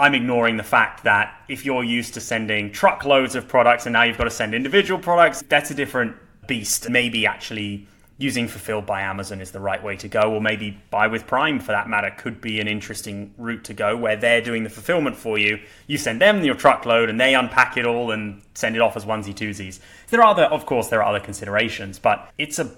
I'm 0.00 0.14
ignoring 0.14 0.56
the 0.56 0.64
fact 0.64 1.04
that 1.04 1.44
if 1.48 1.64
you're 1.64 1.84
used 1.84 2.14
to 2.14 2.20
sending 2.20 2.72
truckloads 2.72 3.34
of 3.34 3.46
products 3.46 3.86
and 3.86 3.92
now 3.92 4.02
you've 4.04 4.18
got 4.18 4.24
to 4.24 4.30
send 4.30 4.54
individual 4.54 4.98
products, 4.98 5.42
that's 5.48 5.70
a 5.70 5.74
different 5.74 6.16
beast. 6.46 6.88
Maybe 6.88 7.26
actually 7.26 7.86
using 8.16 8.48
fulfilled 8.48 8.86
by 8.86 9.02
Amazon 9.02 9.40
is 9.40 9.50
the 9.50 9.60
right 9.60 9.82
way 9.82 9.96
to 9.96 10.08
go, 10.08 10.32
or 10.34 10.40
maybe 10.40 10.78
buy 10.90 11.06
with 11.06 11.26
Prime 11.26 11.60
for 11.60 11.72
that 11.72 11.88
matter 11.88 12.10
could 12.18 12.40
be 12.40 12.60
an 12.60 12.68
interesting 12.68 13.32
route 13.38 13.64
to 13.64 13.74
go 13.74 13.96
where 13.96 14.16
they're 14.16 14.42
doing 14.42 14.62
the 14.62 14.70
fulfillment 14.70 15.16
for 15.16 15.38
you. 15.38 15.58
You 15.86 15.98
send 15.98 16.20
them 16.20 16.44
your 16.44 16.54
truckload 16.54 17.08
and 17.08 17.20
they 17.20 17.34
unpack 17.34 17.76
it 17.76 17.86
all 17.86 18.10
and 18.10 18.42
send 18.54 18.76
it 18.76 18.82
off 18.82 18.96
as 18.96 19.04
onesie 19.04 19.34
twosies. 19.34 19.80
There 20.08 20.20
are 20.20 20.26
other, 20.28 20.44
of 20.44 20.66
course, 20.66 20.88
there 20.88 21.02
are 21.02 21.08
other 21.08 21.24
considerations, 21.24 21.98
but 21.98 22.30
it's 22.38 22.58
a 22.58 22.70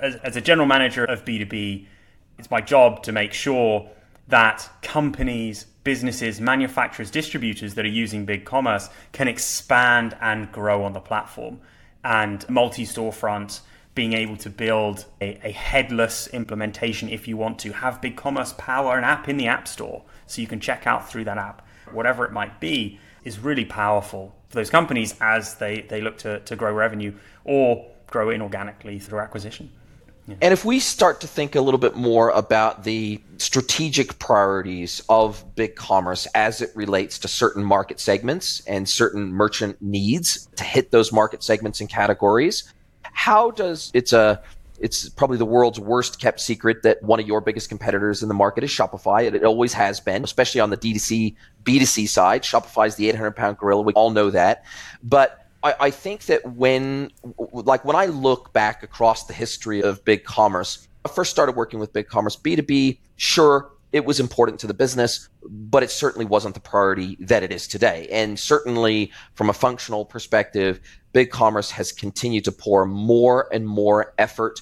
as, 0.00 0.14
as 0.16 0.36
a 0.36 0.40
general 0.40 0.66
manager 0.66 1.04
of 1.04 1.24
B2B, 1.24 1.86
it's 2.38 2.50
my 2.50 2.60
job 2.60 3.02
to 3.04 3.12
make 3.12 3.32
sure 3.32 3.88
that 4.28 4.68
companies 4.82 5.66
businesses, 5.88 6.38
manufacturers, 6.38 7.10
distributors 7.10 7.72
that 7.72 7.82
are 7.82 7.96
using 8.04 8.26
BigCommerce 8.26 8.90
can 9.12 9.26
expand 9.26 10.14
and 10.20 10.52
grow 10.52 10.84
on 10.84 10.92
the 10.92 11.00
platform. 11.00 11.58
And 12.04 12.46
multi 12.50 12.84
storefront, 12.84 13.60
being 13.94 14.12
able 14.12 14.36
to 14.36 14.50
build 14.50 15.06
a, 15.22 15.40
a, 15.42 15.50
headless 15.50 16.26
implementation 16.26 17.08
if 17.08 17.26
you 17.26 17.38
want 17.38 17.58
to, 17.60 17.72
have 17.72 18.02
BigCommerce 18.02 18.54
power 18.58 18.98
an 18.98 19.04
app 19.04 19.30
in 19.30 19.38
the 19.38 19.46
App 19.46 19.66
Store 19.66 20.02
so 20.26 20.42
you 20.42 20.46
can 20.46 20.60
check 20.60 20.86
out 20.86 21.08
through 21.08 21.24
that 21.24 21.38
app, 21.38 21.66
whatever 21.90 22.26
it 22.26 22.32
might 22.32 22.60
be, 22.60 23.00
is 23.24 23.38
really 23.38 23.64
powerful 23.64 24.34
for 24.50 24.56
those 24.56 24.68
companies 24.68 25.14
as 25.22 25.54
they, 25.54 25.80
they 25.88 26.02
look 26.02 26.18
to, 26.18 26.40
to 26.40 26.54
grow 26.54 26.70
revenue 26.70 27.14
or 27.44 27.86
grow 28.08 28.26
inorganically 28.26 29.00
through 29.00 29.20
acquisition. 29.20 29.70
And 30.40 30.52
if 30.52 30.64
we 30.64 30.78
start 30.78 31.20
to 31.22 31.26
think 31.26 31.54
a 31.54 31.60
little 31.60 31.78
bit 31.78 31.96
more 31.96 32.30
about 32.30 32.84
the 32.84 33.20
strategic 33.38 34.18
priorities 34.18 35.02
of 35.08 35.44
big 35.54 35.74
commerce 35.74 36.26
as 36.34 36.60
it 36.60 36.70
relates 36.74 37.18
to 37.20 37.28
certain 37.28 37.64
market 37.64 38.00
segments 38.00 38.60
and 38.66 38.88
certain 38.88 39.32
merchant 39.32 39.80
needs 39.80 40.48
to 40.56 40.64
hit 40.64 40.90
those 40.90 41.12
market 41.12 41.42
segments 41.42 41.80
and 41.80 41.88
categories, 41.88 42.72
how 43.02 43.50
does 43.50 43.90
it's 43.94 44.12
a 44.12 44.42
it's 44.80 45.08
probably 45.08 45.36
the 45.36 45.44
world's 45.44 45.80
worst 45.80 46.20
kept 46.20 46.40
secret 46.40 46.82
that 46.84 47.02
one 47.02 47.18
of 47.18 47.26
your 47.26 47.40
biggest 47.40 47.68
competitors 47.68 48.22
in 48.22 48.28
the 48.28 48.34
market 48.34 48.62
is 48.62 48.70
Shopify. 48.70 49.24
It, 49.24 49.34
it 49.34 49.44
always 49.44 49.72
has 49.72 49.98
been, 49.98 50.22
especially 50.22 50.60
on 50.60 50.70
the 50.70 50.76
D2C, 50.76 51.34
B2C 51.64 52.08
side. 52.08 52.44
Shopify 52.44 52.86
is 52.86 52.94
the 52.94 53.08
800 53.08 53.32
pound 53.32 53.58
gorilla. 53.58 53.82
We 53.82 53.92
all 53.94 54.10
know 54.10 54.30
that. 54.30 54.64
But 55.02 55.47
I, 55.62 55.74
I 55.80 55.90
think 55.90 56.26
that 56.26 56.54
when, 56.54 57.10
like, 57.52 57.84
when 57.84 57.96
I 57.96 58.06
look 58.06 58.52
back 58.52 58.82
across 58.82 59.26
the 59.26 59.32
history 59.32 59.82
of 59.82 60.04
big 60.04 60.24
commerce, 60.24 60.86
I 61.04 61.08
first 61.08 61.30
started 61.30 61.56
working 61.56 61.80
with 61.80 61.92
big 61.92 62.08
commerce 62.08 62.36
B2B. 62.36 62.98
Sure, 63.16 63.70
it 63.92 64.04
was 64.04 64.20
important 64.20 64.60
to 64.60 64.66
the 64.66 64.74
business, 64.74 65.28
but 65.42 65.82
it 65.82 65.90
certainly 65.90 66.26
wasn't 66.26 66.54
the 66.54 66.60
priority 66.60 67.16
that 67.20 67.42
it 67.42 67.52
is 67.52 67.66
today. 67.66 68.06
And 68.12 68.38
certainly 68.38 69.10
from 69.34 69.48
a 69.48 69.54
functional 69.54 70.04
perspective, 70.04 70.80
big 71.12 71.30
commerce 71.30 71.70
has 71.70 71.90
continued 71.92 72.44
to 72.44 72.52
pour 72.52 72.84
more 72.84 73.48
and 73.52 73.66
more 73.66 74.14
effort. 74.18 74.60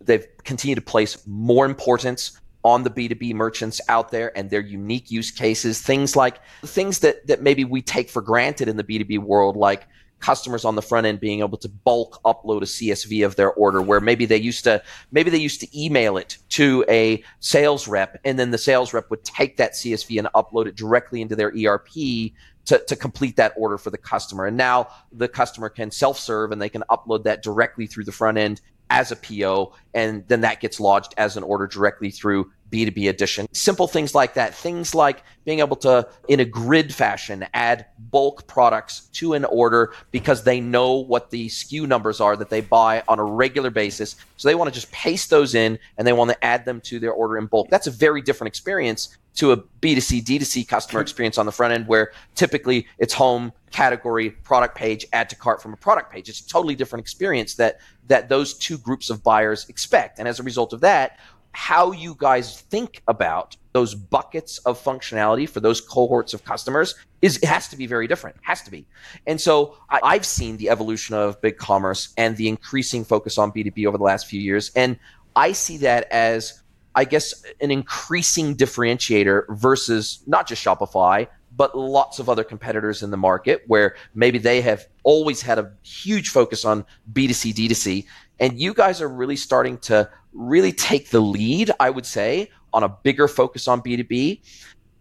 They've 0.00 0.26
continued 0.44 0.76
to 0.76 0.82
place 0.82 1.26
more 1.26 1.64
importance 1.64 2.38
on 2.62 2.82
the 2.82 2.90
B2B 2.90 3.32
merchants 3.32 3.80
out 3.88 4.10
there 4.10 4.36
and 4.36 4.50
their 4.50 4.60
unique 4.60 5.10
use 5.10 5.30
cases, 5.30 5.80
things 5.80 6.14
like 6.14 6.40
things 6.62 6.98
that, 6.98 7.26
that 7.26 7.42
maybe 7.42 7.64
we 7.64 7.80
take 7.80 8.10
for 8.10 8.20
granted 8.20 8.68
in 8.68 8.76
the 8.76 8.84
B2B 8.84 9.18
world, 9.20 9.56
like 9.56 9.86
customers 10.20 10.64
on 10.64 10.76
the 10.76 10.82
front 10.82 11.06
end 11.06 11.18
being 11.18 11.40
able 11.40 11.58
to 11.58 11.68
bulk 11.68 12.20
upload 12.24 12.62
a 12.62 12.66
CSV 12.66 13.24
of 13.24 13.36
their 13.36 13.52
order 13.52 13.82
where 13.82 14.00
maybe 14.00 14.26
they 14.26 14.36
used 14.36 14.64
to 14.64 14.82
maybe 15.10 15.30
they 15.30 15.38
used 15.38 15.60
to 15.60 15.78
email 15.78 16.16
it 16.16 16.38
to 16.50 16.84
a 16.88 17.22
sales 17.40 17.88
rep 17.88 18.20
and 18.24 18.38
then 18.38 18.50
the 18.50 18.58
sales 18.58 18.92
rep 18.94 19.10
would 19.10 19.24
take 19.24 19.56
that 19.56 19.72
CSV 19.72 20.18
and 20.18 20.28
upload 20.34 20.66
it 20.66 20.76
directly 20.76 21.22
into 21.22 21.34
their 21.34 21.52
ERP 21.56 22.32
to, 22.66 22.78
to 22.86 22.96
complete 22.96 23.36
that 23.36 23.52
order 23.56 23.78
for 23.78 23.90
the 23.90 23.98
customer. 23.98 24.46
And 24.46 24.56
now 24.56 24.88
the 25.12 25.28
customer 25.28 25.68
can 25.68 25.90
self-serve 25.90 26.52
and 26.52 26.60
they 26.60 26.68
can 26.68 26.84
upload 26.90 27.24
that 27.24 27.42
directly 27.42 27.86
through 27.86 28.04
the 28.04 28.12
front 28.12 28.38
end 28.38 28.60
as 28.90 29.12
a 29.12 29.16
PO 29.16 29.72
and 29.94 30.26
then 30.28 30.42
that 30.42 30.60
gets 30.60 30.80
lodged 30.80 31.14
as 31.16 31.36
an 31.36 31.42
order 31.42 31.66
directly 31.66 32.10
through 32.10 32.50
B2B 32.70 33.08
edition. 33.08 33.48
Simple 33.52 33.88
things 33.88 34.14
like 34.14 34.34
that. 34.34 34.54
Things 34.54 34.94
like 34.94 35.22
being 35.44 35.58
able 35.58 35.76
to, 35.76 36.08
in 36.28 36.40
a 36.40 36.44
grid 36.44 36.94
fashion, 36.94 37.46
add 37.52 37.86
bulk 37.98 38.46
products 38.46 39.08
to 39.14 39.34
an 39.34 39.44
order 39.44 39.92
because 40.12 40.44
they 40.44 40.60
know 40.60 40.94
what 40.94 41.30
the 41.30 41.48
SKU 41.48 41.86
numbers 41.86 42.20
are 42.20 42.36
that 42.36 42.50
they 42.50 42.60
buy 42.60 43.02
on 43.08 43.18
a 43.18 43.24
regular 43.24 43.70
basis. 43.70 44.16
So 44.36 44.48
they 44.48 44.54
want 44.54 44.68
to 44.68 44.74
just 44.74 44.92
paste 44.92 45.30
those 45.30 45.54
in 45.54 45.78
and 45.98 46.06
they 46.06 46.12
want 46.12 46.30
to 46.30 46.44
add 46.44 46.64
them 46.64 46.80
to 46.82 47.00
their 47.00 47.12
order 47.12 47.38
in 47.38 47.46
bulk. 47.46 47.68
That's 47.70 47.88
a 47.88 47.92
very 47.92 48.22
different 48.22 48.48
experience 48.48 49.16
to 49.36 49.52
a 49.52 49.56
B2C, 49.56 50.22
D2C 50.22 50.66
customer 50.66 51.00
experience 51.00 51.38
on 51.38 51.46
the 51.46 51.52
front 51.52 51.72
end 51.72 51.86
where 51.86 52.12
typically 52.34 52.86
it's 52.98 53.14
home, 53.14 53.52
category, 53.70 54.30
product 54.30 54.76
page, 54.76 55.06
add 55.12 55.30
to 55.30 55.36
cart 55.36 55.62
from 55.62 55.72
a 55.72 55.76
product 55.76 56.12
page. 56.12 56.28
It's 56.28 56.40
a 56.40 56.48
totally 56.48 56.74
different 56.74 57.00
experience 57.00 57.54
that 57.54 57.80
that 58.08 58.28
those 58.28 58.54
two 58.54 58.76
groups 58.76 59.08
of 59.08 59.22
buyers 59.22 59.68
expect. 59.68 60.18
And 60.18 60.26
as 60.26 60.40
a 60.40 60.42
result 60.42 60.72
of 60.72 60.80
that, 60.80 61.18
how 61.52 61.92
you 61.92 62.14
guys 62.18 62.60
think 62.62 63.02
about 63.08 63.56
those 63.72 63.94
buckets 63.94 64.58
of 64.58 64.82
functionality 64.82 65.48
for 65.48 65.60
those 65.60 65.80
cohorts 65.80 66.34
of 66.34 66.44
customers 66.44 66.94
is 67.22 67.36
it 67.38 67.44
has 67.44 67.68
to 67.68 67.76
be 67.76 67.86
very 67.86 68.06
different 68.06 68.36
has 68.42 68.62
to 68.62 68.70
be 68.70 68.86
and 69.26 69.40
so 69.40 69.76
I, 69.88 70.14
have 70.14 70.26
seen 70.26 70.56
the 70.56 70.70
evolution 70.70 71.14
of 71.14 71.40
big 71.40 71.56
commerce 71.56 72.12
and 72.16 72.36
the 72.36 72.48
increasing 72.48 73.04
focus 73.04 73.38
on 73.38 73.52
b2b 73.52 73.86
over 73.86 73.98
the 73.98 74.04
last 74.04 74.26
few 74.26 74.40
years 74.40 74.70
and 74.74 74.98
i 75.36 75.52
see 75.52 75.76
that 75.78 76.10
as 76.10 76.59
i 76.94 77.04
guess 77.04 77.42
an 77.60 77.70
increasing 77.70 78.56
differentiator 78.56 79.44
versus 79.50 80.22
not 80.26 80.46
just 80.46 80.64
shopify 80.64 81.26
but 81.56 81.76
lots 81.76 82.20
of 82.20 82.28
other 82.28 82.44
competitors 82.44 83.02
in 83.02 83.10
the 83.10 83.16
market 83.16 83.62
where 83.66 83.96
maybe 84.14 84.38
they 84.38 84.60
have 84.60 84.86
always 85.02 85.42
had 85.42 85.58
a 85.58 85.72
huge 85.82 86.28
focus 86.28 86.64
on 86.64 86.84
b2c 87.12 87.52
d2c 87.52 88.06
and 88.40 88.58
you 88.58 88.72
guys 88.72 89.02
are 89.02 89.08
really 89.08 89.36
starting 89.36 89.76
to 89.78 90.10
really 90.32 90.72
take 90.72 91.10
the 91.10 91.20
lead, 91.20 91.70
I 91.78 91.90
would 91.90 92.06
say, 92.06 92.50
on 92.72 92.82
a 92.82 92.88
bigger 92.88 93.28
focus 93.28 93.68
on 93.68 93.82
B2B. 93.82 94.40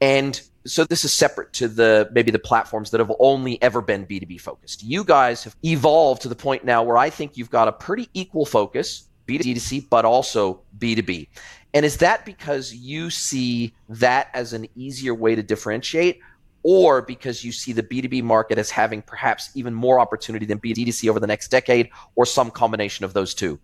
And 0.01 0.39
so 0.65 0.83
this 0.83 1.05
is 1.05 1.13
separate 1.13 1.53
to 1.53 1.67
the 1.67 2.09
maybe 2.11 2.31
the 2.31 2.39
platforms 2.39 2.91
that 2.91 2.99
have 2.99 3.11
only 3.19 3.61
ever 3.61 3.81
been 3.81 4.05
B2B 4.05 4.41
focused. 4.41 4.83
You 4.83 5.03
guys 5.03 5.43
have 5.45 5.55
evolved 5.63 6.21
to 6.23 6.27
the 6.27 6.35
point 6.35 6.65
now 6.65 6.83
where 6.83 6.97
I 6.97 7.09
think 7.09 7.37
you've 7.37 7.49
got 7.49 7.67
a 7.67 7.71
pretty 7.71 8.09
equal 8.13 8.45
focus, 8.45 9.07
B2C, 9.27 9.89
but 9.89 10.05
also 10.05 10.61
B2B. 10.77 11.27
And 11.73 11.85
is 11.85 11.97
that 11.97 12.25
because 12.25 12.73
you 12.73 13.09
see 13.09 13.73
that 13.89 14.29
as 14.33 14.53
an 14.53 14.67
easier 14.75 15.13
way 15.13 15.35
to 15.35 15.43
differentiate? 15.43 16.19
Or 16.63 17.01
because 17.01 17.43
you 17.43 17.51
see 17.51 17.71
the 17.71 17.83
B2B 17.83 18.23
market 18.23 18.57
as 18.57 18.69
having 18.69 19.01
perhaps 19.01 19.51
even 19.55 19.73
more 19.73 19.99
opportunity 19.99 20.45
than 20.45 20.59
B2C 20.59 21.09
over 21.09 21.19
the 21.19 21.27
next 21.27 21.49
decade, 21.49 21.89
or 22.15 22.25
some 22.25 22.51
combination 22.51 23.05
of 23.05 23.13
those 23.13 23.33
two? 23.33 23.59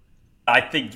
I 0.48 0.62
think 0.62 0.94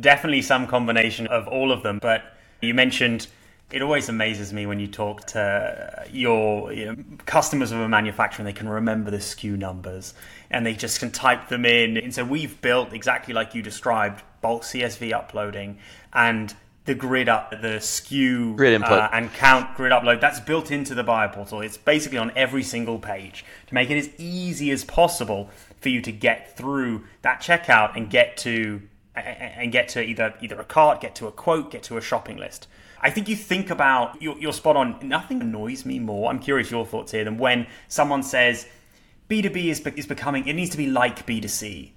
definitely 0.00 0.42
some 0.42 0.66
combination 0.66 1.26
of 1.28 1.46
all 1.46 1.70
of 1.70 1.82
them. 1.82 2.00
But 2.00 2.36
you 2.62 2.74
mentioned 2.74 3.28
it 3.72 3.82
always 3.82 4.08
amazes 4.08 4.52
me 4.52 4.64
when 4.66 4.78
you 4.78 4.86
talk 4.86 5.26
to 5.26 6.06
your 6.10 6.72
you 6.72 6.86
know, 6.86 6.96
customers 7.26 7.72
of 7.72 7.80
a 7.80 7.88
manufacturer 7.88 8.42
and 8.42 8.48
they 8.48 8.56
can 8.56 8.68
remember 8.68 9.10
the 9.10 9.16
SKU 9.16 9.58
numbers 9.58 10.14
and 10.50 10.64
they 10.64 10.72
just 10.72 11.00
can 11.00 11.10
type 11.10 11.48
them 11.48 11.64
in. 11.64 11.96
And 11.96 12.14
so 12.14 12.24
we've 12.24 12.60
built 12.60 12.92
exactly 12.92 13.34
like 13.34 13.54
you 13.54 13.62
described 13.62 14.22
bulk 14.46 14.62
CSV 14.62 15.12
uploading 15.12 15.78
and 16.12 16.54
the 16.84 16.94
grid 16.94 17.28
up, 17.28 17.50
the 17.50 17.78
SKU 17.78 18.54
grid 18.56 18.74
input. 18.74 18.92
Uh, 18.92 19.08
and 19.12 19.32
count 19.32 19.76
grid 19.76 19.90
upload. 19.90 20.20
That's 20.20 20.38
built 20.38 20.70
into 20.70 20.94
the 20.94 21.02
buyer 21.02 21.28
portal. 21.28 21.60
It's 21.60 21.76
basically 21.76 22.18
on 22.18 22.30
every 22.36 22.62
single 22.62 23.00
page 23.00 23.44
to 23.66 23.74
make 23.74 23.90
it 23.90 23.98
as 23.98 24.08
easy 24.18 24.70
as 24.70 24.84
possible 24.84 25.50
for 25.80 25.88
you 25.88 26.00
to 26.00 26.12
get 26.12 26.56
through 26.56 27.04
that 27.22 27.40
checkout 27.40 27.96
and 27.96 28.08
get 28.08 28.36
to 28.38 28.82
and 29.16 29.72
get 29.72 29.88
to 29.88 30.02
either 30.02 30.34
either 30.40 30.60
a 30.60 30.64
cart, 30.64 31.00
get 31.00 31.16
to 31.16 31.26
a 31.26 31.32
quote, 31.32 31.72
get 31.72 31.82
to 31.84 31.96
a 31.96 32.00
shopping 32.00 32.36
list. 32.36 32.68
I 33.00 33.10
think 33.10 33.28
you 33.28 33.34
think 33.34 33.68
about 33.68 34.22
you're, 34.22 34.38
you're 34.38 34.52
spot 34.52 34.76
on. 34.76 34.96
Nothing 35.02 35.40
annoys 35.40 35.84
me 35.84 35.98
more. 35.98 36.30
I'm 36.30 36.38
curious 36.38 36.70
your 36.70 36.86
thoughts 36.86 37.10
here 37.10 37.24
than 37.24 37.36
when 37.36 37.66
someone 37.88 38.22
says 38.22 38.68
B2B 39.28 39.56
is 39.66 39.80
is 39.80 40.06
becoming 40.06 40.46
it 40.46 40.52
needs 40.52 40.70
to 40.70 40.76
be 40.76 40.86
like 40.86 41.26
B2C. 41.26 41.90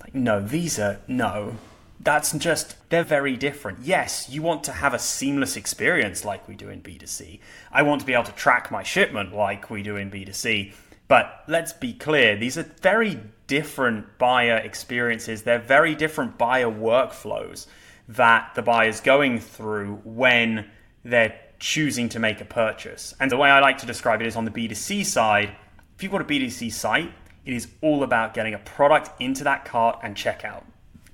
Like 0.00 0.14
no, 0.14 0.40
Visa, 0.40 1.00
no. 1.06 1.56
That's 2.02 2.32
just 2.32 2.76
they're 2.88 3.04
very 3.04 3.36
different. 3.36 3.80
Yes, 3.82 4.28
you 4.30 4.40
want 4.40 4.64
to 4.64 4.72
have 4.72 4.94
a 4.94 4.98
seamless 4.98 5.56
experience 5.56 6.24
like 6.24 6.48
we 6.48 6.54
do 6.54 6.70
in 6.70 6.80
B2C. 6.80 7.40
I 7.70 7.82
want 7.82 8.00
to 8.00 8.06
be 8.06 8.14
able 8.14 8.24
to 8.24 8.32
track 8.32 8.70
my 8.70 8.82
shipment 8.82 9.34
like 9.34 9.68
we 9.68 9.82
do 9.82 9.96
in 9.96 10.10
B2C 10.10 10.72
But 11.08 11.42
let's 11.48 11.72
be 11.72 11.92
clear, 11.92 12.36
these 12.36 12.56
are 12.56 12.62
very 12.62 13.20
different 13.48 14.16
buyer 14.16 14.56
experiences. 14.58 15.42
They're 15.42 15.58
very 15.58 15.96
different 15.96 16.38
buyer 16.38 16.70
workflows 16.70 17.66
that 18.08 18.52
the 18.54 18.62
buyer's 18.62 19.00
going 19.00 19.40
through 19.40 20.00
when 20.04 20.70
they're 21.04 21.36
choosing 21.58 22.08
to 22.10 22.20
make 22.20 22.40
a 22.40 22.44
purchase. 22.44 23.12
And 23.18 23.28
the 23.28 23.36
way 23.36 23.50
I 23.50 23.58
like 23.58 23.78
to 23.78 23.86
describe 23.86 24.20
it 24.20 24.28
is 24.28 24.36
on 24.36 24.44
the 24.44 24.52
B2C 24.52 25.04
side, 25.04 25.50
if 25.96 26.02
you've 26.04 26.12
got 26.12 26.20
a 26.20 26.24
B2C 26.24 26.72
site, 26.72 27.12
it 27.44 27.54
is 27.54 27.66
all 27.82 28.04
about 28.04 28.32
getting 28.32 28.54
a 28.54 28.58
product 28.58 29.20
into 29.20 29.42
that 29.42 29.64
cart 29.64 29.98
and 30.04 30.14
checkout. 30.14 30.62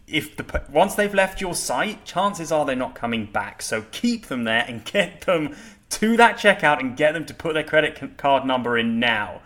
If 0.07 0.37
the 0.37 0.63
once 0.71 0.95
they've 0.95 1.13
left 1.13 1.41
your 1.41 1.55
site, 1.55 2.05
chances 2.05 2.53
are 2.53 2.65
they're 2.65 2.77
not 2.77 2.95
coming 2.95 3.27
back. 3.27 3.63
So 3.63 3.85
keep 3.91 4.27
them 4.27 4.45
there 4.45 4.65
and 4.67 4.85
get 4.93 5.23
them 5.23 5.57
to 5.91 6.17
that 6.17 6.37
checkout 6.37 6.81
and 6.81 6.97
get 6.97 7.13
them 7.13 7.25
to 7.27 7.35
put 7.35 7.55
their 7.55 7.65
credit 7.65 8.17
card 8.17 8.45
number 8.45 8.79
in 8.79 9.01
now. 9.01 9.43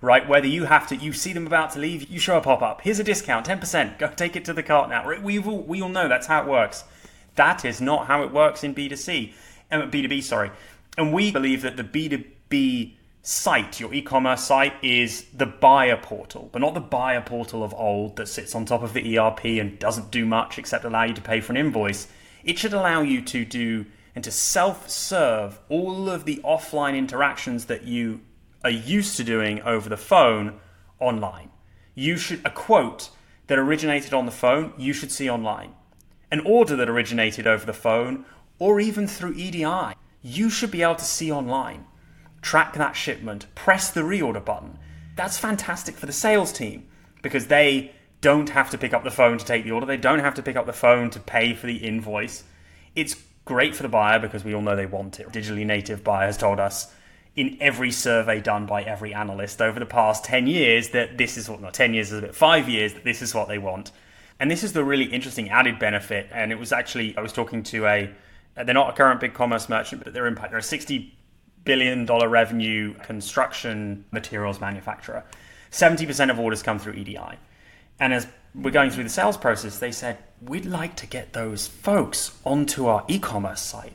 Right, 0.00 0.28
whether 0.28 0.46
you 0.46 0.66
have 0.66 0.86
to, 0.88 0.96
you 0.96 1.12
see 1.12 1.32
them 1.32 1.44
about 1.44 1.72
to 1.72 1.80
leave, 1.80 2.08
you 2.08 2.20
show 2.20 2.38
a 2.38 2.40
pop 2.40 2.62
up. 2.62 2.82
Here's 2.82 3.00
a 3.00 3.04
discount, 3.04 3.46
ten 3.46 3.58
percent. 3.58 3.98
Go 3.98 4.08
take 4.08 4.36
it 4.36 4.44
to 4.44 4.52
the 4.52 4.62
cart 4.62 4.88
now. 4.88 5.12
We 5.20 5.40
all 5.40 5.62
we 5.62 5.82
all 5.82 5.88
know 5.88 6.08
that's 6.08 6.28
how 6.28 6.42
it 6.42 6.48
works. 6.48 6.84
That 7.34 7.64
is 7.64 7.80
not 7.80 8.06
how 8.06 8.22
it 8.22 8.32
works 8.32 8.62
in 8.62 8.76
B2C, 8.76 9.32
um, 9.72 9.90
B2B. 9.90 10.22
Sorry, 10.22 10.52
and 10.96 11.12
we 11.12 11.32
believe 11.32 11.62
that 11.62 11.76
the 11.76 11.82
B2B 11.82 12.94
site, 13.28 13.78
your 13.78 13.92
e-commerce 13.92 14.42
site, 14.42 14.72
is 14.82 15.26
the 15.34 15.44
buyer 15.44 15.98
portal, 15.98 16.48
but 16.50 16.62
not 16.62 16.72
the 16.72 16.80
buyer 16.80 17.20
portal 17.20 17.62
of 17.62 17.74
old 17.74 18.16
that 18.16 18.26
sits 18.26 18.54
on 18.54 18.64
top 18.64 18.82
of 18.82 18.94
the 18.94 19.18
ERP 19.18 19.44
and 19.44 19.78
doesn't 19.78 20.10
do 20.10 20.24
much 20.24 20.58
except 20.58 20.82
allow 20.82 21.02
you 21.02 21.12
to 21.12 21.20
pay 21.20 21.38
for 21.38 21.52
an 21.52 21.58
invoice. 21.58 22.08
It 22.42 22.58
should 22.58 22.72
allow 22.72 23.02
you 23.02 23.20
to 23.20 23.44
do 23.44 23.84
and 24.14 24.24
to 24.24 24.30
self-serve 24.30 25.60
all 25.68 26.08
of 26.08 26.24
the 26.24 26.40
offline 26.42 26.96
interactions 26.96 27.66
that 27.66 27.84
you 27.84 28.22
are 28.64 28.70
used 28.70 29.18
to 29.18 29.24
doing 29.24 29.60
over 29.60 29.90
the 29.90 29.98
phone 29.98 30.58
online. 30.98 31.50
You 31.94 32.16
should 32.16 32.40
a 32.46 32.50
quote 32.50 33.10
that 33.48 33.58
originated 33.58 34.14
on 34.14 34.24
the 34.24 34.32
phone, 34.32 34.72
you 34.78 34.94
should 34.94 35.12
see 35.12 35.28
online. 35.28 35.74
An 36.30 36.40
order 36.46 36.76
that 36.76 36.88
originated 36.88 37.46
over 37.46 37.66
the 37.66 37.74
phone 37.74 38.24
or 38.58 38.80
even 38.80 39.06
through 39.06 39.34
EDI, 39.34 39.92
you 40.22 40.48
should 40.48 40.70
be 40.70 40.80
able 40.80 40.94
to 40.94 41.04
see 41.04 41.30
online 41.30 41.84
track 42.42 42.74
that 42.74 42.96
shipment, 42.96 43.46
press 43.54 43.90
the 43.90 44.02
reorder 44.02 44.44
button. 44.44 44.78
That's 45.16 45.38
fantastic 45.38 45.96
for 45.96 46.06
the 46.06 46.12
sales 46.12 46.52
team 46.52 46.86
because 47.22 47.48
they 47.48 47.92
don't 48.20 48.50
have 48.50 48.70
to 48.70 48.78
pick 48.78 48.92
up 48.92 49.04
the 49.04 49.10
phone 49.10 49.38
to 49.38 49.44
take 49.44 49.64
the 49.64 49.70
order. 49.70 49.86
They 49.86 49.96
don't 49.96 50.20
have 50.20 50.34
to 50.34 50.42
pick 50.42 50.56
up 50.56 50.66
the 50.66 50.72
phone 50.72 51.10
to 51.10 51.20
pay 51.20 51.54
for 51.54 51.66
the 51.66 51.76
invoice. 51.76 52.44
It's 52.94 53.16
great 53.44 53.74
for 53.74 53.82
the 53.82 53.88
buyer 53.88 54.18
because 54.18 54.44
we 54.44 54.54
all 54.54 54.62
know 54.62 54.76
they 54.76 54.86
want 54.86 55.20
it. 55.20 55.28
Digitally 55.28 55.64
native 55.64 56.04
buyer 56.04 56.26
has 56.26 56.36
told 56.36 56.60
us 56.60 56.92
in 57.36 57.56
every 57.60 57.92
survey 57.92 58.40
done 58.40 58.66
by 58.66 58.82
every 58.82 59.14
analyst 59.14 59.62
over 59.62 59.78
the 59.78 59.86
past 59.86 60.24
10 60.24 60.46
years 60.48 60.90
that 60.90 61.16
this 61.18 61.36
is 61.36 61.48
what, 61.48 61.60
not 61.60 61.72
10 61.72 61.94
years 61.94 62.10
is 62.10 62.18
a 62.18 62.22
bit, 62.22 62.34
five 62.34 62.68
years, 62.68 62.94
that 62.94 63.04
this 63.04 63.22
is 63.22 63.34
what 63.34 63.46
they 63.48 63.58
want. 63.58 63.92
And 64.40 64.50
this 64.50 64.64
is 64.64 64.72
the 64.72 64.84
really 64.84 65.04
interesting 65.04 65.48
added 65.50 65.78
benefit. 65.78 66.28
And 66.32 66.50
it 66.50 66.58
was 66.58 66.72
actually, 66.72 67.16
I 67.16 67.20
was 67.20 67.32
talking 67.32 67.62
to 67.64 67.86
a, 67.86 68.10
they're 68.56 68.74
not 68.74 68.90
a 68.90 68.92
current 68.92 69.20
big 69.20 69.34
commerce 69.34 69.68
merchant, 69.68 70.02
but 70.02 70.12
they're 70.12 70.26
impact. 70.26 70.50
They're 70.50 70.58
a 70.58 70.62
60 70.62 71.16
billion 71.68 72.06
dollar 72.06 72.30
revenue 72.30 72.94
construction 72.94 74.02
materials 74.10 74.58
manufacturer. 74.58 75.22
70% 75.70 76.30
of 76.30 76.40
orders 76.40 76.62
come 76.62 76.78
through 76.78 76.94
EDI. 76.94 77.36
And 78.00 78.14
as 78.14 78.26
we're 78.54 78.70
going 78.70 78.88
through 78.90 79.04
the 79.04 79.10
sales 79.10 79.36
process, 79.36 79.78
they 79.78 79.92
said, 79.92 80.16
we'd 80.40 80.64
like 80.64 80.96
to 80.96 81.06
get 81.06 81.34
those 81.34 81.66
folks 81.66 82.38
onto 82.42 82.86
our 82.86 83.04
e 83.06 83.18
commerce 83.18 83.60
site 83.60 83.92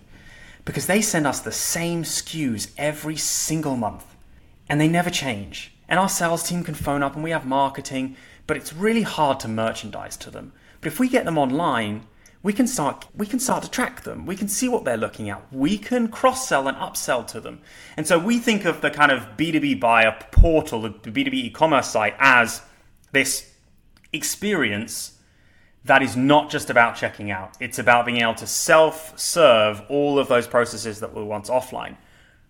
because 0.66 0.86
they 0.86 1.02
send 1.02 1.26
us 1.26 1.40
the 1.40 1.52
same 1.52 2.04
SKUs 2.04 2.72
every 2.78 3.16
single 3.16 3.76
month 3.76 4.06
and 4.70 4.80
they 4.80 4.88
never 4.88 5.10
change. 5.10 5.74
And 5.90 6.00
our 6.00 6.10
sales 6.10 6.48
team 6.48 6.64
can 6.64 6.76
phone 6.76 7.02
up 7.02 7.16
and 7.16 7.24
we 7.24 7.32
have 7.32 7.44
marketing, 7.44 8.16
but 8.46 8.56
it's 8.56 8.72
really 8.72 9.02
hard 9.02 9.40
to 9.40 9.48
merchandise 9.48 10.16
to 10.18 10.30
them. 10.30 10.54
But 10.80 10.92
if 10.92 11.00
we 11.00 11.10
get 11.10 11.26
them 11.26 11.40
online, 11.40 12.06
we 12.44 12.52
can 12.52 12.68
start 12.68 13.06
we 13.16 13.26
can 13.26 13.40
start 13.40 13.64
to 13.64 13.72
track 13.72 14.04
them. 14.04 14.26
We 14.26 14.36
can 14.36 14.50
see 14.50 14.68
what 14.68 14.84
they're 14.84 14.98
looking 14.98 15.30
at. 15.30 15.52
We 15.52 15.78
can 15.78 16.10
cross 16.10 16.48
sell 16.48 16.68
and 16.68 16.78
upsell 16.78 17.26
to 17.28 17.40
them. 17.40 17.62
And 17.98 18.06
so 18.06 18.20
we 18.20 18.38
think 18.38 18.66
of 18.66 18.82
the 18.82 18.92
kind 18.92 19.12
of 19.12 19.38
B2B 19.38 19.80
buyer 19.80 20.16
portal, 20.32 20.82
the 20.82 20.90
B2B 20.90 21.34
e-commerce 21.34 21.90
site 21.90 22.16
as 22.20 22.62
this 23.14 23.50
experience 24.12 25.18
that 25.86 26.02
is 26.02 26.16
not 26.16 26.50
just 26.50 26.70
about 26.70 26.96
checking 26.96 27.32
out. 27.32 27.58
It's 27.60 27.80
about 27.80 28.06
being 28.06 28.22
able 28.22 28.36
to 28.36 28.48
self-serve 28.48 29.82
all 29.90 30.18
of 30.20 30.28
those 30.28 30.48
processes 30.48 31.00
that 31.02 31.14
were 31.14 31.26
once 31.26 31.50
offline. 31.50 31.98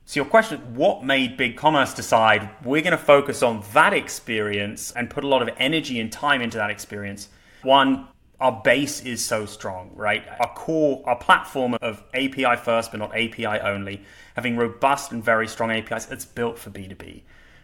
So 0.05 0.19
your 0.19 0.25
question, 0.25 0.75
what 0.75 1.03
made 1.03 1.37
big 1.37 1.55
commerce 1.55 1.93
decide 1.93 2.49
we're 2.63 2.81
going 2.81 2.91
to 2.91 2.97
focus 2.97 3.41
on 3.41 3.63
that 3.73 3.93
experience 3.93 4.91
and 4.91 5.09
put 5.09 5.23
a 5.23 5.27
lot 5.27 5.41
of 5.41 5.49
energy 5.57 5.99
and 5.99 6.11
time 6.11 6.41
into 6.41 6.57
that 6.57 6.69
experience? 6.69 7.29
One, 7.63 8.07
our 8.39 8.61
base 8.63 9.01
is 9.01 9.23
so 9.23 9.45
strong, 9.45 9.91
right? 9.95 10.23
Our 10.39 10.53
core, 10.53 11.01
our 11.05 11.15
platform 11.15 11.75
of 11.75 12.03
API 12.13 12.57
first, 12.57 12.91
but 12.91 12.97
not 12.97 13.11
API 13.11 13.45
only, 13.45 14.03
having 14.35 14.57
robust 14.57 15.11
and 15.11 15.23
very 15.23 15.47
strong 15.47 15.71
APIs, 15.71 16.11
it's 16.11 16.25
built 16.25 16.57
for 16.57 16.69
B2B, 16.69 17.21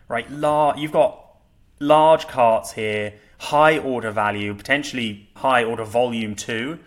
right? 0.07 0.29
La- 0.31 0.75
you've 0.75 0.91
got 0.91 1.35
large 1.79 2.27
carts 2.27 2.71
here, 2.71 3.13
high 3.39 3.77
order 3.77 4.11
value, 4.11 4.53
potentially 4.53 5.29
high 5.35 5.63
order 5.63 5.83
volume 5.83 6.35
too. 6.35 6.79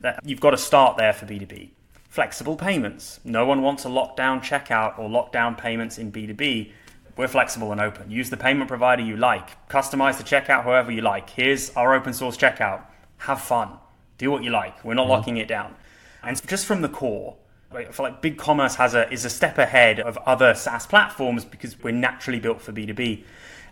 That 0.00 0.20
you've 0.24 0.40
got 0.40 0.50
to 0.50 0.58
start 0.58 0.96
there 0.96 1.12
for 1.12 1.26
B2B. 1.26 1.70
Flexible 2.08 2.56
payments. 2.56 3.20
No 3.24 3.46
one 3.46 3.62
wants 3.62 3.84
a 3.84 3.88
lockdown 3.88 4.40
checkout 4.40 4.98
or 4.98 5.08
lockdown 5.08 5.56
payments 5.56 5.98
in 5.98 6.12
B2B. 6.12 6.72
We're 7.16 7.28
flexible 7.28 7.72
and 7.72 7.80
open. 7.80 8.10
Use 8.10 8.30
the 8.30 8.36
payment 8.36 8.68
provider 8.68 9.02
you 9.02 9.16
like. 9.16 9.68
Customize 9.68 10.18
the 10.18 10.24
checkout 10.24 10.64
however 10.64 10.92
you 10.92 11.02
like. 11.02 11.30
Here's 11.30 11.70
our 11.70 11.94
open 11.94 12.12
source 12.12 12.36
checkout 12.36 12.82
have 13.18 13.40
fun, 13.40 13.70
do 14.18 14.30
what 14.30 14.44
you 14.44 14.50
like. 14.50 14.84
We're 14.84 14.94
not 14.94 15.04
mm-hmm. 15.04 15.10
locking 15.12 15.36
it 15.36 15.48
down. 15.48 15.74
And 16.22 16.44
just 16.46 16.66
from 16.66 16.82
the 16.82 16.88
core, 16.88 17.36
I 17.72 17.84
feel 17.84 18.04
like 18.04 18.22
BigCommerce 18.22 18.76
has 18.76 18.94
a 18.94 19.10
is 19.12 19.24
a 19.24 19.30
step 19.30 19.58
ahead 19.58 20.00
of 20.00 20.16
other 20.18 20.54
SaaS 20.54 20.86
platforms 20.86 21.44
because 21.44 21.82
we're 21.82 21.90
naturally 21.92 22.40
built 22.40 22.60
for 22.60 22.72
B 22.72 22.86
two 22.86 22.94
B. 22.94 23.24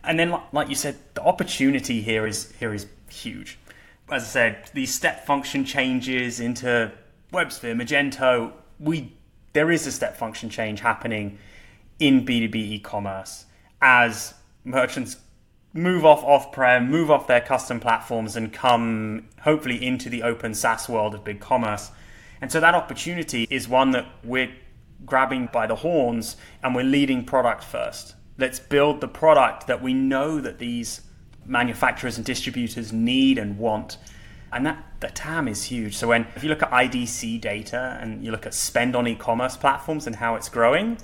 And 0.03 0.19
then, 0.19 0.39
like 0.53 0.69
you 0.69 0.75
said, 0.75 0.97
the 1.15 1.23
opportunity 1.23 2.03
here 2.03 2.27
is 2.27 2.53
here 2.59 2.75
is 2.75 2.87
huge. 3.09 3.59
As 4.11 4.23
I 4.23 4.27
said, 4.27 4.71
these 4.75 4.95
step 4.95 5.25
function 5.25 5.65
changes 5.65 6.41
into 6.41 6.93
WebSphere, 7.33 7.75
Magento, 7.81 8.53
we 8.79 9.13
there 9.53 9.71
is 9.71 9.87
a 9.87 9.93
step 9.93 10.17
function 10.17 10.51
change 10.51 10.81
happening 10.81 11.39
in 11.99 12.27
B2B 12.27 12.57
e-commerce 12.57 13.47
as 13.81 14.35
merchants 14.65 15.17
move 15.75 16.05
off 16.05 16.23
off 16.25 16.53
prem, 16.53 16.89
move 16.89 17.11
off 17.11 17.27
their 17.27 17.41
custom 17.41 17.81
platforms, 17.81 18.37
and 18.37 18.53
come 18.53 19.29
hopefully 19.43 19.85
into 19.85 20.09
the 20.09 20.23
open 20.23 20.55
SaaS 20.55 20.89
world 20.89 21.15
of 21.15 21.25
big 21.25 21.41
commerce. 21.41 21.91
And 22.41 22.51
so 22.51 22.61
that 22.61 22.75
opportunity 22.75 23.47
is 23.51 23.69
one 23.69 23.91
that 23.91 24.07
we're 24.23 24.53
grabbing 25.05 25.49
by 25.53 25.67
the 25.67 25.77
horns 25.77 26.37
and 26.63 26.75
we're 26.75 26.85
leading 26.85 27.25
product 27.25 27.65
first. 27.65 28.15
Let's 28.39 28.61
build 28.61 29.01
the 29.01 29.09
product 29.09 29.67
that 29.67 29.83
we 29.83 29.93
know 29.93 30.41
that 30.41 30.59
these 30.59 31.03
manufacturers 31.45 32.17
and 32.17 32.25
distributors 32.25 32.93
need 32.93 33.39
and 33.39 33.59
want. 33.59 33.99
And 34.53 34.65
that 34.67 34.85
the 35.01 35.09
TAM 35.09 35.49
is 35.49 35.65
huge. 35.65 35.97
So 35.97 36.09
when 36.09 36.27
if 36.37 36.45
you 36.45 36.49
look 36.49 36.63
at 36.63 36.71
IDC 36.71 37.41
data 37.41 37.99
and 38.01 38.25
you 38.25 38.31
look 38.31 38.47
at 38.47 38.55
spend 38.55 38.95
on 38.95 39.07
e-commerce 39.09 39.57
platforms 39.57 40.07
and 40.07 40.17
how 40.17 40.37
it's 40.37 40.49
growing, 40.49 40.99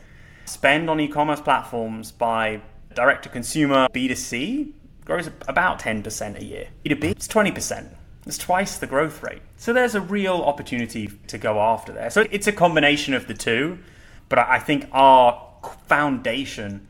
spend 0.45 0.89
on 0.89 1.01
e-commerce 1.01 1.41
platforms 1.41 2.13
by 2.13 2.61
direct 2.95 3.23
to 3.25 3.29
consumer 3.29 3.89
B2C 3.93 4.73
grows 5.05 5.29
about 5.49 5.81
10% 5.81 6.41
a 6.41 6.45
year. 6.45 6.69
B2B, 6.85 7.05
it's 7.05 7.29
20%. 7.29 7.89
It's 8.27 8.39
twice 8.39 8.79
the 8.79 8.87
growth 8.87 9.23
rate. 9.23 9.43
So 9.57 9.73
there's 9.73 9.95
a 9.95 10.01
real 10.01 10.43
opportunity 10.43 11.11
to 11.27 11.39
go 11.39 11.61
after 11.61 11.93
there. 11.93 12.11
So 12.11 12.27
it's 12.31 12.47
a 12.47 12.53
combination 12.53 13.15
of 13.15 13.27
the 13.27 13.35
two, 13.35 13.79
but 14.29 14.39
I 14.39 14.59
think 14.59 14.89
our 14.93 15.51
foundation 15.87 16.87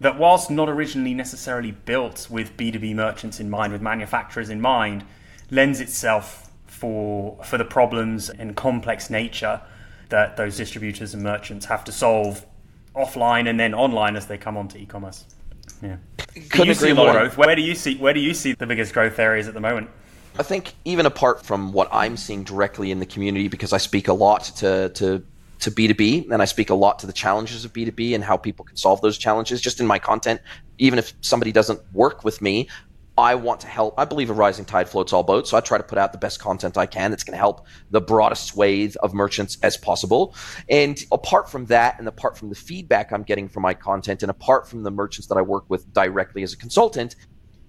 that 0.00 0.18
whilst 0.18 0.50
not 0.50 0.68
originally 0.68 1.14
necessarily 1.14 1.70
built 1.70 2.28
with 2.28 2.56
B2B 2.56 2.94
merchants 2.94 3.40
in 3.40 3.48
mind, 3.48 3.72
with 3.72 3.80
manufacturers 3.80 4.50
in 4.50 4.60
mind, 4.60 5.04
lends 5.50 5.80
itself 5.80 6.50
for 6.66 7.38
for 7.44 7.56
the 7.56 7.64
problems 7.64 8.28
and 8.28 8.56
complex 8.56 9.08
nature 9.08 9.60
that 10.10 10.36
those 10.36 10.56
distributors 10.56 11.14
and 11.14 11.22
merchants 11.22 11.66
have 11.66 11.84
to 11.84 11.92
solve 11.92 12.44
offline 12.94 13.48
and 13.48 13.58
then 13.58 13.72
online 13.72 14.16
as 14.16 14.26
they 14.26 14.36
come 14.36 14.56
onto 14.56 14.78
e-commerce. 14.78 15.24
Yeah. 15.84 15.96
Couldn't 16.50 16.68
you 16.68 16.74
see 16.74 16.92
more. 16.92 17.12
growth? 17.12 17.36
Where 17.36 17.54
do 17.54 17.62
you 17.62 17.74
see 17.74 17.96
where 17.96 18.14
do 18.14 18.20
you 18.20 18.32
see 18.32 18.52
the 18.52 18.66
biggest 18.66 18.94
growth 18.94 19.18
areas 19.18 19.46
at 19.46 19.54
the 19.54 19.60
moment? 19.60 19.90
I 20.38 20.42
think 20.42 20.74
even 20.84 21.06
apart 21.06 21.44
from 21.44 21.72
what 21.72 21.88
I'm 21.92 22.16
seeing 22.16 22.42
directly 22.42 22.90
in 22.90 22.98
the 22.98 23.06
community, 23.06 23.48
because 23.48 23.72
I 23.72 23.78
speak 23.78 24.08
a 24.08 24.14
lot 24.14 24.44
to 24.56 24.88
to 24.90 25.22
to 25.60 25.70
B2B 25.70 26.30
and 26.30 26.42
I 26.42 26.46
speak 26.46 26.70
a 26.70 26.74
lot 26.74 26.98
to 27.00 27.06
the 27.06 27.12
challenges 27.12 27.64
of 27.64 27.72
B2B 27.72 28.14
and 28.14 28.24
how 28.24 28.36
people 28.36 28.64
can 28.64 28.76
solve 28.76 29.00
those 29.02 29.18
challenges 29.18 29.60
just 29.60 29.78
in 29.78 29.86
my 29.86 29.98
content. 29.98 30.40
Even 30.78 30.98
if 30.98 31.12
somebody 31.20 31.52
doesn't 31.52 31.80
work 31.92 32.24
with 32.24 32.42
me, 32.42 32.68
I 33.16 33.36
want 33.36 33.60
to 33.60 33.68
help. 33.68 33.94
I 33.96 34.04
believe 34.04 34.28
a 34.28 34.32
rising 34.32 34.64
tide 34.64 34.88
floats 34.88 35.12
all 35.12 35.22
boats. 35.22 35.50
So 35.50 35.56
I 35.56 35.60
try 35.60 35.78
to 35.78 35.84
put 35.84 35.98
out 35.98 36.10
the 36.12 36.18
best 36.18 36.40
content 36.40 36.76
I 36.76 36.86
can 36.86 37.10
that's 37.10 37.22
going 37.22 37.34
to 37.34 37.38
help 37.38 37.66
the 37.90 38.00
broadest 38.00 38.48
swathe 38.48 38.96
of 39.02 39.14
merchants 39.14 39.56
as 39.62 39.76
possible. 39.76 40.34
And 40.68 41.02
apart 41.12 41.48
from 41.48 41.66
that, 41.66 41.98
and 41.98 42.08
apart 42.08 42.36
from 42.36 42.48
the 42.48 42.56
feedback 42.56 43.12
I'm 43.12 43.22
getting 43.22 43.48
from 43.48 43.62
my 43.62 43.74
content, 43.74 44.22
and 44.22 44.30
apart 44.30 44.68
from 44.68 44.82
the 44.82 44.90
merchants 44.90 45.28
that 45.28 45.38
I 45.38 45.42
work 45.42 45.64
with 45.68 45.92
directly 45.92 46.42
as 46.42 46.52
a 46.52 46.56
consultant, 46.56 47.14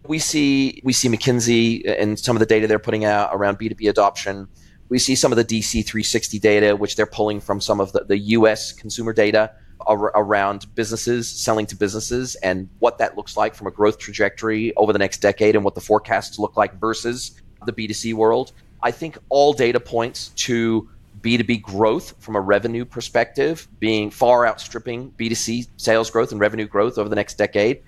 we 0.07 0.17
see 0.17 0.81
we 0.83 0.93
see 0.93 1.09
McKinsey 1.09 1.87
uh, 1.87 1.91
and 1.91 2.17
some 2.19 2.35
of 2.35 2.39
the 2.39 2.45
data 2.45 2.65
they're 2.65 2.79
putting 2.79 3.05
out 3.05 3.29
around 3.31 3.59
B2B 3.59 3.87
adoption. 3.87 4.47
We 4.89 4.99
see 4.99 5.15
some 5.15 5.31
of 5.31 5.35
the 5.35 5.45
DC 5.45 5.85
360 5.85 6.39
data, 6.39 6.75
which 6.75 6.95
they're 6.95 7.05
pulling 7.07 7.39
from 7.39 7.59
some 7.61 7.79
of 7.79 7.91
the, 7.91 8.03
the 8.03 8.17
US 8.17 8.71
consumer 8.71 9.13
data 9.13 9.51
ar- 9.81 10.11
around 10.15 10.73
businesses, 10.75 11.29
selling 11.29 11.65
to 11.67 11.75
businesses, 11.75 12.35
and 12.35 12.69
what 12.79 12.97
that 12.97 13.15
looks 13.17 13.37
like 13.37 13.55
from 13.55 13.67
a 13.67 13.71
growth 13.71 13.97
trajectory 13.97 14.75
over 14.75 14.93
the 14.93 14.99
next 14.99 15.19
decade 15.19 15.55
and 15.55 15.63
what 15.63 15.75
the 15.75 15.81
forecasts 15.81 16.39
look 16.39 16.57
like 16.57 16.79
versus 16.79 17.39
the 17.65 17.73
B2C 17.73 18.13
world. 18.13 18.51
I 18.83 18.91
think 18.91 19.17
all 19.29 19.53
data 19.53 19.79
points 19.79 20.29
to 20.35 20.89
B2B 21.21 21.61
growth 21.63 22.13
from 22.19 22.35
a 22.35 22.41
revenue 22.41 22.85
perspective 22.85 23.67
being 23.79 24.11
far 24.11 24.47
outstripping 24.47 25.11
B2C 25.17 25.67
sales 25.77 26.11
growth 26.11 26.31
and 26.31 26.39
revenue 26.39 26.67
growth 26.67 26.97
over 26.97 27.09
the 27.09 27.15
next 27.15 27.35
decade. 27.35 27.81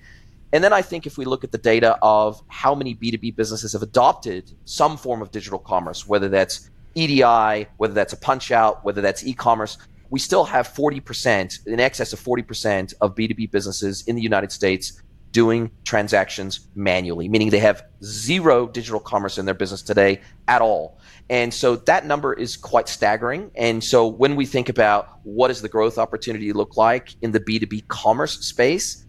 And 0.52 0.64
then 0.64 0.72
I 0.72 0.82
think 0.82 1.06
if 1.06 1.18
we 1.18 1.24
look 1.24 1.44
at 1.44 1.52
the 1.52 1.58
data 1.58 1.98
of 2.02 2.42
how 2.48 2.74
many 2.74 2.94
B2B 2.94 3.36
businesses 3.36 3.74
have 3.74 3.82
adopted 3.82 4.50
some 4.64 4.96
form 4.96 5.22
of 5.22 5.30
digital 5.30 5.58
commerce, 5.58 6.08
whether 6.08 6.28
that's 6.28 6.70
EDI, 6.94 7.68
whether 7.76 7.94
that's 7.94 8.12
a 8.12 8.16
punch 8.16 8.50
out, 8.50 8.84
whether 8.84 9.00
that's 9.00 9.24
e 9.24 9.34
commerce, 9.34 9.78
we 10.10 10.18
still 10.18 10.44
have 10.44 10.68
40%, 10.68 11.66
in 11.66 11.80
excess 11.80 12.12
of 12.12 12.20
40% 12.20 12.94
of 13.00 13.14
B2B 13.14 13.50
businesses 13.50 14.04
in 14.06 14.16
the 14.16 14.22
United 14.22 14.52
States 14.52 15.02
doing 15.32 15.70
transactions 15.84 16.68
manually, 16.74 17.28
meaning 17.28 17.50
they 17.50 17.58
have 17.58 17.84
zero 18.02 18.66
digital 18.66 19.00
commerce 19.00 19.36
in 19.38 19.44
their 19.44 19.54
business 19.54 19.82
today 19.82 20.20
at 20.46 20.62
all. 20.62 20.98
And 21.28 21.52
so 21.52 21.76
that 21.76 22.06
number 22.06 22.32
is 22.32 22.56
quite 22.56 22.88
staggering. 22.88 23.50
And 23.54 23.84
so 23.84 24.06
when 24.06 24.36
we 24.36 24.46
think 24.46 24.70
about 24.70 25.18
what 25.24 25.48
does 25.48 25.60
the 25.60 25.68
growth 25.68 25.98
opportunity 25.98 26.52
look 26.52 26.76
like 26.76 27.14
in 27.20 27.32
the 27.32 27.40
B2B 27.40 27.88
commerce 27.88 28.38
space, 28.40 29.04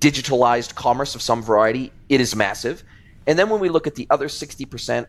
digitalized 0.00 0.74
commerce 0.74 1.14
of 1.14 1.20
some 1.20 1.42
variety, 1.42 1.92
it 2.08 2.20
is 2.20 2.34
massive. 2.34 2.82
And 3.26 3.38
then 3.38 3.50
when 3.50 3.60
we 3.60 3.68
look 3.68 3.86
at 3.86 3.94
the 3.94 4.06
other 4.08 4.28
60%, 4.28 5.06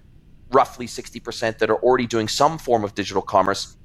roughly 0.52 0.88
60% 0.88 1.58
that 1.60 1.70
are 1.70 1.78
already 1.78 2.08
doing 2.08 2.28
some 2.28 2.58
form 2.58 2.84
of 2.84 2.96
digital 2.96 3.22
commerce, 3.22 3.78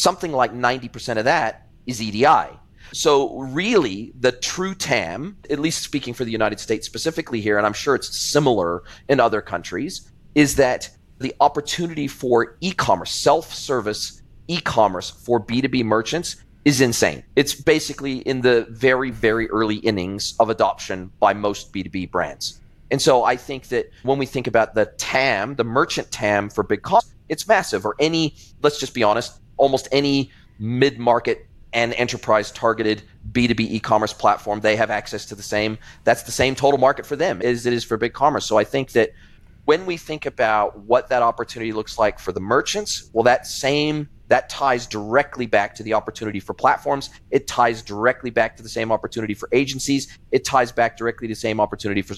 something 0.00 0.32
like 0.32 0.52
90% 0.52 1.18
of 1.18 1.24
that 1.24 1.66
is 1.86 2.00
EDI. 2.00 2.58
So, 2.92 3.38
really, 3.38 4.12
the 4.18 4.32
true 4.32 4.74
TAM, 4.74 5.36
at 5.48 5.60
least 5.60 5.82
speaking 5.82 6.12
for 6.12 6.24
the 6.24 6.32
United 6.32 6.58
States 6.58 6.86
specifically 6.86 7.40
here, 7.40 7.56
and 7.56 7.66
I'm 7.66 7.72
sure 7.72 7.94
it's 7.94 8.16
similar 8.16 8.82
in 9.08 9.20
other 9.20 9.40
countries, 9.40 10.10
is 10.34 10.56
that 10.56 10.90
the 11.18 11.34
opportunity 11.40 12.08
for 12.08 12.56
e 12.60 12.72
commerce, 12.72 13.12
self 13.12 13.54
service 13.54 14.22
e 14.48 14.60
commerce 14.60 15.10
for 15.10 15.38
B2B 15.40 15.84
merchants 15.84 16.36
is 16.64 16.80
insane. 16.80 17.22
It's 17.36 17.54
basically 17.54 18.18
in 18.18 18.40
the 18.40 18.66
very, 18.70 19.10
very 19.10 19.48
early 19.50 19.76
innings 19.76 20.34
of 20.40 20.50
adoption 20.50 21.12
by 21.20 21.32
most 21.32 21.72
B2B 21.72 22.10
brands. 22.10 22.60
And 22.90 23.00
so 23.00 23.22
I 23.22 23.36
think 23.36 23.68
that 23.68 23.88
when 24.02 24.18
we 24.18 24.26
think 24.26 24.48
about 24.48 24.74
the 24.74 24.86
TAM, 24.98 25.54
the 25.54 25.64
merchant 25.64 26.10
TAM 26.10 26.50
for 26.50 26.64
big 26.64 26.82
cost, 26.82 27.14
it's 27.28 27.46
massive. 27.46 27.86
Or 27.86 27.94
any, 28.00 28.34
let's 28.62 28.80
just 28.80 28.94
be 28.94 29.04
honest, 29.04 29.40
almost 29.60 29.86
any 29.92 30.32
mid 30.58 30.98
market 30.98 31.46
and 31.72 31.94
enterprise 31.94 32.50
targeted 32.50 33.02
B2B 33.30 33.60
e-commerce 33.60 34.12
platform, 34.12 34.60
they 34.60 34.74
have 34.74 34.90
access 34.90 35.26
to 35.26 35.34
the 35.36 35.42
same, 35.42 35.78
that's 36.02 36.24
the 36.24 36.32
same 36.32 36.54
total 36.56 36.78
market 36.78 37.06
for 37.06 37.14
them 37.14 37.40
as 37.42 37.66
it 37.66 37.72
is 37.72 37.84
for 37.84 37.96
big 37.96 38.12
commerce. 38.12 38.44
So 38.46 38.58
I 38.58 38.64
think 38.64 38.90
that 38.92 39.10
when 39.66 39.86
we 39.86 39.96
think 39.96 40.26
about 40.26 40.80
what 40.80 41.08
that 41.10 41.22
opportunity 41.22 41.72
looks 41.72 41.98
like 41.98 42.18
for 42.18 42.32
the 42.32 42.40
merchants, 42.40 43.08
well, 43.12 43.22
that 43.24 43.46
same 43.46 44.08
that 44.26 44.48
ties 44.48 44.86
directly 44.86 45.46
back 45.46 45.74
to 45.74 45.82
the 45.82 45.92
opportunity 45.92 46.38
for 46.38 46.54
platforms. 46.54 47.10
It 47.32 47.48
ties 47.48 47.82
directly 47.82 48.30
back 48.30 48.56
to 48.56 48.62
the 48.62 48.68
same 48.68 48.92
opportunity 48.92 49.34
for 49.34 49.48
agencies. 49.50 50.16
It 50.30 50.44
ties 50.44 50.70
back 50.70 50.96
directly 50.96 51.26
to 51.26 51.34
the 51.34 51.40
same 51.40 51.60
opportunity 51.60 52.00
for 52.00 52.14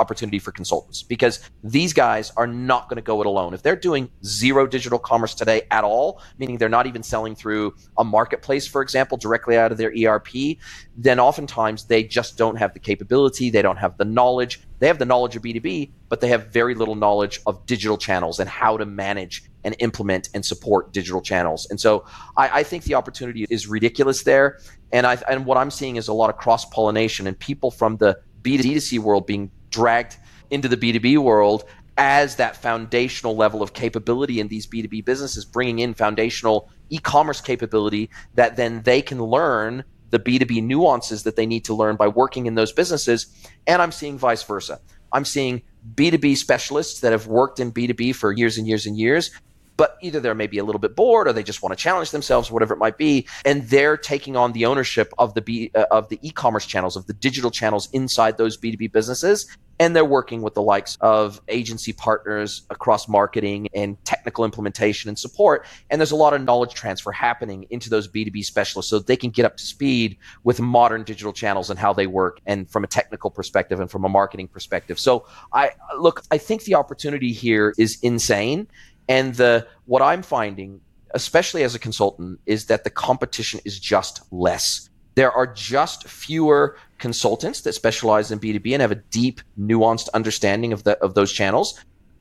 opportunity 0.00 0.38
for 0.38 0.50
consultants 0.50 1.02
because 1.02 1.48
these 1.62 1.92
guys 1.92 2.32
are 2.36 2.46
not 2.46 2.88
going 2.88 2.96
to 2.96 3.02
go 3.02 3.20
it 3.20 3.26
alone. 3.26 3.54
If 3.54 3.62
they're 3.62 3.76
doing 3.76 4.10
zero 4.24 4.66
digital 4.66 4.98
commerce 4.98 5.34
today 5.34 5.62
at 5.70 5.84
all, 5.84 6.20
meaning 6.38 6.58
they're 6.58 6.68
not 6.68 6.86
even 6.86 7.02
selling 7.02 7.34
through 7.34 7.74
a 7.98 8.04
marketplace, 8.04 8.66
for 8.66 8.82
example, 8.82 9.18
directly 9.18 9.56
out 9.56 9.70
of 9.70 9.78
their 9.78 9.92
ERP, 9.92 10.56
then 10.96 11.20
oftentimes 11.20 11.84
they 11.84 12.02
just 12.02 12.36
don't 12.38 12.56
have 12.56 12.72
the 12.72 12.80
capability, 12.80 13.50
they 13.50 13.62
don't 13.62 13.76
have 13.76 13.96
the 13.98 14.04
knowledge. 14.04 14.60
They 14.80 14.86
have 14.86 14.98
the 14.98 15.04
knowledge 15.04 15.36
of 15.36 15.42
B2B, 15.42 15.90
but 16.08 16.22
they 16.22 16.28
have 16.28 16.46
very 16.46 16.74
little 16.74 16.94
knowledge 16.94 17.40
of 17.46 17.64
digital 17.66 17.98
channels 17.98 18.40
and 18.40 18.48
how 18.48 18.78
to 18.78 18.86
manage 18.86 19.44
and 19.62 19.76
implement 19.78 20.30
and 20.32 20.44
support 20.44 20.92
digital 20.92 21.20
channels. 21.20 21.66
And 21.68 21.78
so 21.78 22.06
I, 22.36 22.60
I 22.60 22.62
think 22.62 22.84
the 22.84 22.94
opportunity 22.94 23.46
is 23.50 23.66
ridiculous 23.66 24.22
there. 24.22 24.58
And 24.92 25.06
I 25.06 25.18
and 25.28 25.44
what 25.44 25.58
I'm 25.58 25.70
seeing 25.70 25.96
is 25.96 26.08
a 26.08 26.12
lot 26.14 26.30
of 26.30 26.36
cross 26.38 26.64
pollination 26.64 27.26
and 27.26 27.38
people 27.38 27.70
from 27.70 27.98
the 27.98 28.18
B2C 28.42 28.98
world 28.98 29.26
being 29.26 29.50
dragged 29.70 30.16
into 30.50 30.68
the 30.68 30.76
B2B 30.76 31.18
world 31.18 31.64
as 31.96 32.36
that 32.36 32.56
foundational 32.56 33.36
level 33.36 33.62
of 33.62 33.74
capability 33.74 34.40
in 34.40 34.48
these 34.48 34.66
B2B 34.66 35.04
businesses, 35.04 35.44
bringing 35.44 35.80
in 35.80 35.94
foundational 35.94 36.70
e 36.88 36.98
commerce 36.98 37.40
capability 37.40 38.10
that 38.34 38.56
then 38.56 38.82
they 38.82 39.02
can 39.02 39.22
learn 39.22 39.84
the 40.10 40.18
B2B 40.18 40.62
nuances 40.62 41.22
that 41.22 41.36
they 41.36 41.46
need 41.46 41.64
to 41.66 41.74
learn 41.74 41.96
by 41.96 42.08
working 42.08 42.46
in 42.46 42.54
those 42.54 42.72
businesses. 42.72 43.26
And 43.66 43.80
I'm 43.80 43.92
seeing 43.92 44.18
vice 44.18 44.42
versa. 44.42 44.80
I'm 45.12 45.24
seeing 45.24 45.62
B2B 45.94 46.36
specialists 46.36 47.00
that 47.00 47.12
have 47.12 47.26
worked 47.26 47.60
in 47.60 47.72
B2B 47.72 48.14
for 48.14 48.32
years 48.32 48.58
and 48.58 48.66
years 48.66 48.86
and 48.86 48.96
years 48.96 49.30
but 49.76 49.96
either 50.02 50.20
they're 50.20 50.34
maybe 50.34 50.58
a 50.58 50.64
little 50.64 50.78
bit 50.78 50.94
bored 50.94 51.28
or 51.28 51.32
they 51.32 51.42
just 51.42 51.62
want 51.62 51.76
to 51.76 51.82
challenge 51.82 52.10
themselves, 52.10 52.50
whatever 52.50 52.74
it 52.74 52.78
might 52.78 52.98
be, 52.98 53.26
and 53.44 53.68
they're 53.68 53.96
taking 53.96 54.36
on 54.36 54.52
the 54.52 54.66
ownership 54.66 55.12
of 55.18 55.34
the 55.34 55.40
B, 55.40 55.70
uh, 55.74 55.86
of 55.90 56.08
the 56.08 56.18
e-commerce 56.22 56.66
channels, 56.66 56.96
of 56.96 57.06
the 57.06 57.14
digital 57.14 57.50
channels 57.50 57.88
inside 57.92 58.36
those 58.36 58.58
B2B 58.58 58.92
businesses, 58.92 59.46
and 59.80 59.96
they're 59.96 60.04
working 60.04 60.42
with 60.42 60.52
the 60.52 60.60
likes 60.60 60.98
of 61.00 61.40
agency 61.48 61.94
partners 61.94 62.62
across 62.68 63.08
marketing 63.08 63.66
and 63.74 63.96
technical 64.04 64.44
implementation 64.44 65.08
and 65.08 65.18
support. 65.18 65.64
And 65.88 65.98
there's 65.98 66.10
a 66.10 66.16
lot 66.16 66.34
of 66.34 66.42
knowledge 66.42 66.74
transfer 66.74 67.10
happening 67.10 67.64
into 67.70 67.88
those 67.88 68.06
B2B 68.06 68.44
specialists 68.44 68.90
so 68.90 68.98
they 68.98 69.16
can 69.16 69.30
get 69.30 69.46
up 69.46 69.56
to 69.56 69.64
speed 69.64 70.18
with 70.44 70.60
modern 70.60 71.02
digital 71.02 71.32
channels 71.32 71.70
and 71.70 71.78
how 71.78 71.94
they 71.94 72.06
work 72.06 72.40
and 72.44 72.70
from 72.70 72.84
a 72.84 72.86
technical 72.86 73.30
perspective 73.30 73.80
and 73.80 73.90
from 73.90 74.04
a 74.04 74.08
marketing 74.10 74.48
perspective. 74.48 74.98
So 74.98 75.26
I 75.54 75.70
look, 75.98 76.24
I 76.30 76.36
think 76.36 76.64
the 76.64 76.74
opportunity 76.74 77.32
here 77.32 77.72
is 77.78 77.98
insane. 78.02 78.68
And 79.10 79.34
the 79.34 79.66
what 79.86 80.02
I'm 80.02 80.22
finding, 80.22 80.80
especially 81.10 81.64
as 81.64 81.74
a 81.74 81.80
consultant, 81.80 82.40
is 82.46 82.66
that 82.66 82.84
the 82.84 82.90
competition 82.90 83.60
is 83.64 83.78
just 83.78 84.22
less. 84.30 84.88
There 85.16 85.32
are 85.32 85.48
just 85.48 86.06
fewer 86.06 86.76
consultants 86.98 87.62
that 87.62 87.72
specialize 87.72 88.30
in 88.30 88.38
B2B 88.38 88.72
and 88.72 88.80
have 88.80 88.92
a 88.92 89.02
deep, 89.10 89.40
nuanced 89.58 90.08
understanding 90.14 90.72
of 90.72 90.84
the 90.84 90.96
of 90.98 91.14
those 91.14 91.32
channels. 91.32 91.78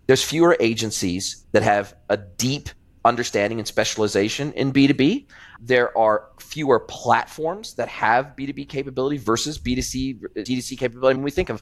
There's 0.08 0.24
fewer 0.24 0.58
agencies 0.60 1.46
that 1.52 1.62
have 1.62 1.94
a 2.10 2.18
deep 2.18 2.70
understanding 3.06 3.60
and 3.60 3.68
specialization 3.68 4.52
in 4.54 4.74
B2B. 4.74 5.28
There 5.62 5.96
are 5.96 6.30
fewer 6.40 6.80
platforms 6.80 7.76
that 7.76 7.88
have 7.88 8.34
B2B 8.36 8.68
capability 8.68 9.18
versus 9.18 9.60
B2C 9.60 10.22
D2C 10.38 10.76
capability. 10.76 11.18
When 11.18 11.24
we 11.24 11.30
think 11.30 11.50
of 11.50 11.62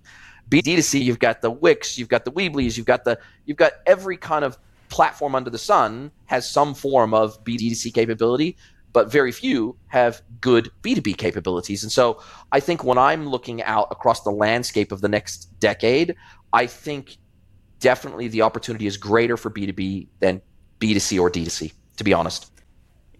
B2C, 0.49 1.03
you've 1.03 1.19
got 1.19 1.41
the 1.41 1.51
Wix, 1.51 1.97
you've 1.97 2.07
got 2.07 2.23
the 2.23 2.31
Weebly's, 2.31 2.77
you've 2.77 2.87
got 2.87 3.03
the 3.03 3.19
you've 3.45 3.57
got 3.57 3.73
every 3.85 4.15
kind 4.15 4.45
of 4.45 4.57
platform 4.89 5.35
under 5.35 5.49
the 5.49 5.57
sun 5.57 6.11
has 6.25 6.49
some 6.49 6.73
form 6.73 7.13
of 7.13 7.43
B2C 7.43 7.93
capability, 7.93 8.57
but 8.93 9.11
very 9.11 9.31
few 9.31 9.77
have 9.87 10.21
good 10.41 10.71
B2B 10.81 11.17
capabilities. 11.17 11.83
And 11.83 11.91
so 11.91 12.21
I 12.51 12.59
think 12.59 12.83
when 12.83 12.97
I'm 12.97 13.27
looking 13.27 13.61
out 13.63 13.87
across 13.91 14.23
the 14.23 14.31
landscape 14.31 14.91
of 14.91 15.01
the 15.01 15.09
next 15.09 15.59
decade, 15.59 16.15
I 16.53 16.65
think 16.65 17.17
definitely 17.79 18.27
the 18.27 18.41
opportunity 18.41 18.87
is 18.87 18.97
greater 18.97 19.37
for 19.37 19.49
B2B 19.49 20.07
than 20.19 20.41
B2C 20.79 21.19
or 21.19 21.29
D2C, 21.29 21.73
to 21.97 22.03
be 22.03 22.13
honest. 22.13 22.51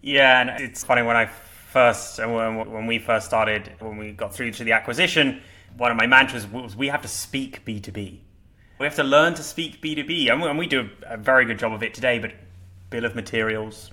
Yeah, 0.02 0.40
and 0.40 0.50
it's 0.62 0.84
funny 0.84 1.02
when 1.02 1.16
I 1.16 1.26
first, 1.26 2.18
when, 2.18 2.70
when 2.72 2.86
we 2.86 2.98
first 2.98 3.26
started, 3.26 3.72
when 3.80 3.96
we 3.96 4.12
got 4.12 4.34
through 4.34 4.52
to 4.52 4.64
the 4.64 4.72
acquisition, 4.72 5.42
one 5.76 5.90
of 5.90 5.96
my 5.96 6.06
mantras 6.06 6.46
was 6.46 6.74
we 6.74 6.88
have 6.88 7.02
to 7.02 7.08
speak 7.08 7.64
B2B 7.64 8.20
we 8.78 8.86
have 8.86 8.94
to 8.96 9.04
learn 9.04 9.34
to 9.34 9.42
speak 9.42 9.82
B2B, 9.82 10.30
and 10.30 10.58
we 10.58 10.66
do 10.66 10.88
a 11.02 11.16
very 11.16 11.44
good 11.44 11.58
job 11.58 11.72
of 11.72 11.82
it 11.82 11.94
today, 11.94 12.18
but 12.18 12.32
bill 12.90 13.04
of 13.04 13.14
materials, 13.14 13.90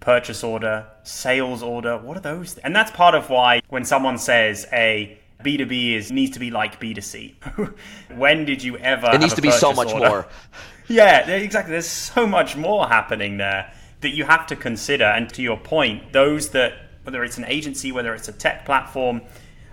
purchase 0.00 0.42
order, 0.42 0.86
sales 1.02 1.62
order, 1.62 1.98
what 1.98 2.16
are 2.16 2.20
those? 2.20 2.58
And 2.58 2.74
that's 2.74 2.90
part 2.90 3.14
of 3.14 3.30
why 3.30 3.60
when 3.68 3.84
someone 3.84 4.18
says 4.18 4.66
a 4.72 5.18
B2B 5.44 5.96
is 5.96 6.10
needs 6.10 6.32
to 6.32 6.38
be 6.38 6.50
like 6.50 6.80
B2C. 6.80 7.74
when 8.16 8.44
did 8.44 8.62
you 8.62 8.78
ever 8.78 9.10
It 9.12 9.20
needs 9.20 9.34
to 9.34 9.42
be 9.42 9.50
so 9.50 9.72
much 9.72 9.92
order? 9.92 10.08
more. 10.08 10.28
yeah, 10.88 11.28
exactly. 11.28 11.72
There's 11.72 11.86
so 11.86 12.26
much 12.26 12.56
more 12.56 12.86
happening 12.88 13.38
there 13.38 13.72
that 14.00 14.10
you 14.10 14.24
have 14.24 14.46
to 14.48 14.56
consider. 14.56 15.04
And 15.04 15.28
to 15.34 15.42
your 15.42 15.58
point, 15.58 16.12
those 16.12 16.50
that 16.50 16.74
whether 17.04 17.24
it's 17.24 17.38
an 17.38 17.44
agency, 17.46 17.90
whether 17.90 18.14
it's 18.14 18.28
a 18.28 18.32
tech 18.32 18.64
platform, 18.64 19.22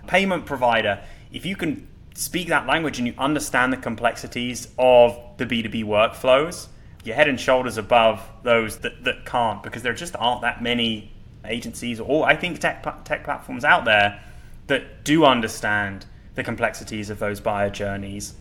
payment 0.06 0.46
provider, 0.46 1.02
if 1.32 1.46
you 1.46 1.54
can 1.54 1.86
speak 2.14 2.48
that 2.48 2.66
language 2.66 2.98
and 2.98 3.06
you 3.06 3.14
understand 3.18 3.72
the 3.72 3.76
complexities 3.76 4.68
of 4.78 5.18
the 5.36 5.46
B2B 5.46 5.84
workflows, 5.84 6.68
you're 7.04 7.16
head 7.16 7.28
and 7.28 7.40
shoulders 7.40 7.78
above 7.78 8.22
those 8.42 8.78
that, 8.78 9.04
that 9.04 9.24
can't 9.24 9.62
because 9.62 9.82
there 9.82 9.94
just 9.94 10.14
aren't 10.18 10.42
that 10.42 10.62
many 10.62 11.12
agencies 11.44 11.98
or 12.00 12.26
I 12.26 12.36
think 12.36 12.58
tech, 12.58 12.84
tech 13.04 13.24
platforms 13.24 13.64
out 13.64 13.84
there 13.84 14.20
that 14.66 15.04
do 15.04 15.24
understand 15.24 16.06
the 16.34 16.44
complexities 16.44 17.10
of 17.10 17.18
those 17.18 17.40
buyer 17.40 17.70
journeys 17.70 18.34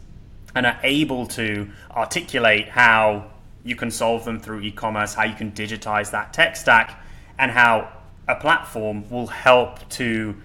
and 0.56 0.66
are 0.66 0.80
able 0.84 1.26
to 1.28 1.70
articulate 1.92 2.70
how 2.70 3.32
you 3.64 3.76
can 3.76 3.92
solve 3.92 4.26
them 4.26 4.40
through 4.40 4.62
e-commerce, 4.62 5.14
how 5.14 5.24
you 5.24 5.36
can 5.36 5.52
digitize 5.52 6.12
that 6.12 6.34
tech 6.34 6.56
stack, 6.56 7.02
and 7.38 7.52
how 7.52 7.92
a 8.28 8.36
platform 8.36 9.10
will 9.10 9.28
help 9.28 9.88
to 9.90 10.36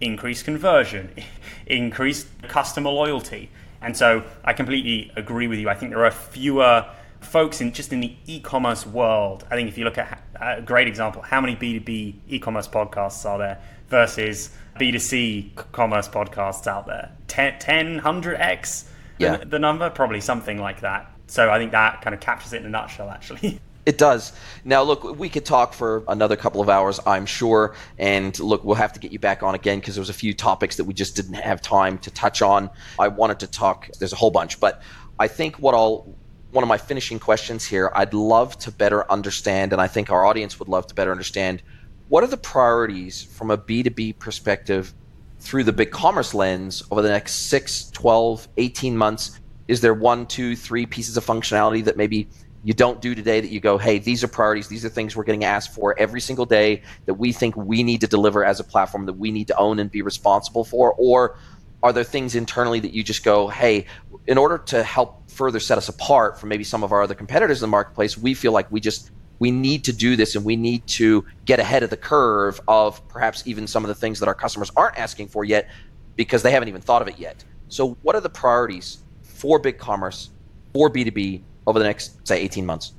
increase 0.00 0.42
conversion, 0.42 1.12
increase 1.66 2.26
customer 2.48 2.90
loyalty. 2.90 3.50
And 3.80 3.96
so 3.96 4.24
I 4.44 4.52
completely 4.52 5.12
agree 5.16 5.46
with 5.46 5.58
you. 5.58 5.68
I 5.68 5.74
think 5.74 5.92
there 5.92 6.04
are 6.04 6.10
fewer 6.10 6.86
folks 7.20 7.60
in 7.60 7.72
just 7.72 7.92
in 7.92 8.00
the 8.00 8.14
e-commerce 8.26 8.86
world. 8.86 9.44
I 9.50 9.56
think 9.56 9.68
if 9.68 9.78
you 9.78 9.84
look 9.84 9.98
at 9.98 10.22
a 10.40 10.62
great 10.62 10.88
example, 10.88 11.22
how 11.22 11.40
many 11.40 11.56
B2B 11.56 12.14
e-commerce 12.28 12.68
podcasts 12.68 13.24
are 13.28 13.38
there 13.38 13.60
versus 13.88 14.50
B2C 14.78 15.54
commerce 15.72 16.08
podcasts 16.08 16.66
out 16.66 16.86
there? 16.86 17.10
10, 17.28 17.58
10 17.58 18.00
100x 18.00 18.84
yeah. 19.18 19.36
the, 19.36 19.46
the 19.46 19.58
number? 19.58 19.90
Probably 19.90 20.20
something 20.20 20.58
like 20.58 20.80
that. 20.80 21.10
So 21.26 21.50
I 21.50 21.58
think 21.58 21.72
that 21.72 22.02
kind 22.02 22.14
of 22.14 22.20
captures 22.20 22.52
it 22.52 22.60
in 22.60 22.66
a 22.66 22.70
nutshell, 22.70 23.10
actually. 23.10 23.60
It 23.86 23.98
does. 23.98 24.32
Now, 24.64 24.82
look, 24.82 25.18
we 25.18 25.28
could 25.28 25.44
talk 25.44 25.74
for 25.74 26.04
another 26.08 26.36
couple 26.36 26.62
of 26.62 26.70
hours, 26.70 27.00
I'm 27.06 27.26
sure. 27.26 27.74
And 27.98 28.38
look, 28.40 28.64
we'll 28.64 28.76
have 28.76 28.94
to 28.94 29.00
get 29.00 29.12
you 29.12 29.18
back 29.18 29.42
on 29.42 29.54
again 29.54 29.78
because 29.78 29.94
there 29.94 30.00
was 30.00 30.08
a 30.08 30.14
few 30.14 30.32
topics 30.32 30.76
that 30.76 30.84
we 30.84 30.94
just 30.94 31.16
didn't 31.16 31.34
have 31.34 31.60
time 31.60 31.98
to 31.98 32.10
touch 32.10 32.40
on. 32.40 32.70
I 32.98 33.08
wanted 33.08 33.40
to 33.40 33.46
talk. 33.46 33.90
There's 33.98 34.14
a 34.14 34.16
whole 34.16 34.30
bunch, 34.30 34.58
but 34.58 34.82
I 35.18 35.28
think 35.28 35.56
what 35.56 35.74
I'll 35.74 36.14
one 36.50 36.62
of 36.62 36.68
my 36.68 36.78
finishing 36.78 37.18
questions 37.18 37.64
here. 37.64 37.90
I'd 37.96 38.14
love 38.14 38.56
to 38.60 38.70
better 38.70 39.10
understand, 39.10 39.72
and 39.72 39.82
I 39.82 39.88
think 39.88 40.10
our 40.10 40.24
audience 40.24 40.60
would 40.60 40.68
love 40.68 40.86
to 40.86 40.94
better 40.94 41.10
understand 41.10 41.62
what 42.08 42.22
are 42.22 42.28
the 42.28 42.36
priorities 42.36 43.22
from 43.22 43.50
a 43.50 43.58
B2B 43.58 44.20
perspective 44.20 44.94
through 45.40 45.64
the 45.64 45.72
big 45.72 45.90
commerce 45.90 46.32
lens 46.32 46.82
over 46.92 47.02
the 47.02 47.08
next 47.08 47.48
6, 47.48 47.90
12, 47.90 48.48
18 48.56 48.96
months 48.96 49.40
is 49.66 49.80
there 49.80 49.94
one, 49.94 50.26
two, 50.26 50.54
three 50.54 50.86
pieces 50.86 51.16
of 51.16 51.24
functionality 51.24 51.84
that 51.84 51.96
maybe 51.96 52.28
you 52.64 52.72
don't 52.72 53.00
do 53.02 53.14
today 53.14 53.40
that 53.40 53.50
you 53.50 53.60
go, 53.60 53.76
hey, 53.76 53.98
these 53.98 54.24
are 54.24 54.28
priorities, 54.28 54.68
these 54.68 54.84
are 54.84 54.88
things 54.88 55.14
we're 55.14 55.24
getting 55.24 55.44
asked 55.44 55.74
for 55.74 55.94
every 55.98 56.20
single 56.20 56.46
day 56.46 56.82
that 57.04 57.14
we 57.14 57.30
think 57.30 57.54
we 57.56 57.82
need 57.82 58.00
to 58.00 58.06
deliver 58.06 58.42
as 58.42 58.58
a 58.58 58.64
platform 58.64 59.04
that 59.04 59.12
we 59.12 59.30
need 59.30 59.46
to 59.48 59.56
own 59.58 59.78
and 59.78 59.90
be 59.90 60.00
responsible 60.00 60.64
for? 60.64 60.94
Or 60.94 61.36
are 61.82 61.92
there 61.92 62.04
things 62.04 62.34
internally 62.34 62.80
that 62.80 62.94
you 62.94 63.04
just 63.04 63.22
go, 63.22 63.48
hey, 63.48 63.84
in 64.26 64.38
order 64.38 64.56
to 64.56 64.82
help 64.82 65.30
further 65.30 65.60
set 65.60 65.76
us 65.76 65.90
apart 65.90 66.40
from 66.40 66.48
maybe 66.48 66.64
some 66.64 66.82
of 66.82 66.90
our 66.90 67.02
other 67.02 67.14
competitors 67.14 67.58
in 67.58 67.68
the 67.68 67.70
marketplace, 67.70 68.16
we 68.16 68.32
feel 68.32 68.52
like 68.52 68.72
we 68.72 68.80
just 68.80 69.10
we 69.40 69.50
need 69.50 69.84
to 69.84 69.92
do 69.92 70.16
this 70.16 70.36
and 70.36 70.44
we 70.44 70.56
need 70.56 70.86
to 70.86 71.24
get 71.44 71.60
ahead 71.60 71.82
of 71.82 71.90
the 71.90 71.96
curve 71.98 72.58
of 72.66 73.06
perhaps 73.08 73.42
even 73.46 73.66
some 73.66 73.84
of 73.84 73.88
the 73.88 73.94
things 73.94 74.20
that 74.20 74.28
our 74.28 74.34
customers 74.34 74.70
aren't 74.74 74.96
asking 74.96 75.28
for 75.28 75.44
yet 75.44 75.68
because 76.16 76.42
they 76.42 76.52
haven't 76.52 76.68
even 76.68 76.80
thought 76.80 77.02
of 77.02 77.08
it 77.08 77.18
yet. 77.18 77.44
So 77.68 77.98
what 78.02 78.14
are 78.14 78.22
the 78.22 78.30
priorities 78.30 78.98
for 79.22 79.58
big 79.58 79.76
commerce, 79.76 80.30
for 80.72 80.88
B2B 80.88 81.42
over 81.66 81.78
the 81.78 81.84
next, 81.84 82.26
say, 82.26 82.40
18 82.40 82.66
months? 82.66 82.92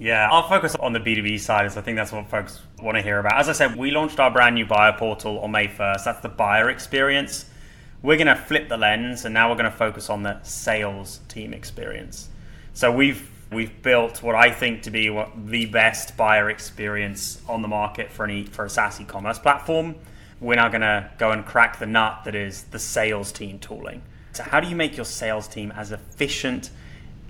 Yeah, 0.00 0.28
I'll 0.30 0.48
focus 0.48 0.74
on 0.76 0.94
the 0.94 0.98
B2B 0.98 1.40
side 1.40 1.66
as 1.66 1.76
I 1.76 1.82
think 1.82 1.96
that's 1.96 2.10
what 2.10 2.26
folks 2.28 2.60
want 2.82 2.96
to 2.96 3.02
hear 3.02 3.18
about. 3.18 3.38
As 3.38 3.50
I 3.50 3.52
said, 3.52 3.76
we 3.76 3.90
launched 3.90 4.18
our 4.18 4.30
brand 4.30 4.54
new 4.54 4.64
buyer 4.64 4.94
portal 4.96 5.38
on 5.40 5.50
May 5.50 5.68
1st. 5.68 6.04
That's 6.04 6.20
the 6.20 6.30
buyer 6.30 6.70
experience. 6.70 7.44
We're 8.02 8.16
going 8.16 8.28
to 8.28 8.34
flip 8.34 8.70
the 8.70 8.78
lens 8.78 9.26
and 9.26 9.34
now 9.34 9.50
we're 9.50 9.56
going 9.56 9.70
to 9.70 9.76
focus 9.76 10.08
on 10.08 10.22
the 10.22 10.42
sales 10.42 11.20
team 11.28 11.52
experience. 11.52 12.30
So 12.72 12.90
we've 12.90 13.28
we've 13.52 13.82
built 13.82 14.22
what 14.22 14.34
I 14.34 14.50
think 14.50 14.82
to 14.84 14.90
be 14.90 15.10
what 15.10 15.32
the 15.46 15.66
best 15.66 16.16
buyer 16.16 16.48
experience 16.48 17.42
on 17.46 17.60
the 17.60 17.68
market 17.68 18.10
for 18.10 18.24
any 18.24 18.44
for 18.44 18.64
a 18.64 18.70
SaaS 18.70 19.00
e-commerce 19.00 19.38
platform. 19.38 19.96
We're 20.40 20.54
now 20.54 20.68
going 20.68 20.80
to 20.80 21.10
go 21.18 21.32
and 21.32 21.44
crack 21.44 21.78
the 21.78 21.84
nut 21.84 22.22
that 22.24 22.34
is 22.34 22.62
the 22.64 22.78
sales 22.78 23.32
team 23.32 23.58
tooling. 23.58 24.00
So, 24.32 24.44
how 24.44 24.60
do 24.60 24.68
you 24.68 24.76
make 24.76 24.96
your 24.96 25.04
sales 25.04 25.46
team 25.46 25.70
as 25.72 25.92
efficient 25.92 26.70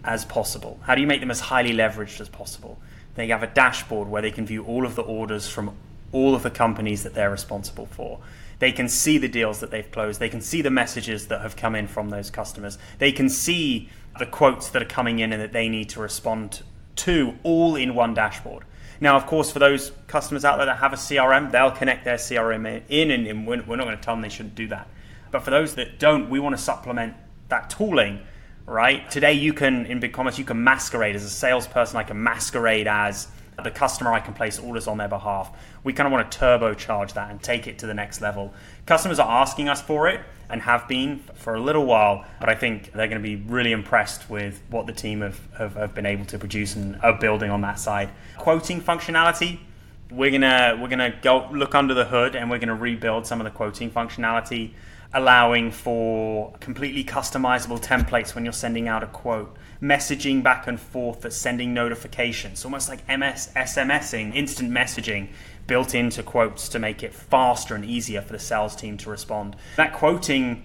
as 0.05 0.25
possible? 0.25 0.79
How 0.83 0.95
do 0.95 1.01
you 1.01 1.07
make 1.07 1.21
them 1.21 1.31
as 1.31 1.41
highly 1.41 1.73
leveraged 1.73 2.21
as 2.21 2.29
possible? 2.29 2.79
They 3.15 3.29
have 3.29 3.43
a 3.43 3.47
dashboard 3.47 4.09
where 4.09 4.23
they 4.23 4.31
can 4.31 4.47
view 4.47 4.65
all 4.65 4.87
of 4.87 4.95
the 4.95 5.03
orders 5.03 5.49
from 5.49 5.75
all 6.13 6.35
of 6.35 6.43
the 6.43 6.51
companies 6.51 7.03
that 7.03 7.15
they're 7.15 7.31
responsible 7.31 7.87
for. 7.87 8.19
They 8.59 8.73
can 8.73 8.89
see 8.89 9.19
the 9.19 9.29
deals 9.29 9.61
that 9.61 9.71
they've 9.71 9.91
closed. 9.91 10.21
They 10.21 10.29
can 10.29 10.41
see 10.41 10.63
the 10.63 10.71
messages 10.71 11.29
that 11.29 11.41
have 11.41 11.57
come 11.57 11.75
in 11.75 11.87
from 11.87 12.11
those 12.11 12.31
customers. 12.31 12.79
They 12.99 13.13
can 13.13 13.29
see 13.29 13.89
the 14.19 14.27
quotes 14.27 14.69
that 14.71 14.83
are 14.83 14.87
coming 14.87 15.21
in 15.21 15.33
and 15.33 15.41
that 15.41 15.53
they 15.53 15.69
need 15.69 15.89
to 15.91 16.01
respond 16.01 16.63
to 16.97 17.35
all 17.43 17.77
in 17.77 17.95
one 17.95 18.13
dashboard. 18.13 18.65
Now, 19.01 19.17
of 19.17 19.27
course, 19.27 19.51
for 19.51 19.61
those 19.61 19.93
customers 20.09 20.45
out 20.45 20.59
there 20.59 20.67
that 20.67 20.77
have 20.79 20.93
a 20.93 20.97
CRM, 20.97 21.51
they'll 21.51 21.71
connect 21.71 22.05
their 22.05 22.17
CRM 22.17 22.83
in, 22.91 23.11
and 23.11 23.47
we're 23.47 23.57
not 23.57 23.85
going 23.85 23.97
to 23.97 24.03
tell 24.03 24.15
them 24.15 24.21
they 24.21 24.29
shouldn't 24.29 24.55
do 24.55 24.69
that. 24.69 24.89
But 25.31 25.43
for 25.43 25.51
those 25.51 25.77
that 25.77 25.99
don't, 25.99 26.29
we 26.29 26.39
want 26.39 26.55
to 26.55 26.63
supplement 26.63 27.15
that 27.49 27.71
tooling, 27.71 28.21
right? 28.71 29.11
Today, 29.11 29.33
you 29.33 29.53
can, 29.53 29.85
in 29.87 30.01
BigCommerce, 30.01 30.39
you 30.39 30.45
can 30.45 30.63
masquerade 30.63 31.17
as 31.17 31.25
a 31.25 31.29
salesperson, 31.29 31.97
I 31.97 32.05
can 32.05 32.23
masquerade 32.23 32.87
as 32.87 33.27
the 33.63 33.71
customer, 33.71 34.13
I 34.13 34.21
can 34.21 34.33
place 34.33 34.59
orders 34.59 34.87
on 34.87 34.97
their 34.97 35.09
behalf. 35.09 35.51
We 35.83 35.93
kind 35.93 36.07
of 36.07 36.13
want 36.13 36.31
to 36.31 36.39
turbocharge 36.39 37.13
that 37.15 37.31
and 37.31 37.43
take 37.43 37.67
it 37.67 37.81
to 37.81 37.87
the 37.87 37.93
next 37.93 38.21
level. 38.21 38.55
Customers 38.87 39.19
are 39.19 39.43
asking 39.43 39.69
us 39.69 39.83
for 39.83 40.09
it 40.09 40.21
and 40.49 40.63
have 40.63 40.87
been 40.87 41.19
for 41.35 41.57
a 41.57 41.61
little 41.61 41.85
while, 41.85 42.25
but 42.39 42.49
I 42.49 42.55
think 42.55 42.93
they're 42.93 43.09
going 43.09 43.21
to 43.21 43.29
be 43.29 43.37
really 43.37 43.73
impressed 43.73 44.31
with 44.31 44.63
what 44.71 44.87
the 44.87 44.93
team 44.93 45.21
have, 45.21 45.41
have, 45.59 45.75
have 45.75 45.95
been 45.95 46.07
able 46.07 46.25
to 46.27 46.39
produce 46.39 46.77
and 46.77 46.97
are 47.03 47.19
building 47.19 47.51
on 47.51 47.61
that 47.63 47.81
side. 47.81 48.09
Quoting 48.39 48.81
functionality, 48.81 49.59
we're 50.13 50.31
gonna 50.33 50.77
we're 50.81 50.89
gonna 50.89 51.15
go 51.23 51.49
look 51.53 51.73
under 51.77 51.95
the 51.95 52.05
hood 52.05 52.35
and 52.35 52.51
we're 52.51 52.59
gonna 52.59 52.75
rebuild 52.75 53.25
some 53.25 53.41
of 53.41 53.45
the 53.45 53.51
quoting 53.51 53.89
functionality 53.93 54.73
allowing 55.13 55.71
for 55.71 56.53
completely 56.61 57.03
customizable 57.03 57.81
templates 57.81 58.35
when 58.35 58.45
you're 58.45 58.53
sending 58.53 58.87
out 58.87 59.03
a 59.03 59.07
quote, 59.07 59.57
messaging 59.83 60.43
back 60.43 60.67
and 60.67 60.79
forth 60.79 61.23
that's 61.23 61.37
sending 61.37 61.75
notifications, 61.75 62.65
almost 62.65 62.89
like 62.89 63.07
MS 63.09 63.51
SMSing, 63.57 64.35
instant 64.35 64.71
messaging 64.71 65.29
built 65.67 65.95
into 65.95 66.23
quotes 66.23 66.69
to 66.69 66.79
make 66.79 67.03
it 67.03 67.13
faster 67.15 67.75
and 67.75 67.85
easier 67.85 68.21
for 68.21 68.33
the 68.33 68.39
sales 68.39 68.77
team 68.77 68.97
to 68.99 69.11
respond. 69.11 69.57
That 69.77 69.93
quoting 69.93 70.65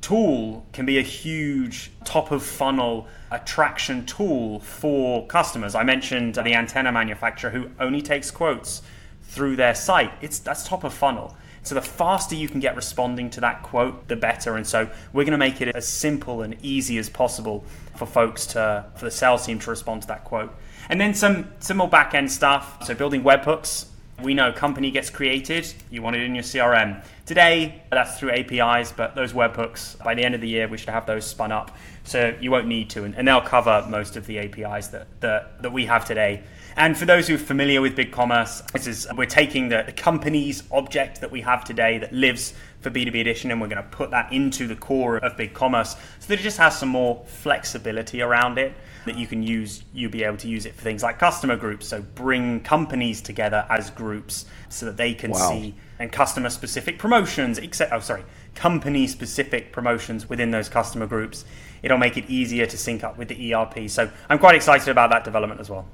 tool 0.00 0.66
can 0.72 0.86
be 0.86 0.98
a 0.98 1.02
huge 1.02 1.90
top 2.04 2.30
of 2.30 2.42
funnel 2.42 3.06
attraction 3.30 4.06
tool 4.06 4.60
for 4.60 5.26
customers. 5.26 5.74
I 5.74 5.82
mentioned 5.82 6.34
the 6.34 6.54
antenna 6.54 6.90
manufacturer 6.92 7.50
who 7.50 7.70
only 7.78 8.02
takes 8.02 8.30
quotes 8.30 8.82
through 9.22 9.56
their 9.56 9.74
site. 9.74 10.12
It's 10.20 10.38
that's 10.38 10.66
top 10.66 10.84
of 10.84 10.94
funnel. 10.94 11.36
So 11.62 11.74
the 11.74 11.82
faster 11.82 12.34
you 12.34 12.48
can 12.48 12.60
get 12.60 12.74
responding 12.76 13.30
to 13.30 13.40
that 13.42 13.62
quote, 13.62 14.08
the 14.08 14.16
better. 14.16 14.56
And 14.56 14.66
so 14.66 14.88
we're 15.12 15.24
going 15.24 15.32
to 15.32 15.38
make 15.38 15.60
it 15.60 15.68
as 15.74 15.86
simple 15.86 16.42
and 16.42 16.56
easy 16.62 16.98
as 16.98 17.08
possible 17.08 17.64
for 17.96 18.06
folks 18.06 18.46
to, 18.46 18.86
for 18.96 19.04
the 19.04 19.10
sales 19.10 19.44
team 19.44 19.58
to 19.60 19.70
respond 19.70 20.02
to 20.02 20.08
that 20.08 20.24
quote. 20.24 20.54
And 20.88 21.00
then 21.00 21.14
some, 21.14 21.50
some 21.60 21.76
more 21.76 21.88
back 21.88 22.14
end 22.14 22.32
stuff. 22.32 22.84
So 22.84 22.94
building 22.94 23.22
webhooks. 23.22 23.86
We 24.22 24.34
know 24.34 24.52
company 24.52 24.90
gets 24.90 25.08
created, 25.08 25.72
you 25.90 26.02
want 26.02 26.16
it 26.16 26.22
in 26.22 26.34
your 26.34 26.44
CRM. 26.44 27.02
Today, 27.24 27.82
that's 27.90 28.18
through 28.18 28.32
APIs, 28.32 28.92
but 28.92 29.14
those 29.14 29.32
webhooks, 29.32 30.02
by 30.04 30.14
the 30.14 30.22
end 30.22 30.34
of 30.34 30.42
the 30.42 30.48
year, 30.48 30.68
we 30.68 30.76
should 30.76 30.90
have 30.90 31.06
those 31.06 31.24
spun 31.24 31.52
up. 31.52 31.74
So 32.04 32.36
you 32.38 32.50
won't 32.50 32.66
need 32.66 32.90
to, 32.90 33.04
and 33.04 33.26
they'll 33.26 33.40
cover 33.40 33.86
most 33.88 34.16
of 34.16 34.26
the 34.26 34.38
APIs 34.40 34.88
that, 34.88 35.06
that, 35.20 35.62
that 35.62 35.72
we 35.72 35.86
have 35.86 36.04
today. 36.04 36.42
And 36.76 36.96
for 36.96 37.04
those 37.04 37.28
who 37.28 37.34
are 37.34 37.38
familiar 37.38 37.80
with 37.80 37.96
BigCommerce, 37.96 38.70
this 38.72 38.86
is 38.86 39.06
we're 39.16 39.26
taking 39.26 39.68
the, 39.68 39.82
the 39.84 39.92
company's 39.92 40.62
object 40.70 41.20
that 41.20 41.30
we 41.30 41.40
have 41.42 41.64
today 41.64 41.98
that 41.98 42.12
lives 42.12 42.54
for 42.80 42.90
B2B 42.90 43.20
Edition, 43.20 43.50
and 43.50 43.60
we're 43.60 43.68
going 43.68 43.82
to 43.82 43.90
put 43.90 44.10
that 44.10 44.32
into 44.32 44.66
the 44.66 44.76
core 44.76 45.18
of 45.18 45.36
BigCommerce 45.36 45.96
so 46.18 46.28
that 46.28 46.40
it 46.40 46.42
just 46.42 46.58
has 46.58 46.78
some 46.78 46.88
more 46.88 47.22
flexibility 47.26 48.22
around 48.22 48.58
it 48.58 48.72
that 49.04 49.18
you 49.18 49.26
can 49.26 49.42
use. 49.42 49.82
You'll 49.92 50.10
be 50.10 50.24
able 50.24 50.38
to 50.38 50.48
use 50.48 50.66
it 50.66 50.74
for 50.74 50.82
things 50.82 51.02
like 51.02 51.18
customer 51.18 51.56
groups. 51.56 51.88
So 51.88 52.00
bring 52.00 52.60
companies 52.60 53.20
together 53.20 53.66
as 53.68 53.90
groups 53.90 54.46
so 54.68 54.86
that 54.86 54.96
they 54.96 55.14
can 55.14 55.32
wow. 55.32 55.50
see 55.50 55.74
and 55.98 56.10
customer 56.10 56.48
specific 56.48 56.98
promotions, 56.98 57.58
except 57.58 57.92
oh 57.92 58.00
sorry, 58.00 58.24
company 58.54 59.06
specific 59.06 59.72
promotions 59.72 60.28
within 60.28 60.50
those 60.50 60.68
customer 60.68 61.06
groups. 61.06 61.44
It'll 61.82 61.98
make 61.98 62.16
it 62.16 62.28
easier 62.28 62.66
to 62.66 62.76
sync 62.76 63.04
up 63.04 63.18
with 63.18 63.28
the 63.28 63.54
ERP. 63.54 63.88
So 63.88 64.10
I'm 64.28 64.38
quite 64.38 64.54
excited 64.54 64.88
about 64.88 65.10
that 65.10 65.24
development 65.24 65.60
as 65.60 65.68
well. 65.68 65.86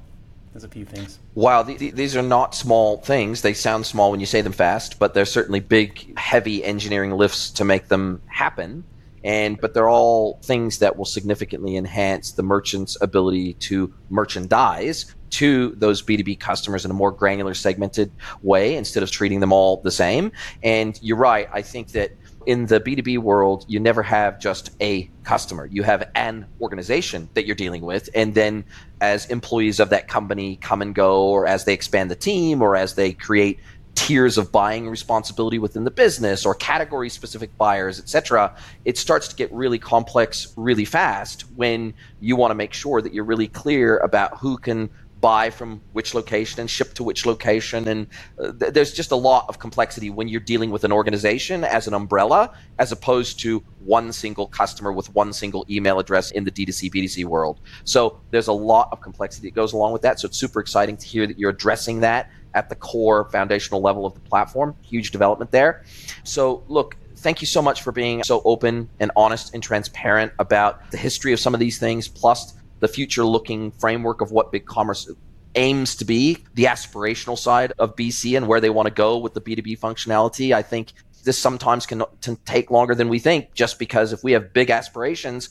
There's 0.57 0.63
a 0.63 0.69
few 0.69 0.85
things. 0.85 1.19
Wow, 1.35 1.61
these 1.61 2.15
are 2.15 2.23
not 2.23 2.55
small 2.55 2.97
things. 2.97 3.43
They 3.43 3.53
sound 3.53 3.85
small 3.85 4.09
when 4.09 4.19
you 4.19 4.25
say 4.25 4.41
them 4.41 4.53
fast, 4.53 4.97
but 4.97 5.13
they're 5.13 5.23
certainly 5.23 5.59
big, 5.59 6.17
heavy 6.17 6.63
engineering 6.63 7.11
lifts 7.11 7.51
to 7.51 7.63
make 7.63 7.89
them 7.89 8.23
happen. 8.25 8.83
And 9.23 9.61
but 9.61 9.75
they're 9.75 9.87
all 9.87 10.39
things 10.41 10.79
that 10.79 10.97
will 10.97 11.05
significantly 11.05 11.75
enhance 11.75 12.31
the 12.31 12.41
merchant's 12.41 12.97
ability 13.01 13.53
to 13.53 13.93
merchandise 14.09 15.13
to 15.29 15.75
those 15.77 16.01
B2B 16.01 16.39
customers 16.39 16.85
in 16.85 16.89
a 16.89 16.95
more 16.95 17.11
granular 17.11 17.53
segmented 17.53 18.11
way 18.41 18.77
instead 18.77 19.03
of 19.03 19.11
treating 19.11 19.41
them 19.41 19.53
all 19.53 19.81
the 19.81 19.91
same. 19.91 20.31
And 20.63 20.97
you're 21.03 21.17
right, 21.17 21.47
I 21.53 21.61
think 21.61 21.89
that 21.89 22.13
in 22.47 22.65
the 22.67 22.79
B2B 22.79 23.17
world, 23.19 23.65
you 23.67 23.77
never 23.77 24.01
have 24.01 24.39
just 24.39 24.71
a 24.81 25.11
customer. 25.25 25.65
You 25.65 25.83
have 25.83 26.09
an 26.15 26.47
organization 26.61 27.27
that 27.33 27.45
you're 27.45 27.57
dealing 27.57 27.81
with. 27.81 28.09
And 28.15 28.33
then 28.33 28.63
as 29.01 29.25
employees 29.25 29.81
of 29.81 29.89
that 29.89 30.07
company 30.07 30.55
come 30.55 30.81
and 30.81 30.95
go, 30.95 31.23
or 31.27 31.45
as 31.45 31.65
they 31.65 31.73
expand 31.73 32.09
the 32.09 32.15
team, 32.15 32.61
or 32.61 32.77
as 32.77 32.95
they 32.95 33.11
create 33.11 33.59
tiers 33.95 34.37
of 34.37 34.49
buying 34.49 34.87
responsibility 34.87 35.59
within 35.59 35.83
the 35.83 35.91
business 35.91 36.45
or 36.45 36.53
category 36.53 37.09
specific 37.09 37.57
buyers 37.57 37.99
etc 37.99 38.55
it 38.85 38.95
starts 38.95 39.27
to 39.27 39.35
get 39.35 39.51
really 39.51 39.79
complex 39.79 40.53
really 40.55 40.85
fast 40.85 41.41
when 41.55 41.91
you 42.19 42.35
want 42.35 42.51
to 42.51 42.55
make 42.55 42.73
sure 42.73 43.01
that 43.01 43.11
you're 43.11 43.23
really 43.23 43.47
clear 43.47 43.97
about 43.97 44.37
who 44.37 44.55
can 44.55 44.87
buy 45.19 45.49
from 45.49 45.81
which 45.93 46.13
location 46.13 46.61
and 46.61 46.69
ship 46.69 46.93
to 46.93 47.03
which 47.03 47.25
location. 47.25 47.87
And 47.87 48.07
uh, 48.39 48.51
th- 48.51 48.73
there's 48.73 48.93
just 48.93 49.11
a 49.11 49.15
lot 49.15 49.45
of 49.49 49.59
complexity 49.59 50.09
when 50.09 50.27
you're 50.27 50.41
dealing 50.41 50.69
with 50.69 50.83
an 50.83 50.91
organization 50.91 51.63
as 51.63 51.87
an 51.87 51.93
umbrella, 51.93 52.53
as 52.79 52.91
opposed 52.91 53.39
to 53.41 53.63
one 53.79 54.11
single 54.11 54.47
customer 54.47 54.91
with 54.91 55.13
one 55.15 55.33
single 55.33 55.65
email 55.69 55.99
address 55.99 56.31
in 56.31 56.43
the 56.43 56.51
D2C, 56.51 56.91
B2C 56.93 57.25
world. 57.25 57.59
So 57.83 58.19
there's 58.31 58.47
a 58.47 58.53
lot 58.53 58.89
of 58.91 59.01
complexity 59.01 59.47
that 59.47 59.55
goes 59.55 59.73
along 59.73 59.93
with 59.93 60.01
that. 60.03 60.19
So 60.19 60.27
it's 60.27 60.37
super 60.37 60.59
exciting 60.59 60.97
to 60.97 61.07
hear 61.07 61.25
that 61.25 61.39
you're 61.39 61.51
addressing 61.51 62.01
that 62.01 62.29
at 62.53 62.69
the 62.69 62.75
core 62.75 63.29
foundational 63.29 63.81
level 63.81 64.05
of 64.05 64.13
the 64.13 64.19
platform. 64.21 64.75
Huge 64.81 65.11
development 65.11 65.51
there. 65.51 65.83
So 66.23 66.63
look, 66.67 66.95
thank 67.17 67.41
you 67.41 67.47
so 67.47 67.61
much 67.61 67.81
for 67.81 67.91
being 67.91 68.23
so 68.23 68.41
open 68.45 68.89
and 68.99 69.11
honest 69.15 69.53
and 69.53 69.61
transparent 69.61 70.31
about 70.39 70.91
the 70.91 70.97
history 70.97 71.33
of 71.33 71.39
some 71.39 71.53
of 71.53 71.59
these 71.59 71.79
things, 71.79 72.07
plus 72.07 72.53
the 72.79 72.87
future 72.87 73.25
looking 73.25 73.71
framework 73.71 74.21
of 74.21 74.31
what 74.31 74.51
big 74.51 74.65
commerce 74.65 75.09
aims 75.55 75.95
to 75.95 76.05
be, 76.05 76.37
the 76.53 76.65
aspirational 76.65 77.37
side 77.37 77.73
of 77.79 77.95
BC 77.95 78.37
and 78.37 78.47
where 78.47 78.61
they 78.61 78.69
want 78.69 78.87
to 78.87 78.93
go 78.93 79.17
with 79.17 79.33
the 79.33 79.41
B2B 79.41 79.79
functionality. 79.79 80.53
I 80.53 80.61
think 80.61 80.93
this 81.23 81.37
sometimes 81.37 81.85
can, 81.85 82.03
can 82.21 82.35
take 82.37 82.71
longer 82.71 82.95
than 82.95 83.09
we 83.09 83.19
think 83.19 83.53
just 83.53 83.79
because 83.79 84.13
if 84.13 84.23
we 84.23 84.31
have 84.31 84.53
big 84.53 84.69
aspirations, 84.69 85.49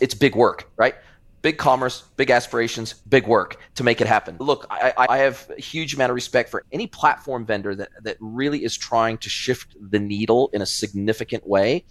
it's 0.00 0.14
big 0.14 0.36
work, 0.36 0.70
right? 0.76 0.94
Big 1.42 1.58
commerce, 1.58 2.02
big 2.16 2.30
aspirations, 2.30 2.94
big 2.94 3.26
work 3.26 3.60
to 3.74 3.84
make 3.84 4.00
it 4.00 4.06
happen. 4.06 4.36
Look, 4.40 4.66
I, 4.70 4.92
I 4.96 5.18
have 5.18 5.48
a 5.56 5.60
huge 5.60 5.94
amount 5.94 6.10
of 6.10 6.14
respect 6.14 6.50
for 6.50 6.64
any 6.72 6.86
platform 6.86 7.46
vendor 7.46 7.74
that, 7.76 7.90
that 8.02 8.16
really 8.20 8.64
is 8.64 8.76
trying 8.76 9.18
to 9.18 9.28
shift 9.28 9.76
the 9.80 10.00
needle 10.00 10.50
in 10.52 10.62
a 10.62 10.66
significant 10.66 11.46
way 11.46 11.84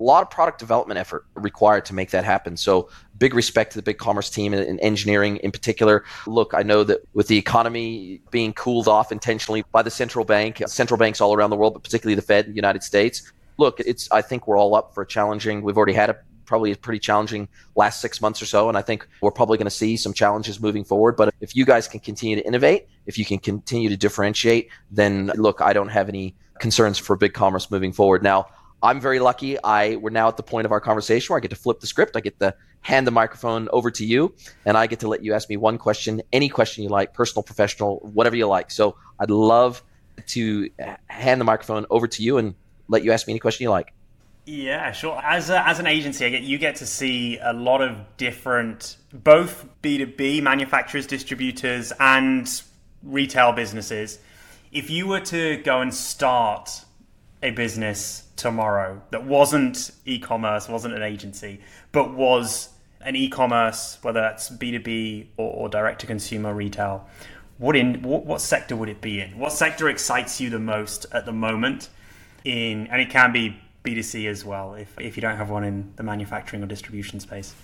a 0.00 0.02
lot 0.02 0.22
of 0.22 0.30
product 0.30 0.58
development 0.58 0.98
effort 0.98 1.26
required 1.34 1.84
to 1.86 1.94
make 1.94 2.10
that 2.10 2.24
happen. 2.24 2.56
So 2.56 2.88
big 3.18 3.34
respect 3.34 3.72
to 3.72 3.80
the 3.80 3.94
BigCommerce 3.94 4.32
team 4.32 4.54
and 4.54 4.78
engineering 4.80 5.38
in 5.38 5.50
particular. 5.50 6.04
Look, 6.26 6.54
I 6.54 6.62
know 6.62 6.84
that 6.84 7.00
with 7.14 7.28
the 7.28 7.36
economy 7.36 8.20
being 8.30 8.52
cooled 8.52 8.88
off 8.88 9.10
intentionally 9.10 9.64
by 9.72 9.82
the 9.82 9.90
central 9.90 10.24
bank, 10.24 10.62
central 10.66 10.98
banks 10.98 11.20
all 11.20 11.34
around 11.34 11.50
the 11.50 11.56
world, 11.56 11.74
but 11.74 11.82
particularly 11.82 12.14
the 12.14 12.22
Fed 12.22 12.46
in 12.46 12.52
the 12.52 12.56
United 12.56 12.82
States. 12.82 13.32
Look, 13.56 13.80
it's 13.80 14.10
I 14.12 14.22
think 14.22 14.46
we're 14.46 14.58
all 14.58 14.74
up 14.74 14.94
for 14.94 15.04
challenging. 15.04 15.62
We've 15.62 15.76
already 15.76 15.94
had 15.94 16.10
a 16.10 16.16
probably 16.48 16.72
a 16.72 16.76
pretty 16.76 16.98
challenging 16.98 17.46
last 17.76 18.00
six 18.00 18.20
months 18.20 18.40
or 18.40 18.46
so. 18.46 18.68
And 18.68 18.78
I 18.78 18.82
think 18.82 19.06
we're 19.20 19.30
probably 19.30 19.58
going 19.58 19.66
to 19.66 19.70
see 19.70 19.96
some 19.96 20.14
challenges 20.14 20.60
moving 20.60 20.82
forward. 20.82 21.14
But 21.14 21.34
if 21.40 21.54
you 21.54 21.66
guys 21.66 21.86
can 21.86 22.00
continue 22.00 22.36
to 22.36 22.46
innovate, 22.46 22.88
if 23.04 23.18
you 23.18 23.24
can 23.26 23.38
continue 23.38 23.90
to 23.90 23.96
differentiate, 23.96 24.70
then 24.90 25.30
look, 25.36 25.60
I 25.60 25.74
don't 25.74 25.90
have 25.90 26.08
any 26.08 26.34
concerns 26.58 26.98
for 26.98 27.16
BigCommerce 27.16 27.70
moving 27.70 27.92
forward. 27.92 28.22
Now, 28.22 28.46
I'm 28.82 29.00
very 29.00 29.18
lucky. 29.18 29.62
I 29.62 29.96
we're 29.96 30.10
now 30.10 30.28
at 30.28 30.36
the 30.36 30.42
point 30.42 30.66
of 30.66 30.72
our 30.72 30.80
conversation 30.80 31.32
where 31.32 31.38
I 31.38 31.40
get 31.40 31.50
to 31.50 31.56
flip 31.56 31.80
the 31.80 31.86
script. 31.86 32.16
I 32.16 32.20
get 32.20 32.38
to 32.40 32.54
hand 32.80 33.06
the 33.06 33.10
microphone 33.10 33.68
over 33.72 33.90
to 33.90 34.04
you, 34.04 34.34
and 34.64 34.76
I 34.76 34.86
get 34.86 35.00
to 35.00 35.08
let 35.08 35.24
you 35.24 35.34
ask 35.34 35.48
me 35.48 35.56
one 35.56 35.78
question, 35.78 36.22
any 36.32 36.48
question 36.48 36.84
you 36.84 36.90
like, 36.90 37.12
personal, 37.12 37.42
professional, 37.42 37.98
whatever 38.14 38.36
you 38.36 38.46
like. 38.46 38.70
So 38.70 38.96
I'd 39.18 39.30
love 39.30 39.82
to 40.28 40.70
hand 41.08 41.40
the 41.40 41.44
microphone 41.44 41.86
over 41.90 42.06
to 42.06 42.22
you 42.22 42.38
and 42.38 42.54
let 42.88 43.04
you 43.04 43.12
ask 43.12 43.26
me 43.26 43.32
any 43.32 43.40
question 43.40 43.64
you 43.64 43.70
like. 43.70 43.92
Yeah, 44.46 44.92
sure. 44.92 45.20
As 45.22 45.50
a, 45.50 45.66
as 45.68 45.78
an 45.78 45.86
agency, 45.86 46.30
get 46.30 46.42
you 46.42 46.56
get 46.56 46.76
to 46.76 46.86
see 46.86 47.38
a 47.38 47.52
lot 47.52 47.82
of 47.82 47.96
different, 48.16 48.96
both 49.12 49.66
B 49.82 49.98
two 49.98 50.06
B 50.06 50.40
manufacturers, 50.40 51.06
distributors, 51.06 51.92
and 52.00 52.48
retail 53.02 53.52
businesses. 53.52 54.20
If 54.72 54.88
you 54.88 55.06
were 55.06 55.20
to 55.20 55.58
go 55.58 55.80
and 55.80 55.92
start 55.92 56.84
a 57.42 57.50
business 57.50 58.24
tomorrow 58.36 59.00
that 59.10 59.24
wasn't 59.24 59.92
e-commerce, 60.04 60.68
wasn't 60.68 60.94
an 60.94 61.02
agency, 61.02 61.60
but 61.92 62.14
was 62.14 62.70
an 63.00 63.16
e-commerce, 63.16 63.98
whether 64.02 64.20
that's 64.20 64.50
B2B 64.50 65.26
or, 65.36 65.52
or 65.52 65.68
direct 65.68 66.00
to 66.00 66.06
consumer 66.06 66.52
retail, 66.52 67.06
what 67.58 67.76
in 67.76 68.02
what, 68.02 68.24
what, 68.24 68.40
sector 68.40 68.76
would 68.76 68.88
it 68.88 69.00
be 69.00 69.20
in? 69.20 69.38
What 69.38 69.52
sector 69.52 69.88
excites 69.88 70.40
you 70.40 70.50
the 70.50 70.60
most 70.60 71.06
at 71.12 71.26
the 71.26 71.32
moment? 71.32 71.90
In 72.44 72.86
and 72.86 73.02
it 73.02 73.10
can 73.10 73.32
be 73.32 73.58
B2C 73.84 74.28
as 74.28 74.44
well 74.44 74.74
if 74.74 74.98
if 75.00 75.16
you 75.16 75.20
don't 75.20 75.36
have 75.36 75.50
one 75.50 75.64
in 75.64 75.92
the 75.96 76.04
manufacturing 76.04 76.62
or 76.62 76.66
distribution 76.66 77.18
space. 77.18 77.54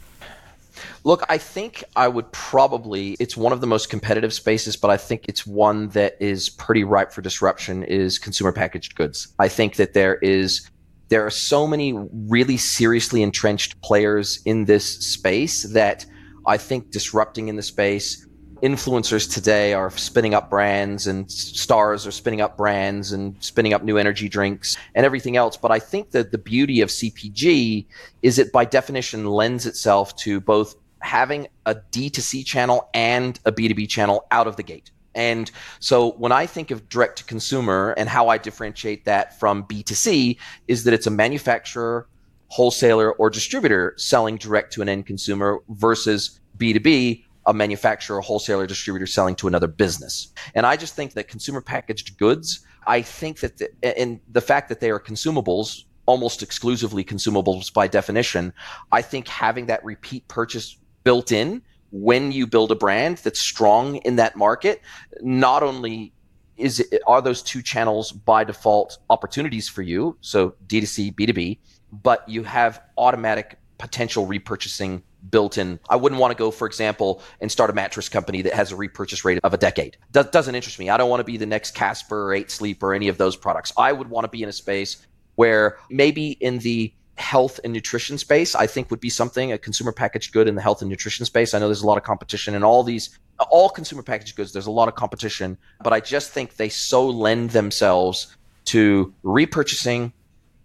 Look, 1.04 1.24
I 1.28 1.38
think 1.38 1.84
I 1.96 2.08
would 2.08 2.30
probably 2.32 3.16
it's 3.20 3.36
one 3.36 3.52
of 3.52 3.60
the 3.60 3.66
most 3.66 3.90
competitive 3.90 4.32
spaces, 4.32 4.76
but 4.76 4.90
I 4.90 4.96
think 4.96 5.26
it's 5.28 5.46
one 5.46 5.88
that 5.90 6.16
is 6.20 6.48
pretty 6.48 6.84
ripe 6.84 7.12
for 7.12 7.22
disruption 7.22 7.82
is 7.84 8.18
consumer 8.18 8.52
packaged 8.52 8.94
goods. 8.94 9.28
I 9.38 9.48
think 9.48 9.76
that 9.76 9.94
there 9.94 10.16
is 10.16 10.68
there 11.08 11.24
are 11.24 11.30
so 11.30 11.66
many 11.66 11.92
really 11.92 12.56
seriously 12.56 13.22
entrenched 13.22 13.80
players 13.82 14.40
in 14.44 14.64
this 14.64 14.98
space 15.06 15.62
that 15.72 16.06
I 16.46 16.56
think 16.56 16.90
disrupting 16.90 17.48
in 17.48 17.56
the 17.56 17.62
space 17.62 18.23
influencers 18.64 19.30
today 19.30 19.74
are 19.74 19.90
spinning 19.90 20.32
up 20.32 20.48
brands 20.48 21.06
and 21.06 21.30
stars 21.30 22.06
are 22.06 22.10
spinning 22.10 22.40
up 22.40 22.56
brands 22.56 23.12
and 23.12 23.36
spinning 23.44 23.74
up 23.74 23.84
new 23.84 23.98
energy 23.98 24.26
drinks 24.26 24.78
and 24.94 25.04
everything 25.04 25.36
else. 25.36 25.54
But 25.58 25.70
I 25.70 25.78
think 25.78 26.12
that 26.12 26.32
the 26.32 26.38
beauty 26.38 26.80
of 26.80 26.88
CPG 26.88 27.84
is 28.22 28.38
it 28.38 28.52
by 28.52 28.64
definition 28.64 29.26
lends 29.26 29.66
itself 29.66 30.16
to 30.16 30.40
both 30.40 30.76
having 31.00 31.46
a 31.66 31.74
D2C 31.74 32.46
channel 32.46 32.88
and 32.94 33.38
a 33.44 33.52
B2B 33.52 33.86
channel 33.86 34.26
out 34.30 34.46
of 34.46 34.56
the 34.56 34.62
gate. 34.62 34.90
And 35.14 35.50
so 35.78 36.12
when 36.12 36.32
I 36.32 36.46
think 36.46 36.70
of 36.70 36.88
direct 36.88 37.18
to 37.18 37.24
consumer 37.24 37.94
and 37.98 38.08
how 38.08 38.28
I 38.28 38.38
differentiate 38.38 39.04
that 39.04 39.38
from 39.38 39.64
B2C 39.64 40.38
is 40.68 40.84
that 40.84 40.94
it's 40.94 41.06
a 41.06 41.10
manufacturer, 41.10 42.08
wholesaler, 42.48 43.12
or 43.12 43.28
distributor 43.28 43.92
selling 43.98 44.38
direct 44.38 44.72
to 44.72 44.82
an 44.82 44.88
end 44.88 45.04
consumer 45.04 45.58
versus 45.68 46.40
B2B, 46.56 47.23
a 47.46 47.54
manufacturer, 47.54 48.20
wholesaler, 48.20 48.66
distributor 48.66 49.06
selling 49.06 49.34
to 49.36 49.48
another 49.48 49.66
business. 49.66 50.32
And 50.54 50.66
I 50.66 50.76
just 50.76 50.94
think 50.94 51.12
that 51.14 51.28
consumer 51.28 51.60
packaged 51.60 52.16
goods, 52.18 52.64
I 52.86 53.02
think 53.02 53.40
that, 53.40 53.58
the, 53.58 53.98
and 53.98 54.20
the 54.30 54.40
fact 54.40 54.68
that 54.68 54.80
they 54.80 54.90
are 54.90 55.00
consumables, 55.00 55.84
almost 56.06 56.42
exclusively 56.42 57.04
consumables 57.04 57.72
by 57.72 57.88
definition, 57.88 58.52
I 58.92 59.02
think 59.02 59.28
having 59.28 59.66
that 59.66 59.84
repeat 59.84 60.26
purchase 60.28 60.76
built 61.02 61.32
in 61.32 61.62
when 61.90 62.32
you 62.32 62.46
build 62.46 62.72
a 62.72 62.74
brand 62.74 63.18
that's 63.18 63.40
strong 63.40 63.96
in 63.96 64.16
that 64.16 64.36
market, 64.36 64.80
not 65.20 65.62
only 65.62 66.12
is 66.56 66.80
it, 66.80 67.00
are 67.06 67.22
those 67.22 67.42
two 67.42 67.62
channels 67.62 68.12
by 68.12 68.44
default 68.44 68.98
opportunities 69.10 69.68
for 69.68 69.82
you, 69.82 70.16
so 70.20 70.54
D2C, 70.66 71.14
B2B, 71.14 71.58
but 71.92 72.28
you 72.28 72.42
have 72.42 72.82
automatic 72.98 73.58
potential 73.78 74.26
repurchasing 74.26 75.02
built 75.30 75.58
in. 75.58 75.80
I 75.88 75.96
wouldn't 75.96 76.20
want 76.20 76.32
to 76.32 76.36
go, 76.36 76.50
for 76.50 76.66
example, 76.66 77.22
and 77.40 77.50
start 77.50 77.70
a 77.70 77.72
mattress 77.72 78.08
company 78.08 78.42
that 78.42 78.52
has 78.52 78.72
a 78.72 78.76
repurchase 78.76 79.24
rate 79.24 79.38
of 79.42 79.54
a 79.54 79.56
decade. 79.56 79.96
That 80.12 80.32
doesn't 80.32 80.54
interest 80.54 80.78
me. 80.78 80.90
I 80.90 80.96
don't 80.96 81.10
want 81.10 81.20
to 81.20 81.24
be 81.24 81.36
the 81.36 81.46
next 81.46 81.72
Casper 81.72 82.28
or 82.28 82.34
8 82.34 82.50
Sleep 82.50 82.82
or 82.82 82.94
any 82.94 83.08
of 83.08 83.18
those 83.18 83.36
products. 83.36 83.72
I 83.76 83.92
would 83.92 84.10
want 84.10 84.24
to 84.24 84.28
be 84.28 84.42
in 84.42 84.48
a 84.48 84.52
space 84.52 85.06
where 85.36 85.78
maybe 85.90 86.32
in 86.32 86.58
the 86.58 86.92
health 87.16 87.60
and 87.62 87.72
nutrition 87.72 88.18
space, 88.18 88.54
I 88.54 88.66
think 88.66 88.90
would 88.90 89.00
be 89.00 89.10
something 89.10 89.52
a 89.52 89.58
consumer 89.58 89.92
packaged 89.92 90.32
good 90.32 90.48
in 90.48 90.54
the 90.54 90.62
health 90.62 90.82
and 90.82 90.90
nutrition 90.90 91.24
space. 91.24 91.54
I 91.54 91.58
know 91.58 91.68
there's 91.68 91.82
a 91.82 91.86
lot 91.86 91.98
of 91.98 92.04
competition 92.04 92.54
in 92.54 92.64
all 92.64 92.82
these, 92.82 93.18
all 93.50 93.68
consumer 93.68 94.02
packaged 94.02 94.36
goods. 94.36 94.52
There's 94.52 94.66
a 94.66 94.72
lot 94.72 94.88
of 94.88 94.94
competition, 94.94 95.56
but 95.82 95.92
I 95.92 96.00
just 96.00 96.32
think 96.32 96.56
they 96.56 96.68
so 96.68 97.08
lend 97.08 97.50
themselves 97.50 98.36
to 98.66 99.12
repurchasing, 99.24 100.12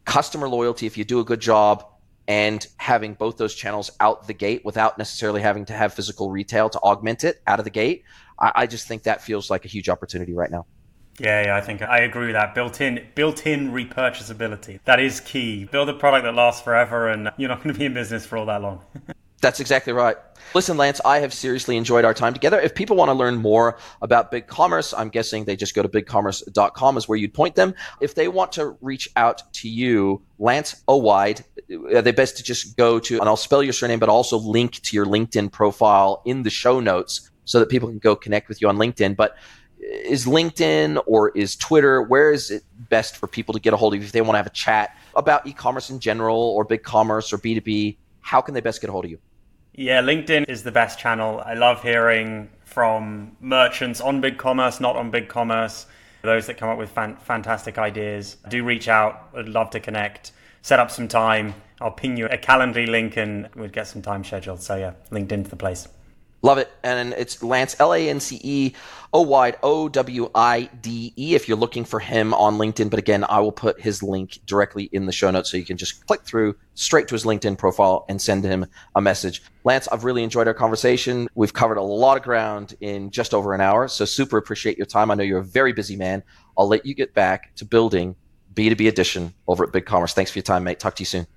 customer 0.06 0.50
loyalty 0.50 0.88
if 0.88 0.98
you 0.98 1.04
do 1.04 1.20
a 1.20 1.24
good 1.24 1.40
job, 1.40 1.86
and 2.30 2.68
having 2.78 3.16
both 3.16 3.38
those 3.38 3.56
channels 3.56 3.90
out 4.00 4.28
the 4.28 4.34
gate 4.34 4.64
without 4.64 5.00
necessarily 5.00 5.42
having 5.42 5.66
to 5.66 5.74
have 5.74 5.96
physical 5.96 6.30
retail 6.30 6.70
to 6.70 6.80
augment 6.82 7.24
it 7.24 7.42
out 7.48 7.58
of 7.58 7.66
the 7.66 7.72
gate. 7.72 8.04
I, 8.40 8.52
I 8.56 8.68
just 8.68 8.88
think 8.88 9.04
that 9.04 9.24
feels 9.24 9.50
like 9.50 9.66
a 9.66 9.68
huge 9.68 9.90
opportunity 9.90 10.34
right 10.34 10.52
now. 10.52 10.68
Yeah, 11.20 11.48
yeah, 11.48 11.58
I 11.58 11.62
think 11.62 11.82
I 11.82 12.02
agree 12.02 12.28
with 12.28 12.36
that. 12.36 12.54
Built-in, 12.54 13.08
built-in 13.16 13.72
repurchasability. 13.72 14.80
That 14.86 15.00
is 15.00 15.20
key. 15.20 15.66
Build 15.66 15.90
a 15.90 15.94
product 15.94 16.24
that 16.24 16.36
lasts 16.36 16.62
forever, 16.62 17.10
and 17.10 17.32
you're 17.36 17.50
not 17.50 17.64
going 17.64 17.74
to 17.74 17.80
be 17.80 17.86
in 17.86 17.96
business 17.96 18.28
for 18.28 18.38
all 18.38 18.46
that 18.46 18.62
long. 18.62 18.86
That's 19.42 19.60
exactly 19.60 19.94
right. 19.94 20.18
Listen, 20.56 20.78
Lance, 20.78 21.00
I 21.06 21.20
have 21.20 21.32
seriously 21.32 21.78
enjoyed 21.78 22.06
our 22.06 22.14
time 22.14 22.34
together. 22.34 22.60
If 22.60 22.74
people 22.74 22.96
want 22.96 23.10
to 23.10 23.14
learn 23.14 23.38
more 23.38 23.78
about 24.02 24.32
BigCommerce, 24.32 24.96
I'm 24.98 25.10
guessing 25.10 25.46
they 25.46 25.56
just 25.56 25.76
go 25.76 25.84
to 25.84 25.90
bigcommerce.com 25.90 26.98
is 26.98 27.08
where 27.08 27.18
you'd 27.18 27.36
point 27.36 27.56
them. 27.56 27.76
If 28.02 28.16
they 28.16 28.28
want 28.28 28.52
to 28.54 28.76
reach 28.82 29.10
out 29.16 29.44
to 29.54 29.70
you, 29.70 30.24
Lance 30.40 30.84
Owide, 30.88 31.46
are 31.72 31.98
uh, 31.98 32.02
they 32.02 32.12
best 32.12 32.38
to 32.38 32.44
just 32.44 32.78
go 32.78 33.00
to, 33.00 33.20
and 33.20 33.30
I'll 33.30 33.38
spell 33.38 33.62
your 33.62 33.74
surname, 33.74 34.00
but 34.00 34.10
also 34.10 34.38
link 34.40 34.82
to 34.82 34.96
your 34.96 35.06
LinkedIn 35.06 35.52
profile 35.52 36.24
in 36.26 36.42
the 36.42 36.50
show 36.50 36.80
notes 36.80 37.30
so 37.46 37.60
that 37.60 37.70
people 37.70 37.88
can 37.88 38.00
go 38.00 38.16
connect 38.16 38.50
with 38.50 38.60
you 38.60 38.70
on 38.70 38.78
LinkedIn. 38.78 39.16
But 39.16 39.32
uh, 39.32 39.36
is 40.04 40.26
LinkedIn 40.26 41.00
or 41.06 41.30
is 41.38 41.56
Twitter? 41.56 42.02
Where 42.02 42.32
is 42.32 42.50
it 42.50 42.64
best 42.90 43.18
for 43.18 43.28
people 43.28 43.54
to 43.54 43.60
get 43.60 43.74
a 43.74 43.78
hold 43.78 43.94
of 43.94 44.00
you 44.00 44.06
if 44.06 44.14
they 44.14 44.22
want 44.22 44.34
to 44.34 44.38
have 44.38 44.48
a 44.48 44.52
chat 44.52 44.98
about 45.16 45.46
e-commerce 45.46 45.92
in 45.92 46.00
general 46.00 46.40
or 46.40 46.64
big 46.64 46.82
commerce 46.82 47.32
or 47.32 47.38
B2B? 47.38 47.98
How 48.22 48.42
can 48.42 48.56
they 48.56 48.62
best 48.62 48.82
get 48.82 48.90
a 48.90 48.94
hold 48.94 49.06
of 49.06 49.12
you? 49.12 49.20
Yeah, 49.74 50.02
LinkedIn 50.02 50.50
is 50.50 50.64
the 50.64 50.72
best 50.72 51.00
channel. 51.00 51.42
I 51.46 51.54
love 51.54 51.84
hearing 51.84 52.50
from 52.66 53.36
merchants 53.40 54.02
on 54.02 54.22
big 54.22 54.38
commerce, 54.38 54.80
not 54.80 54.96
on 54.96 55.10
big 55.12 55.30
commerce, 55.30 55.86
those 56.22 56.48
that 56.48 56.58
come 56.58 56.70
up 56.70 56.78
with 56.78 56.90
fan- 56.90 57.18
fantastic 57.18 57.78
ideas. 57.78 58.38
Do 58.50 58.64
reach 58.64 58.88
out. 58.88 59.30
I'd 59.36 59.48
love 59.48 59.70
to 59.72 59.80
connect. 59.80 60.32
Set 60.62 60.80
up 60.80 60.92
some 60.92 61.08
time. 61.08 61.56
I'll 61.80 61.92
ping 61.92 62.18
you 62.18 62.26
a 62.26 62.38
Calendly 62.38 62.88
link 62.88 63.16
and 63.16 63.48
we'll 63.56 63.70
get 63.70 63.88
some 63.88 64.02
time 64.02 64.24
scheduled. 64.24 64.62
So 64.62 64.76
yeah, 64.76 64.94
LinkedIn's 65.12 65.50
the 65.50 65.56
place. 65.56 65.88
Love 66.42 66.58
it. 66.58 66.72
And 66.84 67.14
it's 67.14 67.44
Lance, 67.44 67.76
L 67.80 67.94
A 67.94 68.10
N 68.10 68.20
C 68.20 68.40
E 68.42 68.74
O 69.14 69.22
Y 69.22 69.54
O 69.62 69.90
W 69.90 70.32
I 70.34 70.70
D 70.82 71.14
E 71.18 71.36
if 71.36 71.48
you're 71.48 71.58
looking 71.58 71.84
for 71.84 72.00
him 72.00 72.34
on 72.34 72.58
LinkedIn. 72.58 72.90
But 72.90 73.00
again, 73.00 73.26
I 73.28 73.40
will 73.40 73.52
put 73.52 73.82
his 73.82 74.02
link 74.02 74.40
directly 74.46 74.86
in 74.94 75.06
the 75.06 75.12
show 75.12 75.30
notes 75.32 75.52
so 75.52 75.58
you 75.58 75.66
can 75.66 75.78
just 75.78 76.06
click 76.08 76.22
through 76.22 76.56
straight 76.76 77.08
to 77.10 77.16
his 77.16 77.26
LinkedIn 77.26 77.58
profile 77.58 78.06
and 78.08 78.22
send 78.22 78.46
him 78.46 78.66
a 78.96 79.02
message. 79.02 79.44
Lance, 79.66 79.88
I've 79.90 80.06
really 80.06 80.24
enjoyed 80.24 80.48
our 80.48 80.54
conversation. 80.54 81.28
We've 81.36 81.54
covered 81.54 81.78
a 81.78 81.84
lot 81.84 82.18
of 82.18 82.24
ground 82.24 82.76
in 82.80 83.12
just 83.12 83.34
over 83.34 83.54
an 83.54 83.62
hour. 83.62 83.88
So 83.88 84.06
super 84.06 84.38
appreciate 84.38 84.78
your 84.78 84.88
time. 84.88 85.12
I 85.12 85.16
know 85.16 85.24
you're 85.24 85.40
a 85.40 85.44
very 85.44 85.74
busy 85.74 85.98
man. 85.98 86.24
I'll 86.58 86.68
let 86.68 86.86
you 86.86 86.94
get 86.94 87.14
back 87.14 87.54
to 87.56 87.66
building 87.66 88.16
B2B 88.54 88.88
Edition 88.88 89.34
over 89.48 89.66
at 89.66 89.74
Big 89.74 89.86
Commerce. 89.86 90.14
Thanks 90.14 90.32
for 90.32 90.40
your 90.40 90.44
time, 90.44 90.64
mate. 90.64 90.80
Talk 90.80 90.96
to 90.96 91.02
you 91.02 91.06
soon. 91.06 91.28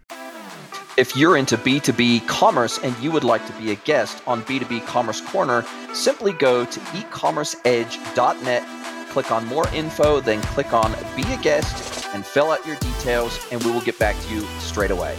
If 0.99 1.16
you're 1.16 1.38
into 1.38 1.57
B2B 1.57 2.26
commerce 2.26 2.78
and 2.78 2.95
you 2.99 3.11
would 3.12 3.24
like 3.24 3.47
to 3.47 3.53
be 3.55 3.72
a 3.72 3.76
guest 3.76 4.22
on 4.26 4.43
B2B 4.43 4.84
Commerce 4.84 5.22
Corner, 5.22 5.64
simply 5.95 6.34
go 6.34 6.66
to 6.66 6.80
ecommerceedge.net, 6.80 9.09
click 9.09 9.32
on 9.32 9.47
more 9.47 9.66
info, 9.68 10.20
then 10.20 10.43
click 10.43 10.74
on 10.74 10.93
be 11.16 11.22
a 11.32 11.38
guest 11.38 12.14
and 12.14 12.26
fill 12.26 12.51
out 12.51 12.66
your 12.66 12.76
details, 12.76 13.38
and 13.51 13.64
we 13.64 13.70
will 13.70 13.80
get 13.80 13.99
back 13.99 14.20
to 14.20 14.34
you 14.34 14.43
straight 14.59 14.90
away. 14.90 15.16